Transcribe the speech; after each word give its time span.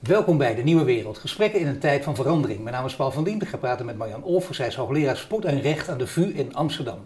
Welkom 0.00 0.38
bij 0.38 0.54
De 0.54 0.62
Nieuwe 0.62 0.84
Wereld. 0.84 1.18
Gesprekken 1.18 1.60
in 1.60 1.66
een 1.66 1.78
tijd 1.78 2.04
van 2.04 2.14
verandering. 2.14 2.60
Mijn 2.60 2.74
naam 2.74 2.84
is 2.84 2.96
Paul 2.96 3.10
van 3.10 3.24
Dien. 3.24 3.40
Ik 3.40 3.48
ga 3.48 3.56
praten 3.56 3.86
met 3.86 3.96
Marjan 3.96 4.22
Olver. 4.22 4.54
Zij 4.54 4.66
is 4.66 4.74
hoogleraar 4.74 5.16
sport 5.16 5.44
en 5.44 5.60
recht 5.60 5.88
aan 5.88 5.98
de 5.98 6.06
VU 6.06 6.22
in 6.22 6.54
Amsterdam. 6.54 6.98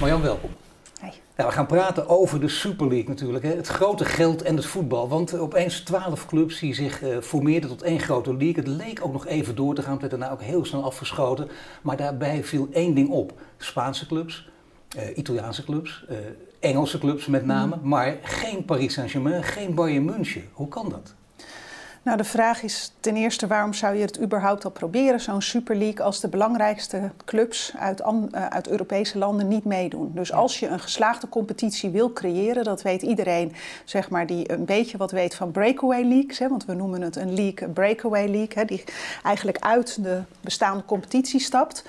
Marjan, 0.00 0.22
welkom. 0.22 0.50
Ja, 1.36 1.46
we 1.46 1.52
gaan 1.52 1.66
praten 1.66 2.08
over 2.08 2.40
de 2.40 2.48
Super 2.48 2.88
League 2.88 3.08
natuurlijk. 3.08 3.44
Hè. 3.44 3.54
Het 3.54 3.68
grote 3.68 4.04
geld 4.04 4.42
en 4.42 4.56
het 4.56 4.66
voetbal. 4.66 5.08
Want 5.08 5.38
opeens 5.38 5.80
twaalf 5.80 6.26
clubs 6.26 6.58
die 6.58 6.74
zich 6.74 7.02
uh, 7.02 7.18
formeerden 7.20 7.70
tot 7.70 7.82
één 7.82 8.00
grote 8.00 8.36
league. 8.36 8.56
Het 8.56 8.66
leek 8.66 9.00
ook 9.04 9.12
nog 9.12 9.26
even 9.26 9.56
door 9.56 9.74
te 9.74 9.82
gaan. 9.82 9.92
Het 9.92 10.00
werd 10.00 10.12
daarna 10.12 10.30
ook 10.30 10.42
heel 10.42 10.64
snel 10.64 10.84
afgeschoten. 10.84 11.48
Maar 11.82 11.96
daarbij 11.96 12.44
viel 12.44 12.68
één 12.72 12.94
ding 12.94 13.08
op. 13.08 13.32
Spaanse 13.56 14.06
clubs, 14.06 14.48
uh, 14.96 15.16
Italiaanse 15.16 15.64
clubs, 15.64 16.04
uh, 16.10 16.16
Engelse 16.60 16.98
clubs 16.98 17.26
met 17.26 17.46
name. 17.46 17.76
Mm. 17.76 17.88
Maar 17.88 18.16
geen 18.22 18.64
Paris 18.64 18.92
Saint-Germain, 18.92 19.42
geen 19.42 19.74
Bayern 19.74 20.04
München. 20.04 20.44
Hoe 20.52 20.68
kan 20.68 20.88
dat? 20.88 21.14
Nou, 22.04 22.16
de 22.16 22.24
vraag 22.24 22.62
is 22.62 22.92
ten 23.00 23.16
eerste 23.16 23.46
waarom 23.46 23.72
zou 23.72 23.94
je 23.94 24.02
het 24.02 24.20
überhaupt 24.20 24.64
al 24.64 24.70
proberen, 24.70 25.20
zo'n 25.20 25.42
Super 25.42 25.76
League, 25.76 26.04
als 26.04 26.20
de 26.20 26.28
belangrijkste 26.28 27.10
clubs 27.24 27.72
uit, 27.78 28.00
uh, 28.00 28.46
uit 28.46 28.68
Europese 28.68 29.18
landen 29.18 29.48
niet 29.48 29.64
meedoen. 29.64 30.12
Dus 30.14 30.32
als 30.32 30.60
je 30.60 30.66
een 30.66 30.80
geslaagde 30.80 31.28
competitie 31.28 31.90
wil 31.90 32.12
creëren, 32.12 32.64
dat 32.64 32.82
weet 32.82 33.02
iedereen, 33.02 33.52
zeg 33.84 34.10
maar, 34.10 34.26
die 34.26 34.52
een 34.52 34.64
beetje 34.64 34.96
wat 34.96 35.10
weet 35.10 35.34
van 35.34 35.50
breakaway 35.50 36.04
leagues, 36.04 36.38
hè, 36.38 36.48
want 36.48 36.64
we 36.64 36.74
noemen 36.74 37.00
het 37.02 37.16
een 37.16 37.34
league, 37.34 37.66
een 37.68 37.72
breakaway 37.72 38.28
league, 38.28 38.54
hè, 38.54 38.64
die 38.64 38.84
eigenlijk 39.22 39.58
uit 39.58 40.02
de 40.02 40.22
bestaande 40.40 40.84
competitie 40.84 41.40
stapt. 41.40 41.84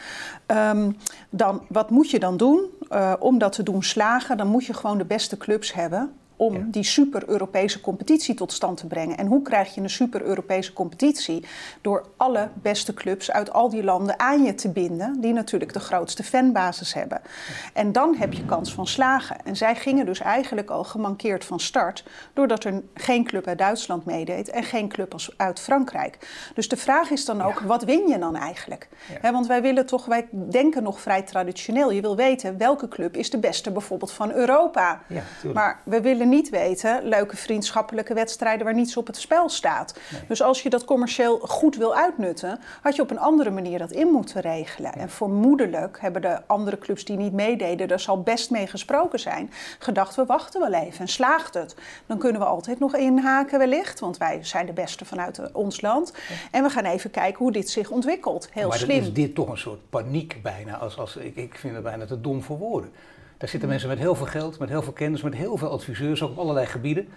Um, 0.48 0.98
dan, 1.30 1.62
wat 1.68 1.90
moet 1.90 2.10
je 2.10 2.20
dan 2.20 2.38
doen? 2.38 2.66
Uh, 2.89 3.13
om 3.20 3.38
dat 3.38 3.53
te 3.53 3.63
doen 3.63 3.84
slagen, 3.84 4.38
dan 4.38 4.48
moet 4.48 4.66
je 4.66 4.73
gewoon 4.73 4.98
de 4.98 5.05
beste 5.05 5.38
clubs 5.38 5.73
hebben 5.73 6.13
om 6.35 6.71
die 6.71 6.84
super-Europese 6.84 7.82
competitie 7.82 8.35
tot 8.35 8.51
stand 8.51 8.77
te 8.77 8.87
brengen. 8.87 9.18
En 9.18 9.27
hoe 9.27 9.41
krijg 9.41 9.76
je 9.76 9.82
een 9.82 9.90
super-Europese 9.90 10.73
competitie? 10.73 11.46
Door 11.82 12.05
alle 12.18 12.49
beste 12.54 12.93
clubs 12.93 13.32
uit 13.32 13.54
al 13.54 13.70
die 13.70 13.84
landen 13.84 14.20
aan 14.20 14.43
je 14.43 14.55
te 14.55 14.70
binden, 14.70 15.21
die 15.21 15.34
natuurlijk 15.34 15.73
de 15.73 15.79
grootste 15.79 16.23
fanbasis 16.23 16.93
hebben. 16.93 17.21
En 17.73 17.91
dan 17.91 18.15
heb 18.15 18.34
je 18.34 18.45
kans 18.45 18.73
van 18.73 18.87
slagen. 18.87 19.35
En 19.45 19.55
zij 19.55 19.76
gingen 19.76 20.05
dus 20.05 20.20
eigenlijk 20.20 20.70
al 20.70 20.84
gemankeerd 20.84 21.45
van 21.45 21.60
start, 21.60 22.04
doordat 22.34 22.63
er 22.63 22.82
geen 22.93 23.23
club 23.23 23.48
uit 23.48 23.57
Duitsland 23.57 24.05
meedeed 24.05 24.49
en 24.49 24.63
geen 24.63 24.88
club 24.88 25.15
uit 25.38 25.60
Frankrijk. 25.60 26.17
Dus 26.54 26.67
de 26.67 26.77
vraag 26.77 27.10
is 27.10 27.26
dan 27.26 27.41
ook, 27.41 27.60
wat 27.60 27.84
win 27.84 28.07
je 28.07 28.20
dan 28.20 28.35
eigenlijk? 28.35 28.90
Ja. 29.21 29.32
want 29.32 29.48
wij 29.48 29.62
willen 29.62 29.85
toch, 29.85 30.05
wij 30.05 30.27
denken 30.32 30.84
nog 30.84 30.99
vrij 30.99 31.21
traditioneel. 31.21 31.91
Je 31.91 32.01
wil 32.01 32.15
weten 32.15 32.57
welke 32.57 32.88
club 32.88 33.17
is 33.17 33.29
de 33.29 33.38
beste 33.38 33.71
bijvoorbeeld 33.71 34.12
van 34.12 34.32
Europa. 34.32 35.01
Ja, 35.07 35.23
maar 35.54 35.79
we 35.84 36.01
willen 36.01 36.24
niet 36.26 36.49
weten 36.49 37.07
leuke 37.07 37.37
vriendschappelijke 37.37 38.13
wedstrijden 38.13 38.65
waar 38.65 38.76
niets 38.76 38.98
op 38.98 39.07
het 39.07 39.18
spel 39.18 39.49
staat. 39.49 39.99
Dus 40.27 40.41
als 40.41 40.63
je 40.63 40.70
dat 40.70 40.85
commercieel 40.85 41.40
goed 41.40 41.76
wil 41.76 41.95
uitnutten, 41.95 42.59
had 42.82 42.95
je 42.95 43.01
op 43.01 43.12
een 43.12 43.20
andere 43.20 43.51
manier 43.51 43.79
dat 43.79 43.91
in 43.91 44.07
moeten 44.07 44.41
regelen. 44.41 44.93
En 44.93 45.09
vermoedelijk 45.09 45.98
hebben 46.01 46.21
de 46.21 46.48
andere 46.48 46.77
clubs 46.77 47.05
die 47.05 47.17
niet 47.17 47.34
meededen, 47.34 47.87
daar 47.87 47.99
zal 47.99 48.21
best 48.21 48.49
mee 48.49 48.67
gesproken 48.67 49.20
zijn, 49.20 49.51
gedacht 49.79 50.15
we 50.15 50.26
wachten 50.26 50.62
wel 50.62 50.73
even 50.73 50.99
en 50.99 51.07
slaagt 51.07 51.54
het. 51.54 51.76
Dan 52.05 52.17
kunnen 52.17 52.41
we 52.41 52.48
altijd 52.48 52.79
nog 52.79 52.95
inhaken 52.95 53.60
wellicht, 53.60 53.99
want 53.99 54.17
wij 54.17 54.39
zijn 54.41 54.65
de 54.65 54.73
beste 54.73 55.05
vanuit 55.05 55.54
ons 55.54 55.82
land. 55.82 56.13
En 56.51 56.63
we 56.63 56.70
gaan 56.70 56.85
even 56.85 57.12
kijken 57.12 57.37
hoe 57.37 57.51
dit 57.51 57.70
zich 57.70 57.89
ontwikkelt. 57.89 58.49
Heel 58.51 58.67
maar 58.67 58.77
slim. 58.77 58.98
Maar 58.98 59.07
is 59.07 59.13
dit 59.13 59.35
toch 59.35 59.49
een 59.49 59.57
soort 59.57 59.89
paniek 59.89 60.39
bijna, 60.41 60.77
als, 60.77 60.98
als, 60.98 61.15
ik, 61.15 61.35
ik 61.35 61.55
vind 61.55 61.73
het 61.73 61.84
bijna 61.84 62.05
te 62.05 62.21
dom 62.21 62.43
voor 62.43 62.57
woorden. 62.57 62.91
Daar 63.46 63.54
zitten 63.54 63.74
mensen 63.74 63.90
met 63.90 63.99
heel 63.99 64.16
veel 64.16 64.25
geld, 64.25 64.59
met 64.59 64.69
heel 64.69 64.81
veel 64.81 64.94
kennis, 64.94 65.22
met 65.22 65.35
heel 65.35 65.57
veel 65.57 65.69
adviseurs, 65.69 66.24
ook 66.24 66.29
op 66.29 66.38
allerlei 66.38 66.66
gebieden. 66.66 67.07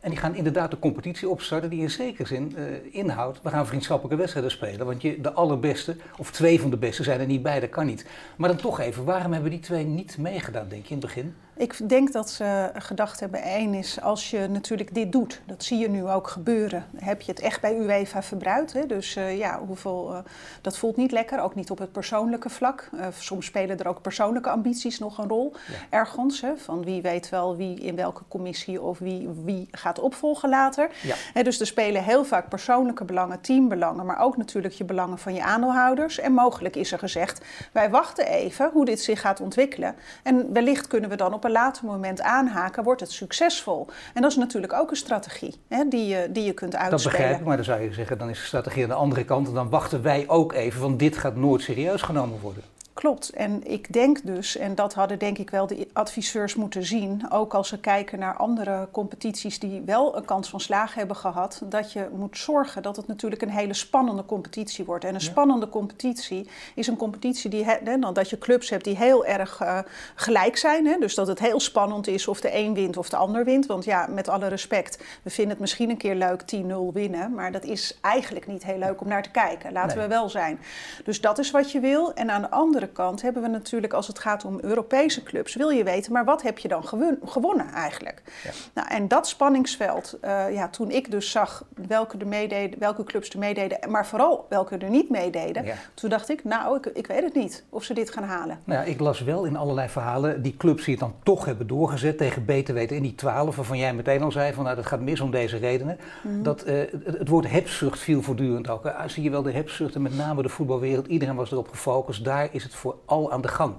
En 0.00 0.10
die 0.10 0.18
gaan 0.18 0.34
inderdaad 0.34 0.70
de 0.70 0.78
competitie 0.78 1.28
opstarten 1.28 1.70
die 1.70 1.80
in 1.80 1.90
zekere 1.90 2.26
zin 2.26 2.54
uh, 2.56 2.64
inhoudt. 2.90 3.42
We 3.42 3.48
gaan 3.48 3.66
vriendschappelijke 3.66 4.18
wedstrijden 4.18 4.50
spelen. 4.50 4.86
Want 4.86 5.02
je, 5.02 5.20
de 5.20 5.32
allerbeste, 5.32 5.96
of 6.18 6.30
twee 6.30 6.60
van 6.60 6.70
de 6.70 6.76
beste 6.76 7.02
zijn 7.02 7.20
er 7.20 7.26
niet 7.26 7.42
bij, 7.42 7.60
dat 7.60 7.70
kan 7.70 7.86
niet. 7.86 8.06
Maar 8.36 8.48
dan 8.48 8.58
toch 8.58 8.80
even, 8.80 9.04
waarom 9.04 9.32
hebben 9.32 9.50
die 9.50 9.60
twee 9.60 9.84
niet 9.84 10.18
meegedaan, 10.18 10.68
denk 10.68 10.86
je, 10.86 10.94
in 10.94 11.00
het 11.00 11.06
begin? 11.06 11.34
Ik 11.58 11.88
denk 11.88 12.12
dat 12.12 12.30
ze 12.30 12.70
gedacht 12.74 13.20
hebben, 13.20 13.42
één 13.42 13.74
is 13.74 14.00
als 14.00 14.30
je 14.30 14.46
natuurlijk 14.48 14.94
dit 14.94 15.12
doet, 15.12 15.40
dat 15.46 15.64
zie 15.64 15.78
je 15.78 15.88
nu 15.88 16.08
ook 16.08 16.28
gebeuren, 16.28 16.86
heb 16.96 17.20
je 17.20 17.30
het 17.30 17.40
echt 17.40 17.60
bij 17.60 17.76
UEFA 17.78 18.22
verbruikt. 18.22 18.72
Hè? 18.72 18.86
Dus 18.86 19.16
uh, 19.16 19.38
ja, 19.38 19.60
hoeveel, 19.66 20.12
uh, 20.12 20.18
dat 20.60 20.78
voelt 20.78 20.96
niet 20.96 21.12
lekker, 21.12 21.40
ook 21.40 21.54
niet 21.54 21.70
op 21.70 21.78
het 21.78 21.92
persoonlijke 21.92 22.50
vlak. 22.50 22.88
Uh, 22.94 23.06
soms 23.18 23.46
spelen 23.46 23.78
er 23.78 23.88
ook 23.88 24.02
persoonlijke 24.02 24.50
ambities 24.50 24.98
nog 24.98 25.18
een 25.18 25.28
rol 25.28 25.52
ja. 25.68 25.98
ergens. 25.98 26.40
Hè? 26.40 26.56
Van 26.56 26.84
wie 26.84 27.02
weet 27.02 27.28
wel 27.28 27.56
wie 27.56 27.80
in 27.80 27.96
welke 27.96 28.22
commissie 28.28 28.82
of 28.82 28.98
wie, 28.98 29.28
wie 29.44 29.68
gaat 29.70 29.98
opvolgen 29.98 30.48
later. 30.48 30.90
Ja. 31.02 31.14
Hè, 31.32 31.42
dus 31.42 31.60
er 31.60 31.66
spelen 31.66 32.04
heel 32.04 32.24
vaak 32.24 32.48
persoonlijke 32.48 33.04
belangen, 33.04 33.40
teambelangen, 33.40 34.06
maar 34.06 34.20
ook 34.20 34.36
natuurlijk 34.36 34.74
je 34.74 34.84
belangen 34.84 35.18
van 35.18 35.34
je 35.34 35.42
aandeelhouders. 35.42 36.18
En 36.18 36.32
mogelijk 36.32 36.76
is 36.76 36.92
er 36.92 36.98
gezegd, 36.98 37.44
wij 37.72 37.90
wachten 37.90 38.26
even 38.26 38.70
hoe 38.72 38.84
dit 38.84 39.00
zich 39.00 39.20
gaat 39.20 39.40
ontwikkelen. 39.40 39.94
En 40.22 40.52
wellicht 40.52 40.86
kunnen 40.86 41.10
we 41.10 41.16
dan 41.16 41.32
op 41.32 41.44
een 41.44 41.47
later 41.50 41.84
moment 41.84 42.20
aanhaken, 42.20 42.82
wordt 42.82 43.00
het 43.00 43.10
succesvol. 43.10 43.86
En 44.14 44.22
dat 44.22 44.30
is 44.30 44.36
natuurlijk 44.36 44.72
ook 44.72 44.90
een 44.90 44.96
strategie 44.96 45.54
hè, 45.68 45.88
die, 45.88 46.06
je, 46.06 46.28
die 46.30 46.44
je 46.44 46.52
kunt 46.52 46.76
uitspelen. 46.76 47.02
Dat 47.02 47.12
begrijp 47.12 47.38
ik, 47.38 47.46
maar 47.46 47.56
dan 47.56 47.64
zou 47.64 47.80
je 47.80 47.92
zeggen, 47.92 48.18
dan 48.18 48.30
is 48.30 48.38
de 48.38 48.46
strategie 48.46 48.82
aan 48.82 48.88
de 48.88 48.94
andere 48.94 49.24
kant. 49.24 49.48
En 49.48 49.54
dan 49.54 49.68
wachten 49.68 50.02
wij 50.02 50.24
ook 50.26 50.52
even, 50.52 50.80
want 50.80 50.98
dit 50.98 51.16
gaat 51.16 51.36
nooit 51.36 51.62
serieus 51.62 52.02
genomen 52.02 52.40
worden. 52.40 52.62
Klopt. 52.98 53.30
En 53.30 53.70
ik 53.70 53.92
denk 53.92 54.26
dus, 54.26 54.56
en 54.56 54.74
dat 54.74 54.94
hadden 54.94 55.18
denk 55.18 55.38
ik 55.38 55.50
wel 55.50 55.66
de 55.66 55.88
adviseurs 55.92 56.54
moeten 56.54 56.84
zien, 56.84 57.30
ook 57.30 57.54
als 57.54 57.68
ze 57.68 57.80
kijken 57.80 58.18
naar 58.18 58.36
andere 58.36 58.88
competities 58.90 59.58
die 59.58 59.82
wel 59.84 60.16
een 60.16 60.24
kans 60.24 60.48
van 60.48 60.60
slagen 60.60 60.98
hebben 60.98 61.16
gehad, 61.16 61.62
dat 61.64 61.92
je 61.92 62.08
moet 62.12 62.38
zorgen 62.38 62.82
dat 62.82 62.96
het 62.96 63.06
natuurlijk 63.06 63.42
een 63.42 63.50
hele 63.50 63.74
spannende 63.74 64.24
competitie 64.24 64.84
wordt. 64.84 65.04
En 65.04 65.14
een 65.14 65.20
ja. 65.20 65.26
spannende 65.26 65.68
competitie 65.68 66.48
is 66.74 66.86
een 66.86 66.96
competitie 66.96 67.50
die, 67.50 67.64
hè, 67.64 67.98
dat 68.12 68.30
je 68.30 68.38
clubs 68.38 68.70
hebt 68.70 68.84
die 68.84 68.96
heel 68.96 69.26
erg 69.26 69.62
uh, 69.62 69.78
gelijk 70.14 70.56
zijn. 70.56 70.86
Hè, 70.86 70.98
dus 70.98 71.14
dat 71.14 71.26
het 71.26 71.38
heel 71.38 71.60
spannend 71.60 72.06
is 72.06 72.28
of 72.28 72.40
de 72.40 72.54
een 72.54 72.74
wint 72.74 72.96
of 72.96 73.08
de 73.08 73.16
ander 73.16 73.44
wint. 73.44 73.66
Want 73.66 73.84
ja, 73.84 74.06
met 74.06 74.28
alle 74.28 74.46
respect, 74.48 74.98
we 75.22 75.30
vinden 75.30 75.52
het 75.52 75.60
misschien 75.60 75.90
een 75.90 75.96
keer 75.96 76.14
leuk 76.14 76.42
10-0 76.56 76.92
winnen, 76.92 77.34
maar 77.34 77.52
dat 77.52 77.64
is 77.64 77.98
eigenlijk 78.00 78.46
niet 78.46 78.64
heel 78.64 78.78
leuk 78.78 79.00
om 79.00 79.08
naar 79.08 79.22
te 79.22 79.30
kijken. 79.30 79.72
Laten 79.72 79.98
nee. 79.98 80.06
we 80.06 80.14
wel 80.14 80.28
zijn. 80.28 80.60
Dus 81.04 81.20
dat 81.20 81.38
is 81.38 81.50
wat 81.50 81.72
je 81.72 81.80
wil. 81.80 82.14
En 82.14 82.30
aan 82.30 82.42
de 82.42 82.50
andere 82.50 82.86
kant 82.92 83.22
hebben 83.22 83.42
we 83.42 83.48
natuurlijk, 83.48 83.92
als 83.92 84.06
het 84.06 84.18
gaat 84.18 84.44
om 84.44 84.58
Europese 84.60 85.22
clubs, 85.22 85.54
wil 85.54 85.68
je 85.68 85.84
weten, 85.84 86.12
maar 86.12 86.24
wat 86.24 86.42
heb 86.42 86.58
je 86.58 86.68
dan 86.68 86.84
gewonnen 87.24 87.72
eigenlijk? 87.72 88.22
Ja. 88.44 88.50
Nou, 88.74 88.88
en 88.88 89.08
dat 89.08 89.28
spanningsveld, 89.28 90.18
uh, 90.24 90.54
ja, 90.54 90.68
toen 90.68 90.90
ik 90.90 91.10
dus 91.10 91.30
zag 91.30 91.64
welke, 91.86 92.18
er 92.18 92.26
meededen, 92.26 92.78
welke 92.78 93.04
clubs 93.04 93.30
er 93.30 93.38
meededen, 93.38 93.90
maar 93.90 94.06
vooral 94.06 94.46
welke 94.48 94.76
er 94.76 94.90
niet 94.90 95.10
meededen, 95.10 95.64
ja. 95.64 95.74
toen 95.94 96.10
dacht 96.10 96.28
ik, 96.28 96.44
nou, 96.44 96.76
ik, 96.76 96.86
ik, 96.86 97.06
weet 97.06 97.22
het 97.22 97.34
niet 97.34 97.64
of 97.68 97.84
ze 97.84 97.94
dit 97.94 98.10
gaan 98.10 98.24
halen. 98.24 98.60
Nou 98.64 98.80
ja, 98.80 98.86
ik 98.86 99.00
las 99.00 99.20
wel 99.20 99.44
in 99.44 99.56
allerlei 99.56 99.88
verhalen 99.88 100.42
die 100.42 100.56
clubs 100.56 100.84
die 100.84 100.94
het 100.94 101.02
dan 101.02 101.14
toch 101.22 101.44
hebben 101.44 101.66
doorgezet 101.66 102.18
tegen 102.18 102.44
beter 102.44 102.74
weten 102.74 102.96
in 102.96 103.02
die 103.02 103.14
twaalf, 103.14 103.56
waarvan 103.56 103.78
jij 103.78 103.94
meteen 103.94 104.22
al 104.22 104.32
zei 104.32 104.52
van 104.52 104.64
nou, 104.64 104.76
dat 104.76 104.86
gaat 104.86 105.00
mis 105.00 105.20
om 105.20 105.30
deze 105.30 105.56
redenen. 105.56 105.98
Mm 106.22 106.32
-hmm. 106.32 106.42
Dat 106.42 106.66
uh, 106.66 106.78
het, 106.78 107.18
het, 107.18 107.28
woord 107.28 107.50
hebzucht 107.50 107.98
viel 107.98 108.22
voortdurend 108.22 108.68
ook. 108.68 108.86
Uh, 108.86 109.00
zie 109.06 109.22
je 109.22 109.30
wel 109.30 109.42
de 109.42 109.52
hebzucht 109.52 109.94
en 109.94 110.02
met 110.02 110.16
name 110.16 110.42
de 110.42 110.48
voetbalwereld, 110.48 111.06
iedereen 111.06 111.34
was 111.34 111.52
erop 111.52 111.68
gefocust. 111.68 112.24
Daar 112.24 112.48
is 112.52 112.62
het 112.62 112.74
voor 112.78 112.96
al 113.04 113.32
aan 113.32 113.40
de 113.40 113.48
gang. 113.48 113.74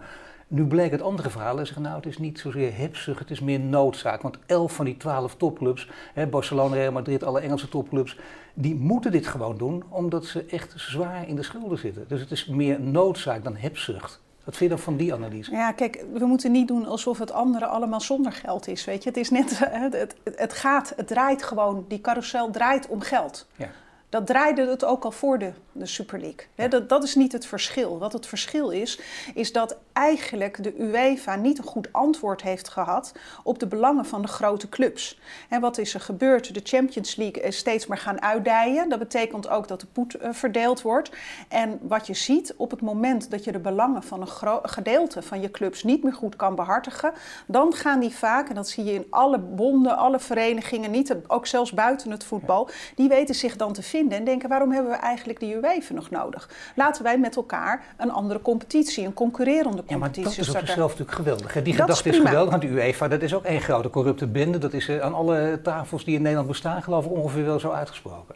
Nu 0.48 0.66
bleek 0.66 0.92
het 0.92 1.02
andere 1.02 1.30
verhaal 1.30 1.60
en 1.60 1.66
zeggen, 1.66 1.84
nou 1.84 1.96
het 1.96 2.06
is 2.06 2.18
niet 2.18 2.40
zozeer 2.40 2.78
hebzucht, 2.78 3.20
het 3.20 3.32
is 3.32 3.40
meer 3.40 3.60
noodzaak. 3.60 4.22
Want 4.22 4.38
elf 4.46 4.74
van 4.74 4.86
die 4.86 4.98
twaalf 4.98 5.36
topclubs, 5.36 5.90
hè, 6.14 6.28
Barcelona, 6.28 6.76
Real 6.76 6.92
Madrid, 6.92 7.24
alle 7.24 7.40
Engelse 7.40 7.70
topclubs, 7.70 8.18
die 8.54 8.76
moeten 8.76 9.12
dit 9.12 9.28
gewoon 9.28 9.58
doen 9.58 9.84
omdat 9.90 10.26
ze 10.26 10.46
echt 10.46 10.74
zwaar 10.76 11.28
in 11.28 11.36
de 11.36 11.44
schulden 11.44 11.78
zitten. 11.78 12.06
Dus 12.08 12.20
het 12.20 12.32
is 12.32 12.46
meer 12.46 12.82
noodzaak 12.82 13.44
dan 13.44 13.56
hebzucht. 13.56 14.22
Wat 14.44 14.58
vind 14.58 14.70
je 14.70 14.76
dan 14.76 14.86
van 14.86 14.98
die 14.98 15.14
analyse? 15.14 15.52
Ja, 15.52 15.72
kijk, 15.72 16.06
we 16.14 16.26
moeten 16.26 16.52
niet 16.52 16.68
doen 16.68 16.86
alsof 16.86 17.20
het 17.20 17.32
andere 17.32 17.66
allemaal 17.66 18.02
zonder 18.02 18.32
geld 18.32 18.68
is. 18.68 18.86
Weet 18.86 19.04
je, 19.04 19.10
het 19.10 19.18
is 19.18 19.30
net, 19.30 19.60
het, 19.92 20.16
het 20.36 20.54
gaat, 20.54 20.94
het 20.96 21.08
draait 21.08 21.44
gewoon, 21.44 21.86
die 21.88 22.02
carousel 22.02 22.52
draait 22.52 22.88
om 22.88 23.02
geld. 23.02 23.48
Ja. 23.56 23.70
Dat 24.10 24.28
draaide 24.28 24.68
het 24.68 24.86
ook 24.86 25.04
al 25.04 25.12
voor 25.12 25.40
de, 25.40 25.52
de 25.80 25.86
Super 25.86 26.20
League. 26.20 26.48
He, 26.56 26.68
dat, 26.68 26.90
dat 26.90 27.04
is 27.04 27.16
niet 27.16 27.32
het 27.32 27.46
verschil. 27.46 27.98
Wat 27.98 28.14
het 28.14 28.26
verschil 28.26 28.70
is, 28.70 29.00
is 29.34 29.52
dat 29.52 29.78
eigenlijk 29.94 30.64
de 30.64 30.80
UEFA 30.80 31.36
niet 31.36 31.58
een 31.58 31.64
goed 31.64 31.94
antwoord 31.94 32.42
heeft 32.42 32.70
gehad 32.70 33.12
op 33.44 33.60
de 33.60 33.68
belangen 33.68 34.06
van 34.06 34.22
de 34.22 34.28
grote 34.28 34.70
clubs. 34.70 35.20
En 35.50 35.62
wat 35.62 35.78
is 35.78 35.94
er 35.94 36.00
gebeurd? 36.00 36.54
De 36.54 36.62
Champions 36.64 37.16
League 37.16 37.44
is 37.44 37.58
steeds 37.58 37.88
maar 37.88 37.98
gaan 37.98 38.22
uitdijen. 38.22 38.90
Dat 38.90 39.00
betekent 39.00 39.50
ook 39.50 39.68
dat 39.68 39.80
de 39.80 39.88
poet 39.88 40.16
uh, 40.16 40.30
verdeeld 40.32 40.82
wordt. 40.82 41.12
En 41.48 41.80
wat 41.82 42.08
je 42.08 42.14
ziet, 42.14 42.54
op 42.58 42.72
het 42.72 42.82
moment 42.82 43.32
dat 43.32 43.44
je 43.44 43.52
de 43.52 43.60
belangen 43.60 44.04
van 44.04 44.22
een 44.22 44.60
gedeelte 44.64 45.22
van 45.22 45.42
je 45.42 45.52
clubs 45.52 45.84
niet 45.84 46.04
meer 46.04 46.14
goed 46.14 46.36
kan 46.36 46.56
behartigen, 46.56 47.14
dan 47.48 47.74
gaan 47.74 48.00
die 48.00 48.16
vaak, 48.16 48.50
en 48.50 48.56
dat 48.56 48.70
zie 48.70 48.84
je 48.84 48.94
in 48.94 49.08
alle 49.10 49.40
bonden, 49.40 49.98
alle 49.98 50.20
verenigingen, 50.20 50.92
niet, 50.92 51.16
ook 51.28 51.48
zelfs 51.48 51.74
buiten 51.74 52.12
het 52.12 52.24
voetbal, 52.24 52.70
die 52.96 53.08
weten 53.08 53.36
zich 53.36 53.56
dan 53.56 53.74
te 53.74 53.84
vinden 53.84 54.18
en 54.18 54.24
denken: 54.24 54.50
waarom 54.50 54.72
hebben 54.72 54.92
we 54.92 54.98
eigenlijk 54.98 55.40
die 55.40 55.56
UEFA? 55.56 55.69
Nog 55.94 56.10
nodig? 56.10 56.50
Laten 56.76 57.04
wij 57.04 57.18
met 57.20 57.36
elkaar 57.36 57.84
een 57.98 58.12
andere 58.12 58.42
competitie, 58.42 59.06
een 59.06 59.14
concurrerende 59.14 59.84
competitie 59.86 59.94
Ja, 59.94 59.98
maar 59.98 60.10
dat 60.14 60.26
is 60.32 60.38
op 60.38 60.44
starten. 60.44 60.68
zichzelf 60.68 60.90
natuurlijk 60.90 61.18
geweldig. 61.18 61.54
hè. 61.54 61.62
Die 61.62 61.74
Dat 61.76 61.82
gedachte 61.82 62.10
is, 62.10 62.18
geweldig, 62.18 62.50
want 62.50 62.62
de 62.62 62.68
UEFA 62.68 63.08
dat 63.08 63.22
is 63.22 63.34
ook 63.34 63.44
één 63.44 63.62
grote 63.62 63.90
corrupte 63.90 64.28
bende. 64.28 64.58
Dat 64.58 64.74
is 64.74 64.88
eh, 64.88 65.00
aan 65.00 65.14
alle 65.14 65.60
tafels 65.64 66.06
die 66.06 66.16
in 66.16 66.22
Nederland 66.22 66.48
bestaan 66.48 66.84
geloof 66.84 67.06
ik 67.06 67.12
ongeveer 67.12 67.46
wel 67.46 67.60
zo 67.60 67.72
uitgesproken. 67.72 68.36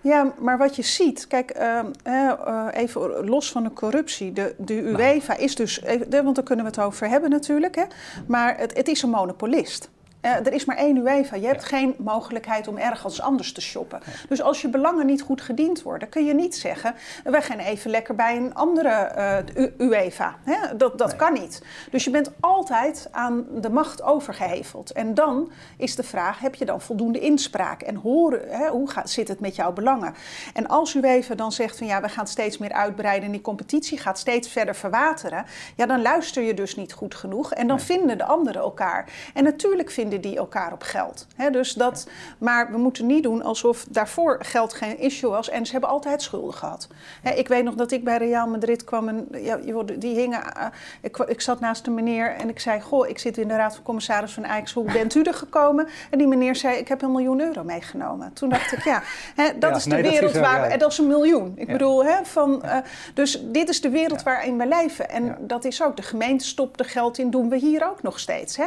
Ja, 0.00 0.32
maar 0.38 0.58
wat 0.58 0.76
je 0.76 0.82
ziet, 0.82 1.26
kijk, 1.26 1.50
eh, 1.50 1.78
eh, 2.02 2.66
even 2.72 3.00
los 3.28 3.52
van 3.52 3.62
de 3.62 3.72
corruptie. 3.72 4.32
De, 4.32 4.54
de 4.58 4.74
Nou. 4.74 4.86
UEFA 5.02 5.36
is 5.36 5.54
dus, 5.54 5.82
want 6.10 6.34
daar 6.34 6.44
kunnen 6.44 6.64
we 6.64 6.70
het 6.70 6.80
over 6.80 7.08
hebben 7.08 7.30
natuurlijk, 7.30 7.74
hè, 7.74 7.84
maar 8.26 8.58
het, 8.58 8.76
het 8.76 8.88
is 8.88 9.02
een 9.02 9.10
monopolist. 9.10 9.90
Eh, 10.22 10.34
er 10.36 10.52
is 10.52 10.64
maar 10.64 10.76
één 10.76 10.96
UEFA. 10.96 11.36
Je 11.36 11.46
hebt 11.46 11.64
geen 11.64 11.94
mogelijkheid 11.98 12.68
om 12.68 12.76
ergens 12.76 13.20
anders 13.20 13.52
te 13.52 13.60
shoppen. 13.60 14.00
Dus 14.28 14.42
als 14.42 14.60
je 14.60 14.68
belangen 14.68 15.06
niet 15.06 15.22
goed 15.22 15.40
gediend 15.40 15.82
worden, 15.82 16.08
kun 16.08 16.24
je 16.24 16.34
niet 16.34 16.56
zeggen: 16.56 16.94
wij 17.24 17.42
gaan 17.42 17.58
even 17.58 17.90
lekker 17.90 18.14
bij 18.14 18.36
een 18.36 18.54
andere 18.54 18.88
eh, 18.88 19.36
U- 19.64 19.74
UEFA. 19.78 20.36
Hè? 20.44 20.76
Dat, 20.76 20.98
dat 20.98 21.08
Nee. 21.08 21.16
kan 21.16 21.32
niet. 21.32 21.62
Dus 21.90 22.04
je 22.04 22.10
bent 22.10 22.30
altijd 22.40 23.08
aan 23.10 23.44
de 23.54 23.70
macht 23.70 24.02
overgeheveld. 24.02 24.90
En 24.92 25.14
dan 25.14 25.50
is 25.76 25.96
de 25.96 26.02
vraag: 26.02 26.38
heb 26.40 26.54
je 26.54 26.64
dan 26.64 26.80
voldoende 26.80 27.18
inspraak? 27.18 27.82
En 27.82 27.94
horen, 27.96 28.40
hè, 28.48 28.68
hoe 28.68 28.90
gaat, 28.90 29.10
zit 29.10 29.28
het 29.28 29.40
met 29.40 29.56
jouw 29.56 29.72
belangen? 29.72 30.14
En 30.54 30.68
als 30.68 30.94
UEFA 30.94 31.34
dan 31.34 31.52
zegt 31.52 31.78
van 31.78 31.86
ja, 31.86 32.00
we 32.00 32.08
gaan 32.08 32.26
steeds 32.26 32.58
meer 32.58 32.72
uitbreiden 32.72 33.24
en 33.26 33.32
die 33.32 33.40
competitie 33.40 33.98
gaat 33.98 34.18
steeds 34.18 34.48
verder 34.48 34.74
verwateren, 34.74 35.44
ja, 35.76 35.86
dan 35.86 36.02
luister 36.02 36.42
je 36.42 36.54
dus 36.54 36.76
niet 36.76 36.92
goed 36.92 37.14
genoeg. 37.14 37.52
En 37.52 37.66
dan 37.66 37.80
vinden 37.80 38.18
de 38.18 38.24
anderen 38.24 38.62
elkaar. 38.62 39.08
En 39.34 39.44
natuurlijk 39.44 39.90
vinden 39.90 40.11
die 40.20 40.36
elkaar 40.36 40.72
op 40.72 40.82
geld. 40.82 41.26
Dus 41.52 41.72
dat, 41.72 42.08
maar 42.38 42.70
we 42.70 42.78
moeten 42.78 43.06
niet 43.06 43.22
doen 43.22 43.42
alsof 43.42 43.86
daarvoor 43.88 44.38
geld 44.40 44.72
geen 44.72 44.98
issue 44.98 45.30
was. 45.30 45.48
En 45.50 45.66
ze 45.66 45.72
hebben 45.72 45.90
altijd 45.90 46.22
schulden 46.22 46.54
gehad. 46.54 46.88
Ik 47.36 47.48
weet 47.48 47.64
nog 47.64 47.74
dat 47.74 47.90
ik 47.90 48.04
bij 48.04 48.16
Real 48.16 48.46
Madrid 48.46 48.84
kwam 48.84 49.08
en 49.08 49.28
ja, 49.32 49.58
die 49.98 50.14
hingen. 50.16 50.54
eh, 50.56 50.66
ik, 51.00 51.16
ik 51.16 51.40
zat 51.40 51.60
naast 51.60 51.86
een 51.86 51.94
meneer 51.94 52.34
en 52.36 52.48
ik 52.48 52.60
zei: 52.60 52.80
Goh, 52.80 53.08
ik 53.08 53.18
zit 53.18 53.38
in 53.38 53.48
de 53.48 53.56
raad 53.56 53.74
van 53.74 53.82
commissaris 53.84 54.32
van 54.32 54.46
Ajax. 54.46 54.72
Hoe 54.72 54.92
bent 54.92 55.14
u 55.14 55.22
er 55.22 55.34
gekomen? 55.34 55.88
En 56.10 56.18
die 56.18 56.26
meneer 56.26 56.56
zei: 56.56 56.76
Ik 56.78 56.88
heb 56.88 57.02
een 57.02 57.10
miljoen 57.12 57.40
euro 57.40 57.64
meegenomen. 57.64 58.32
Toen 58.32 58.48
dacht 58.48 58.72
ik: 58.72 58.84
Ja, 58.84 59.02
dat 59.36 59.70
Ja, 59.70 59.76
is 59.76 59.84
de 59.84 59.90
nee, 59.90 60.02
wereld 60.02 60.32
waar 60.36 60.60
we. 60.60 60.66
ja. 60.66 60.72
En 60.72 60.78
dat 60.78 60.90
is 60.92 60.98
een 60.98 61.06
miljoen. 61.06 61.52
Ik 61.56 61.66
Ja. 61.66 61.72
bedoel, 61.72 62.04
hè, 62.04 62.24
van, 62.24 62.62
eh, 62.62 62.76
dus 63.14 63.40
dit 63.44 63.68
is 63.68 63.80
de 63.80 63.88
wereld 63.90 64.22
waarin 64.22 64.58
we 64.58 64.66
leven. 64.66 65.10
En 65.10 65.36
dat 65.40 65.64
is 65.64 65.82
ook. 65.82 65.96
De 65.96 66.02
gemeente 66.02 66.44
stopt 66.44 66.80
er 66.80 66.86
geld 66.86 67.18
in, 67.18 67.30
doen 67.30 67.48
we 67.48 67.56
hier 67.56 67.88
ook 67.90 68.02
nog 68.02 68.18
steeds. 68.18 68.58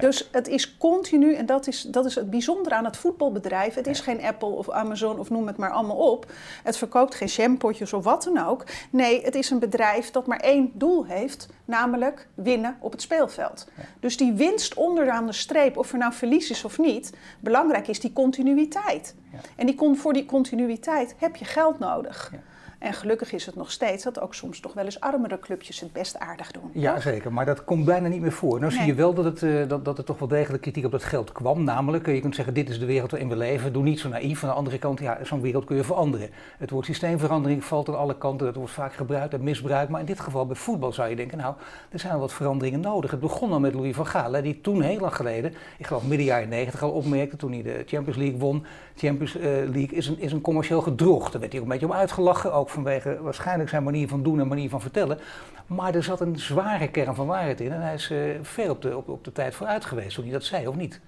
Dus 0.00 0.28
het 0.32 0.48
is 0.48 0.76
continu, 0.92 1.34
en 1.34 1.46
dat 1.46 1.66
is, 1.66 1.82
dat 1.82 2.04
is 2.04 2.14
het 2.14 2.30
bijzondere 2.30 2.74
aan 2.74 2.84
het 2.84 2.96
voetbalbedrijf. 2.96 3.74
Het 3.74 3.86
is 3.86 4.00
geen 4.00 4.22
Apple 4.22 4.48
of 4.48 4.70
Amazon 4.70 5.18
of 5.18 5.30
noem 5.30 5.46
het 5.46 5.56
maar 5.56 5.70
allemaal 5.70 5.96
op. 5.96 6.32
Het 6.62 6.76
verkoopt 6.76 7.14
geen 7.14 7.28
jampotjes 7.28 7.92
of 7.92 8.04
wat 8.04 8.22
dan 8.22 8.46
ook. 8.46 8.64
Nee, 8.90 9.22
het 9.22 9.34
is 9.34 9.50
een 9.50 9.58
bedrijf 9.58 10.10
dat 10.10 10.26
maar 10.26 10.40
één 10.40 10.70
doel 10.74 11.06
heeft, 11.06 11.48
namelijk 11.64 12.28
winnen 12.34 12.76
op 12.80 12.92
het 12.92 13.02
speelveld. 13.02 13.68
Dus 14.00 14.16
die 14.16 14.32
winst 14.32 14.74
onderaan 14.74 15.26
de 15.26 15.32
streep, 15.32 15.76
of 15.76 15.92
er 15.92 15.98
nou 15.98 16.12
verlies 16.12 16.50
is 16.50 16.64
of 16.64 16.78
niet, 16.78 17.12
belangrijk 17.40 17.88
is 17.88 18.00
die 18.00 18.12
continuïteit. 18.12 19.14
Ja. 19.32 19.38
En 19.56 19.66
die, 19.66 19.78
voor 19.94 20.12
die 20.12 20.26
continuïteit 20.26 21.14
heb 21.18 21.36
je 21.36 21.44
geld 21.44 21.78
nodig. 21.78 22.32
En 22.82 22.92
gelukkig 22.92 23.32
is 23.32 23.46
het 23.46 23.54
nog 23.54 23.70
steeds 23.70 24.04
dat 24.04 24.20
ook 24.20 24.34
soms 24.34 24.60
toch 24.60 24.72
wel 24.72 24.84
eens 24.84 25.00
armere 25.00 25.38
clubjes 25.38 25.80
het 25.80 25.92
best 25.92 26.18
aardig 26.18 26.50
doen. 26.50 26.70
Ja, 26.72 27.00
zeker. 27.00 27.32
Maar 27.32 27.46
dat 27.46 27.64
komt 27.64 27.84
bijna 27.84 28.08
niet 28.08 28.20
meer 28.20 28.32
voor. 28.32 28.60
Nou 28.60 28.72
zie 28.72 28.84
je 28.84 28.94
wel 28.94 29.14
dat, 29.14 29.24
het, 29.24 29.42
eh, 29.42 29.68
dat, 29.68 29.84
dat 29.84 29.98
er 29.98 30.04
toch 30.04 30.18
wel 30.18 30.28
degelijk 30.28 30.62
kritiek 30.62 30.84
op 30.84 30.90
dat 30.90 31.04
geld 31.04 31.32
kwam. 31.32 31.64
Namelijk, 31.64 32.08
eh, 32.08 32.14
je 32.14 32.20
kunt 32.20 32.34
zeggen, 32.34 32.54
dit 32.54 32.68
is 32.68 32.78
de 32.78 32.86
wereld 32.86 33.10
waarin 33.10 33.28
we 33.28 33.36
leven. 33.36 33.72
Doe 33.72 33.82
niet 33.82 34.00
zo 34.00 34.08
naïef. 34.08 34.42
Aan 34.42 34.48
de 34.48 34.54
andere 34.54 34.78
kant, 34.78 35.00
ja, 35.00 35.18
zo'n 35.22 35.40
wereld 35.40 35.64
kun 35.64 35.76
je 35.76 35.84
veranderen. 35.84 36.30
Het 36.58 36.70
woord 36.70 36.86
systeemverandering 36.86 37.64
valt 37.64 37.88
aan 37.88 37.98
alle 37.98 38.18
kanten. 38.18 38.46
Dat 38.46 38.56
wordt 38.56 38.72
vaak 38.72 38.94
gebruikt 38.94 39.34
en 39.34 39.42
misbruikt. 39.42 39.90
Maar 39.90 40.00
in 40.00 40.06
dit 40.06 40.20
geval 40.20 40.46
bij 40.46 40.56
voetbal 40.56 40.92
zou 40.92 41.08
je 41.08 41.16
denken, 41.16 41.38
nou, 41.38 41.54
er 41.90 41.98
zijn 41.98 42.12
wel 42.12 42.20
wat 42.20 42.32
veranderingen 42.32 42.80
nodig. 42.80 43.10
Het 43.10 43.20
begon 43.20 43.52
al 43.52 43.60
met 43.60 43.74
Louis 43.74 43.94
van 43.94 44.06
Gaal, 44.06 44.32
hè, 44.32 44.42
die 44.42 44.60
toen 44.60 44.82
heel 44.82 45.00
lang 45.00 45.16
geleden, 45.16 45.54
ik 45.78 45.86
geloof 45.86 46.06
midden 46.06 46.26
jaren 46.26 46.48
negentig 46.48 46.82
al 46.82 46.90
opmerkte, 46.90 47.36
toen 47.36 47.52
hij 47.52 47.62
de 47.62 47.82
Champions 47.86 48.18
League 48.18 48.38
won. 48.38 48.66
Champions 48.96 49.36
eh, 49.36 49.42
League 49.44 49.88
is 49.88 50.06
een, 50.06 50.18
is 50.18 50.32
een 50.32 50.40
commercieel 50.40 50.80
gedrocht. 50.80 51.32
Daar 51.32 51.40
werd 51.40 51.52
hij 51.52 51.60
ook 51.60 51.66
een 51.66 51.72
beetje 51.72 51.86
om 51.86 51.92
uitgelachen. 52.00 52.52
Ook 52.52 52.68
vanwege 52.68 53.18
waarschijnlijk 53.22 53.70
zijn 53.70 53.82
manier 53.82 54.08
van 54.08 54.22
doen 54.22 54.40
en 54.40 54.48
manier 54.48 54.68
van 54.68 54.80
vertellen. 54.80 55.18
Maar 55.66 55.94
er 55.94 56.02
zat 56.02 56.20
een 56.20 56.38
zware 56.38 56.88
kern 56.88 57.14
van 57.14 57.26
waarheid 57.26 57.60
in. 57.60 57.72
En 57.72 57.80
hij 57.80 57.94
is 57.94 58.10
eh, 58.10 58.18
ver 58.42 58.70
op 58.70 58.82
de, 58.82 58.96
op, 58.96 59.08
op 59.08 59.24
de 59.24 59.32
tijd 59.32 59.54
vooruit 59.54 59.84
geweest 59.84 60.14
toen 60.14 60.24
hij 60.24 60.32
dat 60.32 60.44
zei, 60.44 60.68
of 60.68 60.76
niet? 60.76 61.00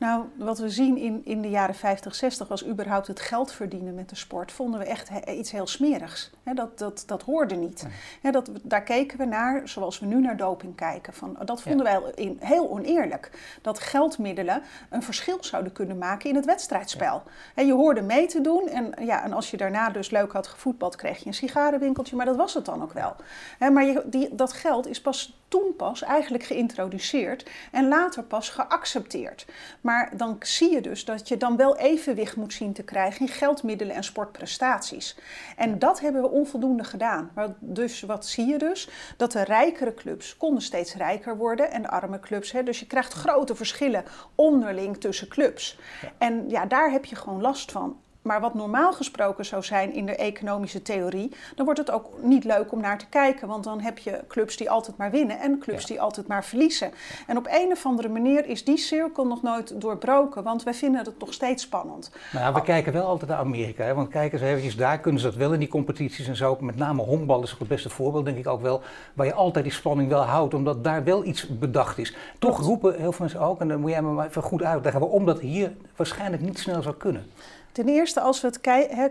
Nou, 0.00 0.24
wat 0.36 0.58
we 0.58 0.68
zien 0.70 0.96
in, 0.96 1.20
in 1.24 1.42
de 1.42 1.50
jaren 1.50 1.74
50, 1.74 2.14
60 2.14 2.48
was 2.48 2.66
überhaupt 2.66 3.06
het 3.06 3.20
geld 3.20 3.52
verdienen 3.52 3.94
met 3.94 4.08
de 4.08 4.16
sport. 4.16 4.52
Vonden 4.52 4.80
we 4.80 4.86
echt 4.86 5.08
he- 5.08 5.32
iets 5.32 5.50
heel 5.50 5.66
smerigs. 5.66 6.30
Dat, 6.54 6.78
dat, 6.78 7.02
dat 7.06 7.22
hoorde 7.22 7.54
niet. 7.54 7.86
Hè, 8.22 8.30
dat, 8.30 8.50
daar 8.62 8.82
keken 8.82 9.18
we 9.18 9.24
naar 9.24 9.68
zoals 9.68 9.98
we 9.98 10.06
nu 10.06 10.20
naar 10.20 10.36
doping 10.36 10.76
kijken. 10.76 11.12
Van, 11.12 11.36
dat 11.44 11.62
vonden 11.62 11.84
wij 11.84 12.00
in, 12.14 12.36
heel 12.40 12.70
oneerlijk. 12.70 13.30
Dat 13.62 13.78
geldmiddelen 13.78 14.62
een 14.90 15.02
verschil 15.02 15.38
zouden 15.40 15.72
kunnen 15.72 15.98
maken 15.98 16.28
in 16.28 16.36
het 16.36 16.44
wedstrijdspel. 16.44 17.22
Hè, 17.54 17.62
je 17.62 17.72
hoorde 17.72 18.02
mee 18.02 18.26
te 18.26 18.40
doen 18.40 18.68
en, 18.68 19.04
ja, 19.04 19.24
en 19.24 19.32
als 19.32 19.50
je 19.50 19.56
daarna 19.56 19.90
dus 19.90 20.10
leuk 20.10 20.32
had 20.32 20.46
gevoetbald, 20.46 20.96
kreeg 20.96 21.18
je 21.18 21.26
een 21.26 21.34
sigarenwinkeltje. 21.34 22.16
Maar 22.16 22.26
dat 22.26 22.36
was 22.36 22.54
het 22.54 22.64
dan 22.64 22.82
ook 22.82 22.92
wel. 22.92 23.16
Maar 23.58 23.84
je, 23.84 24.02
die, 24.06 24.34
dat 24.34 24.52
geld 24.52 24.86
is 24.86 25.00
pas 25.00 25.39
toen 25.50 25.74
pas 25.76 26.02
eigenlijk 26.02 26.44
geïntroduceerd 26.44 27.50
en 27.72 27.88
later 27.88 28.22
pas 28.22 28.48
geaccepteerd. 28.48 29.46
Maar 29.80 30.16
dan 30.16 30.36
zie 30.40 30.70
je 30.70 30.80
dus 30.80 31.04
dat 31.04 31.28
je 31.28 31.36
dan 31.36 31.56
wel 31.56 31.76
evenwicht 31.76 32.36
moet 32.36 32.52
zien 32.52 32.72
te 32.72 32.82
krijgen 32.82 33.26
in 33.26 33.32
geldmiddelen 33.32 33.94
en 33.94 34.04
sportprestaties. 34.04 35.16
En 35.56 35.78
dat 35.78 36.00
hebben 36.00 36.22
we 36.22 36.30
onvoldoende 36.30 36.84
gedaan. 36.84 37.30
Maar 37.34 37.48
Dus 37.58 38.00
wat 38.00 38.26
zie 38.26 38.46
je 38.46 38.58
dus? 38.58 38.88
Dat 39.16 39.32
de 39.32 39.44
rijkere 39.44 39.94
clubs 39.94 40.36
konden 40.36 40.62
steeds 40.62 40.94
rijker 40.94 41.36
worden 41.36 41.70
en 41.70 41.82
de 41.82 41.88
arme 41.88 42.20
clubs. 42.20 42.52
Hè, 42.52 42.62
dus 42.62 42.80
je 42.80 42.86
krijgt 42.86 43.12
grote 43.12 43.54
verschillen 43.54 44.04
onderling 44.34 45.00
tussen 45.00 45.28
clubs. 45.28 45.78
En 46.18 46.48
ja, 46.48 46.66
daar 46.66 46.90
heb 46.90 47.04
je 47.04 47.16
gewoon 47.16 47.40
last 47.40 47.72
van. 47.72 47.96
Maar 48.22 48.40
wat 48.40 48.54
normaal 48.54 48.92
gesproken 48.92 49.44
zou 49.44 49.62
zijn 49.62 49.92
in 49.94 50.06
de 50.06 50.16
economische 50.16 50.82
theorie, 50.82 51.32
dan 51.56 51.64
wordt 51.64 51.80
het 51.80 51.90
ook 51.90 52.06
niet 52.22 52.44
leuk 52.44 52.72
om 52.72 52.80
naar 52.80 52.98
te 52.98 53.06
kijken. 53.08 53.48
Want 53.48 53.64
dan 53.64 53.80
heb 53.80 53.98
je 53.98 54.20
clubs 54.28 54.56
die 54.56 54.70
altijd 54.70 54.96
maar 54.96 55.10
winnen 55.10 55.38
en 55.40 55.58
clubs 55.58 55.80
Ja. 55.80 55.86
die 55.88 56.00
altijd 56.00 56.26
maar 56.26 56.44
verliezen. 56.44 56.90
En 57.26 57.36
op 57.36 57.46
een 57.50 57.72
of 57.72 57.86
andere 57.86 58.08
manier 58.08 58.46
is 58.46 58.64
die 58.64 58.76
cirkel 58.78 59.26
nog 59.26 59.42
nooit 59.42 59.80
doorbroken, 59.80 60.42
want 60.42 60.62
wij 60.62 60.74
vinden 60.74 61.04
het 61.04 61.18
nog 61.18 61.32
steeds 61.32 61.62
spannend. 61.62 62.10
Nou, 62.32 62.54
we 62.54 62.62
kijken 62.62 62.92
wel 62.92 63.06
altijd 63.06 63.30
naar 63.30 63.38
Amerika. 63.38 63.84
Hè? 63.84 63.94
Want 63.94 64.08
kijk 64.08 64.32
eens 64.32 64.42
eventjes, 64.42 64.76
daar 64.76 64.98
kunnen 65.00 65.20
ze 65.20 65.26
dat 65.26 65.36
wel 65.36 65.52
in 65.52 65.58
die 65.58 65.68
competities 65.68 66.28
en 66.28 66.36
zo. 66.36 66.56
Met 66.60 66.76
name 66.76 67.02
honkbal 67.02 67.42
is 67.42 67.56
het 67.58 67.68
beste 67.68 67.90
voorbeeld, 67.90 68.24
denk 68.24 68.38
ik 68.38 68.46
ook 68.48 68.62
wel. 68.62 68.80
Waar 69.14 69.26
je 69.26 69.34
altijd 69.34 69.64
die 69.64 69.72
spanning 69.74 70.08
wel 70.08 70.22
houdt, 70.22 70.54
omdat 70.54 70.84
daar 70.84 71.04
wel 71.04 71.24
iets 71.24 71.58
bedacht 71.58 71.98
is. 71.98 72.16
Toch 72.38 72.60
roepen 72.60 72.94
heel 72.94 73.12
veel 73.12 73.24
mensen 73.24 73.40
ook, 73.40 73.60
en 73.60 73.68
dan 73.68 73.80
moet 73.80 73.90
jij 73.90 74.02
me 74.02 74.10
maar 74.10 74.26
even 74.26 74.42
goed 74.42 74.62
uitleggen, 74.62 75.00
waarom 75.00 75.26
dat 75.26 75.40
hier 75.40 75.72
waarschijnlijk 75.96 76.42
niet 76.42 76.58
snel 76.58 76.82
zou 76.82 76.94
kunnen. 76.94 77.26
Ten 77.72 77.88
eerste, 77.88 78.20
als 78.20 78.40
we 78.40 78.46
het 78.46 78.60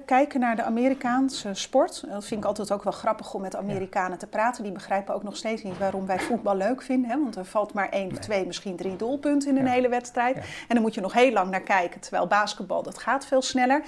kijken 0.06 0.40
naar 0.40 0.56
de 0.56 0.64
Amerikaanse 0.64 1.50
sport, 1.54 2.04
dat 2.10 2.26
vind 2.26 2.40
ik 2.42 2.46
altijd 2.48 2.72
ook 2.72 2.84
wel 2.84 2.94
grappig 2.94 3.34
om 3.34 3.42
met 3.42 3.56
Amerikanen 3.56 4.18
te 4.18 4.28
praten. 4.28 4.64
Die 4.64 4.72
begrijpen 4.72 5.16
ook 5.16 5.24
nog 5.24 5.36
steeds 5.38 5.64
niet 5.64 5.78
waarom 5.78 6.06
wij 6.06 6.20
voetbal 6.20 6.56
leuk 6.56 6.82
vinden. 6.82 7.10
Hè? 7.10 7.18
Want 7.22 7.36
er 7.36 7.46
valt 7.46 7.74
maar 7.74 7.90
één, 7.90 8.12
of 8.12 8.18
twee, 8.18 8.46
misschien 8.46 8.76
drie 8.76 8.96
doelpunten 8.96 9.50
in 9.50 9.58
een 9.58 9.66
Ja. 9.66 9.72
hele 9.72 9.90
wedstrijd. 9.90 10.36
Ja. 10.36 10.42
En 10.42 10.48
dan 10.76 10.82
moet 10.82 10.94
je 10.94 11.02
nog 11.02 11.14
heel 11.14 11.32
lang 11.32 11.50
naar 11.50 11.62
kijken. 11.62 12.00
Terwijl 12.02 12.28
basketbal, 12.28 12.84
dat 12.84 12.98
gaat 12.98 13.26
veel 13.26 13.42
sneller. 13.42 13.82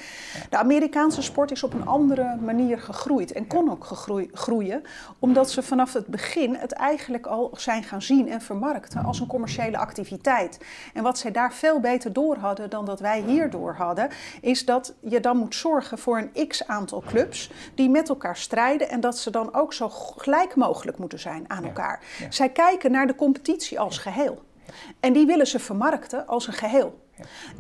De 0.49 0.57
Amerikaanse 0.57 1.21
sport 1.21 1.51
is 1.51 1.63
op 1.63 1.73
een 1.73 1.87
andere 1.87 2.37
manier 2.41 2.79
gegroeid 2.79 3.31
en 3.31 3.47
kon 3.47 3.71
ook 3.71 3.85
groeien. 4.33 4.83
Omdat 5.19 5.51
ze 5.51 5.63
vanaf 5.63 5.93
het 5.93 6.07
begin 6.07 6.55
het 6.55 6.71
eigenlijk 6.71 7.25
al 7.25 7.49
zijn 7.53 7.83
gaan 7.83 8.01
zien 8.01 8.29
en 8.29 8.41
vermarkten 8.41 9.03
als 9.03 9.19
een 9.19 9.27
commerciële 9.27 9.77
activiteit. 9.77 10.59
En 10.93 11.03
wat 11.03 11.17
zij 11.17 11.31
daar 11.31 11.53
veel 11.53 11.79
beter 11.79 12.13
door 12.13 12.35
hadden 12.37 12.69
dan 12.69 12.85
dat 12.85 12.99
wij 12.99 13.21
hier 13.21 13.49
door 13.49 13.73
hadden, 13.73 14.09
is 14.41 14.60
dat 14.65 14.93
je 14.99 15.19
dan 15.19 15.37
moet 15.37 15.55
zorgen 15.55 15.97
voor 15.97 16.17
een 16.17 16.47
x 16.47 16.67
aantal 16.67 17.03
clubs 17.07 17.51
die 17.75 17.89
met 17.89 18.09
elkaar 18.09 18.37
strijden 18.37 18.89
en 18.89 18.99
dat 18.99 19.17
ze 19.17 19.31
dan 19.31 19.53
ook 19.53 19.73
zo 19.73 19.89
gelijk 20.17 20.55
mogelijk 20.55 20.97
moeten 20.97 21.19
zijn 21.19 21.43
aan 21.47 21.63
elkaar. 21.63 22.03
ja. 22.19 22.31
Zij 22.31 22.49
kijken 22.49 22.91
naar 22.91 23.07
de 23.07 23.15
competitie 23.15 23.79
als 23.79 23.97
geheel. 23.97 24.41
En 24.99 25.13
die 25.13 25.25
willen 25.25 25.47
ze 25.47 25.59
vermarkten 25.59 26.27
als 26.27 26.47
een 26.47 26.53
geheel. 26.53 26.99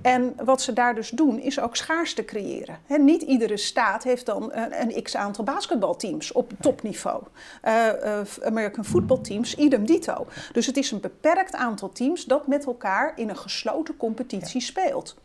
En 0.01 0.35
wat 0.43 0.61
ze 0.61 0.73
daar 0.73 0.95
dus 0.95 1.09
doen, 1.09 1.39
is 1.39 1.59
ook 1.59 1.75
schaarste 1.75 2.25
creëren. 2.25 2.79
Niet 2.99 3.21
iedere 3.21 3.57
staat 3.57 4.03
heeft 4.03 4.25
dan 4.25 4.53
een, 4.53 4.81
een 4.81 5.03
x-aantal 5.03 5.43
basketbalteams 5.43 6.31
op 6.31 6.51
topniveau. 6.59 7.23
Eh, 7.61 8.19
eh, 8.19 8.27
American 8.43 8.85
voetbalteams, 8.85 9.55
idem 9.55 9.85
dito. 9.85 10.27
Dus 10.51 10.65
het 10.65 10.77
is 10.77 10.91
een 10.91 10.99
beperkt 10.99 11.55
aantal 11.55 11.91
teams 11.91 12.25
dat 12.25 12.47
met 12.47 12.65
elkaar 12.65 13.13
in 13.15 13.29
een 13.29 13.37
gesloten 13.37 13.97
competitie 13.97 14.61
speelt. 14.61 15.15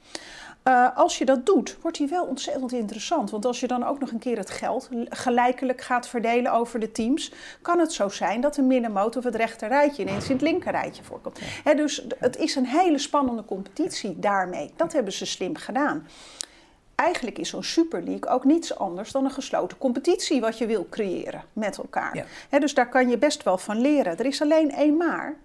Uh, 0.68 0.96
als 0.96 1.18
je 1.18 1.25
dat 1.25 1.46
doet, 1.46 1.76
wordt 1.80 1.96
die 1.96 2.08
wel 2.08 2.25
ontzettend 2.25 2.73
interessant. 2.73 3.30
Want 3.30 3.44
als 3.44 3.61
je 3.61 3.66
dan 3.66 3.85
ook 3.85 4.00
nog 4.00 4.11
een 4.11 4.18
keer 4.18 4.37
het 4.37 4.50
geld 4.50 4.88
gelijkelijk 5.08 5.80
gaat 5.80 6.08
verdelen 6.08 6.52
over 6.52 6.80
de 6.80 6.92
teams, 6.92 7.32
kan 7.62 7.78
het 7.78 7.92
zo 7.92 8.08
zijn 8.08 8.40
dat 8.40 8.54
de 8.54 8.62
middenmoot 8.62 9.16
of 9.16 9.25
het 9.25 9.35
rechter 9.35 9.68
rijtje 9.68 10.02
ineens 10.02 10.25
in 10.28 10.32
het 10.32 10.42
linker 10.42 10.73
rijtje 10.73 11.02
voorkomt. 11.02 11.40
He, 11.64 11.75
dus 11.75 12.06
het 12.18 12.37
is 12.37 12.54
een 12.54 12.66
hele 12.66 12.99
spannende 12.99 13.44
competitie 13.44 14.18
daarmee. 14.18 14.73
Dat 14.76 14.92
hebben 14.92 15.12
ze 15.12 15.26
slim 15.26 15.56
gedaan. 15.56 16.06
eigenlijk 16.94 17.38
is 17.38 17.49
zo'n 17.49 17.62
Super 17.62 18.02
League 18.02 18.30
ook 18.30 18.44
niets 18.44 18.78
anders 18.78 19.12
dan 19.12 19.25
een 19.25 19.30
gesloten 19.30 19.78
competitie 19.78 20.40
wat 20.40 20.58
je 20.58 20.66
wil 20.66 20.87
creëren 20.90 21.44
met 21.52 21.78
elkaar. 21.78 22.26
dus 22.50 22.75
daar 22.75 22.88
kan 22.88 23.08
je 23.08 23.18
best 23.18 23.42
wel 23.42 23.58
van 23.58 23.80
leren. 23.80 24.18
Er 24.18 24.26
is 24.26 24.42
alleen 24.42 24.70
één 24.70 24.96
maar. 24.96 25.37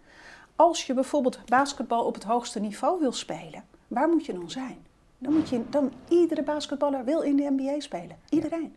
Als 0.56 0.86
je 0.86 0.94
bijvoorbeeld 0.94 1.40
basketbal 1.46 2.06
op 2.06 2.14
het 2.14 2.24
hoogste 2.24 2.60
niveau 2.60 3.00
wil 3.00 3.12
spelen, 3.12 3.64
waar 3.88 4.08
moet 4.08 4.26
je 4.26 4.34
dan 4.34 4.50
zijn? 4.50 4.90
Dan 5.22 5.34
moet 5.34 5.50
je, 5.50 5.70
dan 5.70 5.92
iedere 6.08 6.44
basketballer 6.44 7.04
wil 7.04 7.22
in 7.22 7.36
de 7.36 7.56
NBA 7.58 7.80
spelen. 7.80 8.18
Iedereen. 8.30 8.76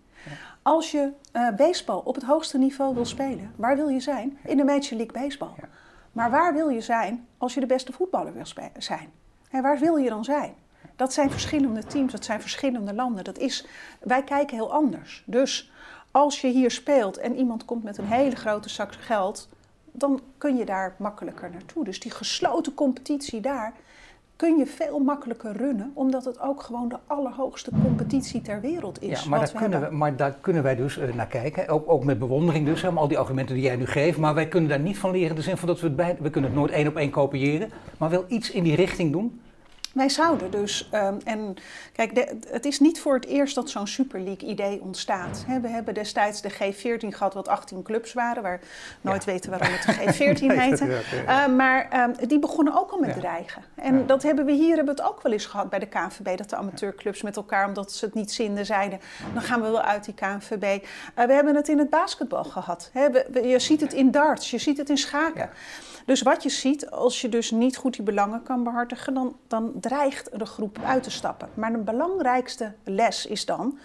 Als 0.62 0.90
je 0.90 1.10
uh, 1.32 1.48
baseball 1.56 2.00
op 2.04 2.14
het 2.14 2.24
hoogste 2.24 2.58
niveau 2.58 2.94
wil 2.94 3.04
spelen, 3.04 3.52
waar 3.56 3.76
wil 3.76 3.88
je 3.88 4.00
zijn? 4.00 4.38
In 4.44 4.56
de 4.56 4.64
Major 4.64 4.96
League 4.96 5.12
Baseball. 5.12 5.54
Maar 6.12 6.30
waar 6.30 6.54
wil 6.54 6.68
je 6.68 6.80
zijn 6.80 7.26
als 7.38 7.54
je 7.54 7.60
de 7.60 7.66
beste 7.66 7.92
voetballer 7.92 8.32
wil 8.34 8.46
zijn? 8.78 9.10
En 9.50 9.62
waar 9.62 9.78
wil 9.78 9.96
je 9.96 10.08
dan 10.08 10.24
zijn? 10.24 10.54
Dat 10.96 11.12
zijn 11.12 11.30
verschillende 11.30 11.84
teams, 11.84 12.12
dat 12.12 12.24
zijn 12.24 12.40
verschillende 12.40 12.94
landen. 12.94 13.24
Dat 13.24 13.38
is, 13.38 13.66
wij 14.00 14.24
kijken 14.24 14.56
heel 14.56 14.72
anders. 14.72 15.22
Dus 15.26 15.72
als 16.10 16.40
je 16.40 16.48
hier 16.48 16.70
speelt 16.70 17.18
en 17.18 17.36
iemand 17.36 17.64
komt 17.64 17.84
met 17.84 17.98
een 17.98 18.06
hele 18.06 18.36
grote 18.36 18.68
zak 18.68 18.92
geld, 18.92 19.48
dan 19.92 20.20
kun 20.38 20.56
je 20.56 20.64
daar 20.64 20.94
makkelijker 20.98 21.50
naartoe. 21.50 21.84
Dus 21.84 22.00
die 22.00 22.10
gesloten 22.10 22.74
competitie 22.74 23.40
daar 23.40 23.74
kun 24.44 24.56
je 24.58 24.66
veel 24.66 24.98
makkelijker 24.98 25.56
runnen, 25.56 25.90
omdat 25.94 26.24
het 26.24 26.40
ook 26.40 26.62
gewoon 26.62 26.88
de 26.88 26.98
allerhoogste 27.06 27.70
competitie 27.82 28.40
ter 28.40 28.60
wereld 28.60 29.02
is. 29.02 29.22
Ja, 29.22 29.28
maar, 29.28 29.38
daar 29.38 29.52
kunnen, 29.52 29.80
we, 29.80 29.96
maar 29.96 30.16
daar 30.16 30.36
kunnen 30.40 30.62
wij 30.62 30.76
dus 30.76 30.98
uh, 30.98 31.14
naar 31.14 31.26
kijken, 31.26 31.68
ook, 31.68 31.90
ook 31.90 32.04
met 32.04 32.18
bewondering 32.18 32.66
dus, 32.66 32.84
om 32.84 32.98
al 32.98 33.08
die 33.08 33.18
argumenten 33.18 33.54
die 33.54 33.64
jij 33.64 33.76
nu 33.76 33.86
geeft. 33.86 34.18
Maar 34.18 34.34
wij 34.34 34.48
kunnen 34.48 34.68
daar 34.68 34.80
niet 34.80 34.98
van 34.98 35.10
leren 35.10 35.28
in 35.28 35.34
de 35.34 35.42
zin 35.42 35.56
van 35.56 35.68
dat 35.68 35.80
we 35.80 35.86
het 35.86 35.96
bij, 35.96 36.16
we 36.20 36.30
kunnen 36.30 36.50
het 36.50 36.58
nooit 36.58 36.72
één 36.72 36.88
op 36.88 36.96
één 36.96 37.10
kopiëren, 37.10 37.70
maar 37.98 38.10
wel 38.10 38.24
iets 38.28 38.50
in 38.50 38.62
die 38.62 38.76
richting 38.76 39.12
doen. 39.12 39.40
Wij 39.94 40.08
zouden 40.08 40.50
dus, 40.50 40.88
um, 40.94 41.18
en 41.24 41.56
kijk, 41.92 42.34
het 42.48 42.64
is 42.64 42.80
niet 42.80 43.00
voor 43.00 43.14
het 43.14 43.26
eerst 43.26 43.54
dat 43.54 43.70
zo'n 43.70 43.86
Super 43.86 44.20
League-idee 44.20 44.80
ontstaat. 44.80 45.44
we 45.62 45.68
hebben 45.68 45.94
destijds 45.94 46.40
de 46.40 46.52
G14 46.52 47.08
gehad, 47.08 47.34
wat 47.34 47.48
18 47.48 47.82
clubs 47.82 48.12
waren, 48.12 48.42
waar 48.42 48.60
nooit 49.00 49.24
weten 49.24 49.50
waarom 49.50 49.68
het 49.70 49.82
de 49.82 49.92
G14 49.92 50.56
heette. 50.60 51.02
Uh, 51.26 51.46
maar 51.46 52.02
um, 52.02 52.28
die 52.28 52.38
begonnen 52.38 52.78
ook 52.78 52.90
al 52.90 52.98
met 52.98 53.14
dreigen. 53.14 53.62
En 53.74 54.06
dat 54.06 54.22
hebben 54.22 54.44
we 54.44 54.52
hier 54.52 54.76
hebben 54.76 54.94
we 54.94 55.02
het 55.02 55.10
ook 55.10 55.22
wel 55.22 55.32
eens 55.32 55.46
gehad 55.46 55.70
bij 55.70 55.78
de 55.78 55.86
KNVB, 55.86 56.36
dat 56.36 56.50
de 56.50 56.56
amateurclubs 56.56 57.22
met 57.22 57.36
elkaar, 57.36 57.66
omdat 57.66 57.92
ze 57.92 58.04
het 58.04 58.14
niet 58.14 58.32
zinden, 58.32 58.66
zeiden: 58.66 59.00
dan 59.32 59.42
gaan 59.42 59.62
we 59.62 59.70
wel 59.70 59.82
uit 59.82 60.04
die 60.04 60.14
KNVB. 60.14 60.84
Uh, 60.84 61.24
we 61.26 61.32
hebben 61.32 61.54
het 61.54 61.68
in 61.68 61.78
het 61.78 61.90
basketbal 61.90 62.44
gehad. 62.44 62.90
we, 62.92 63.40
je 63.42 63.58
ziet 63.58 63.80
het 63.80 63.92
in 63.92 64.10
darts, 64.10 64.50
je 64.50 64.58
ziet 64.58 64.78
het 64.78 64.90
in 64.90 64.98
schaken. 64.98 65.50
Dus 66.04 66.23
wat 66.23 66.42
je 66.42 66.49
ziet, 66.49 66.90
als 66.90 67.20
je 67.20 67.28
dus 67.28 67.50
niet 67.50 67.76
goed 67.76 67.94
die 67.94 68.02
belangen 68.02 68.42
kan 68.42 68.64
behartigen, 68.64 69.14
dan, 69.14 69.37
dan 69.49 69.73
dreigt 69.80 70.38
de 70.38 70.46
groep 70.46 70.78
uit 70.84 71.02
te 71.02 71.11
stappen. 71.11 71.49
Maar 71.54 71.73
de 71.73 71.78
belangrijkste 71.78 72.73
les 72.84 73.26
is 73.26 73.44
dan, 73.44 73.78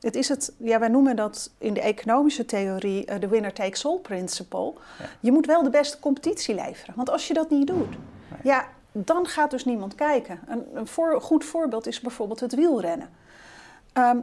het 0.00 0.14
is 0.14 0.28
het, 0.28 0.52
ja, 0.56 0.78
wij 0.78 0.88
noemen 0.88 1.16
dat 1.16 1.50
in 1.58 1.74
de 1.74 1.80
economische 1.80 2.44
theorie 2.44 3.04
eh, 3.04 3.20
de 3.20 3.28
winner 3.28 3.52
takes 3.52 3.86
all 3.86 3.98
principle. 3.98 4.72
Je 5.20 5.32
moet 5.32 5.46
wel 5.46 5.62
de 5.62 5.70
beste 5.70 5.98
competitie 5.98 6.54
leveren. 6.54 6.94
Want 6.96 7.10
als 7.10 7.26
je 7.26 7.34
dat 7.34 7.50
niet 7.50 7.66
doet, 7.66 7.94
ja, 8.42 8.68
dan 8.92 9.26
gaat 9.26 9.50
dus 9.50 9.64
niemand 9.64 9.94
kijken. 9.94 10.40
Een, 10.46 10.64
een 10.74 10.86
voor, 10.86 11.20
goed 11.20 11.44
voorbeeld 11.44 11.86
is 11.86 12.00
bijvoorbeeld 12.00 12.40
het 12.40 12.54
wielrennen. 12.54 13.10
Ehm, 13.92 14.18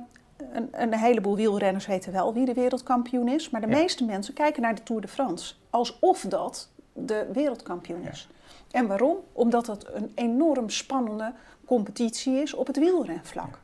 een, 0.51 0.70
een, 0.72 0.94
heleboel 0.94 1.36
wielrenners 1.36 1.86
weten 1.86 2.12
wel 2.12 2.34
wie 2.34 2.46
de 2.46 2.54
wereldkampioen 2.54 3.27
is, 3.27 3.50
maar 3.50 3.62
de 3.62 3.68
meeste 3.68 4.06
mensen 4.06 4.34
kijken 4.34 4.62
naar 4.62 4.75
de 4.75 4.84
Tour 4.84 5.01
de 5.01 5.08
France 5.08 5.54
alsof 5.70 6.22
dat 6.22 6.70
de 7.06 7.27
wereldkampioen 7.34 8.08
is. 8.12 8.30
En 8.72 8.88
waarom? 8.88 9.18
Omdat 9.34 9.68
het 9.68 9.86
een 9.94 10.12
enorm 10.16 10.70
spannende 10.70 11.34
competitie 11.66 12.42
is 12.42 12.54
op 12.54 12.68
het 12.68 12.77
wielrenvlak. 12.77 13.60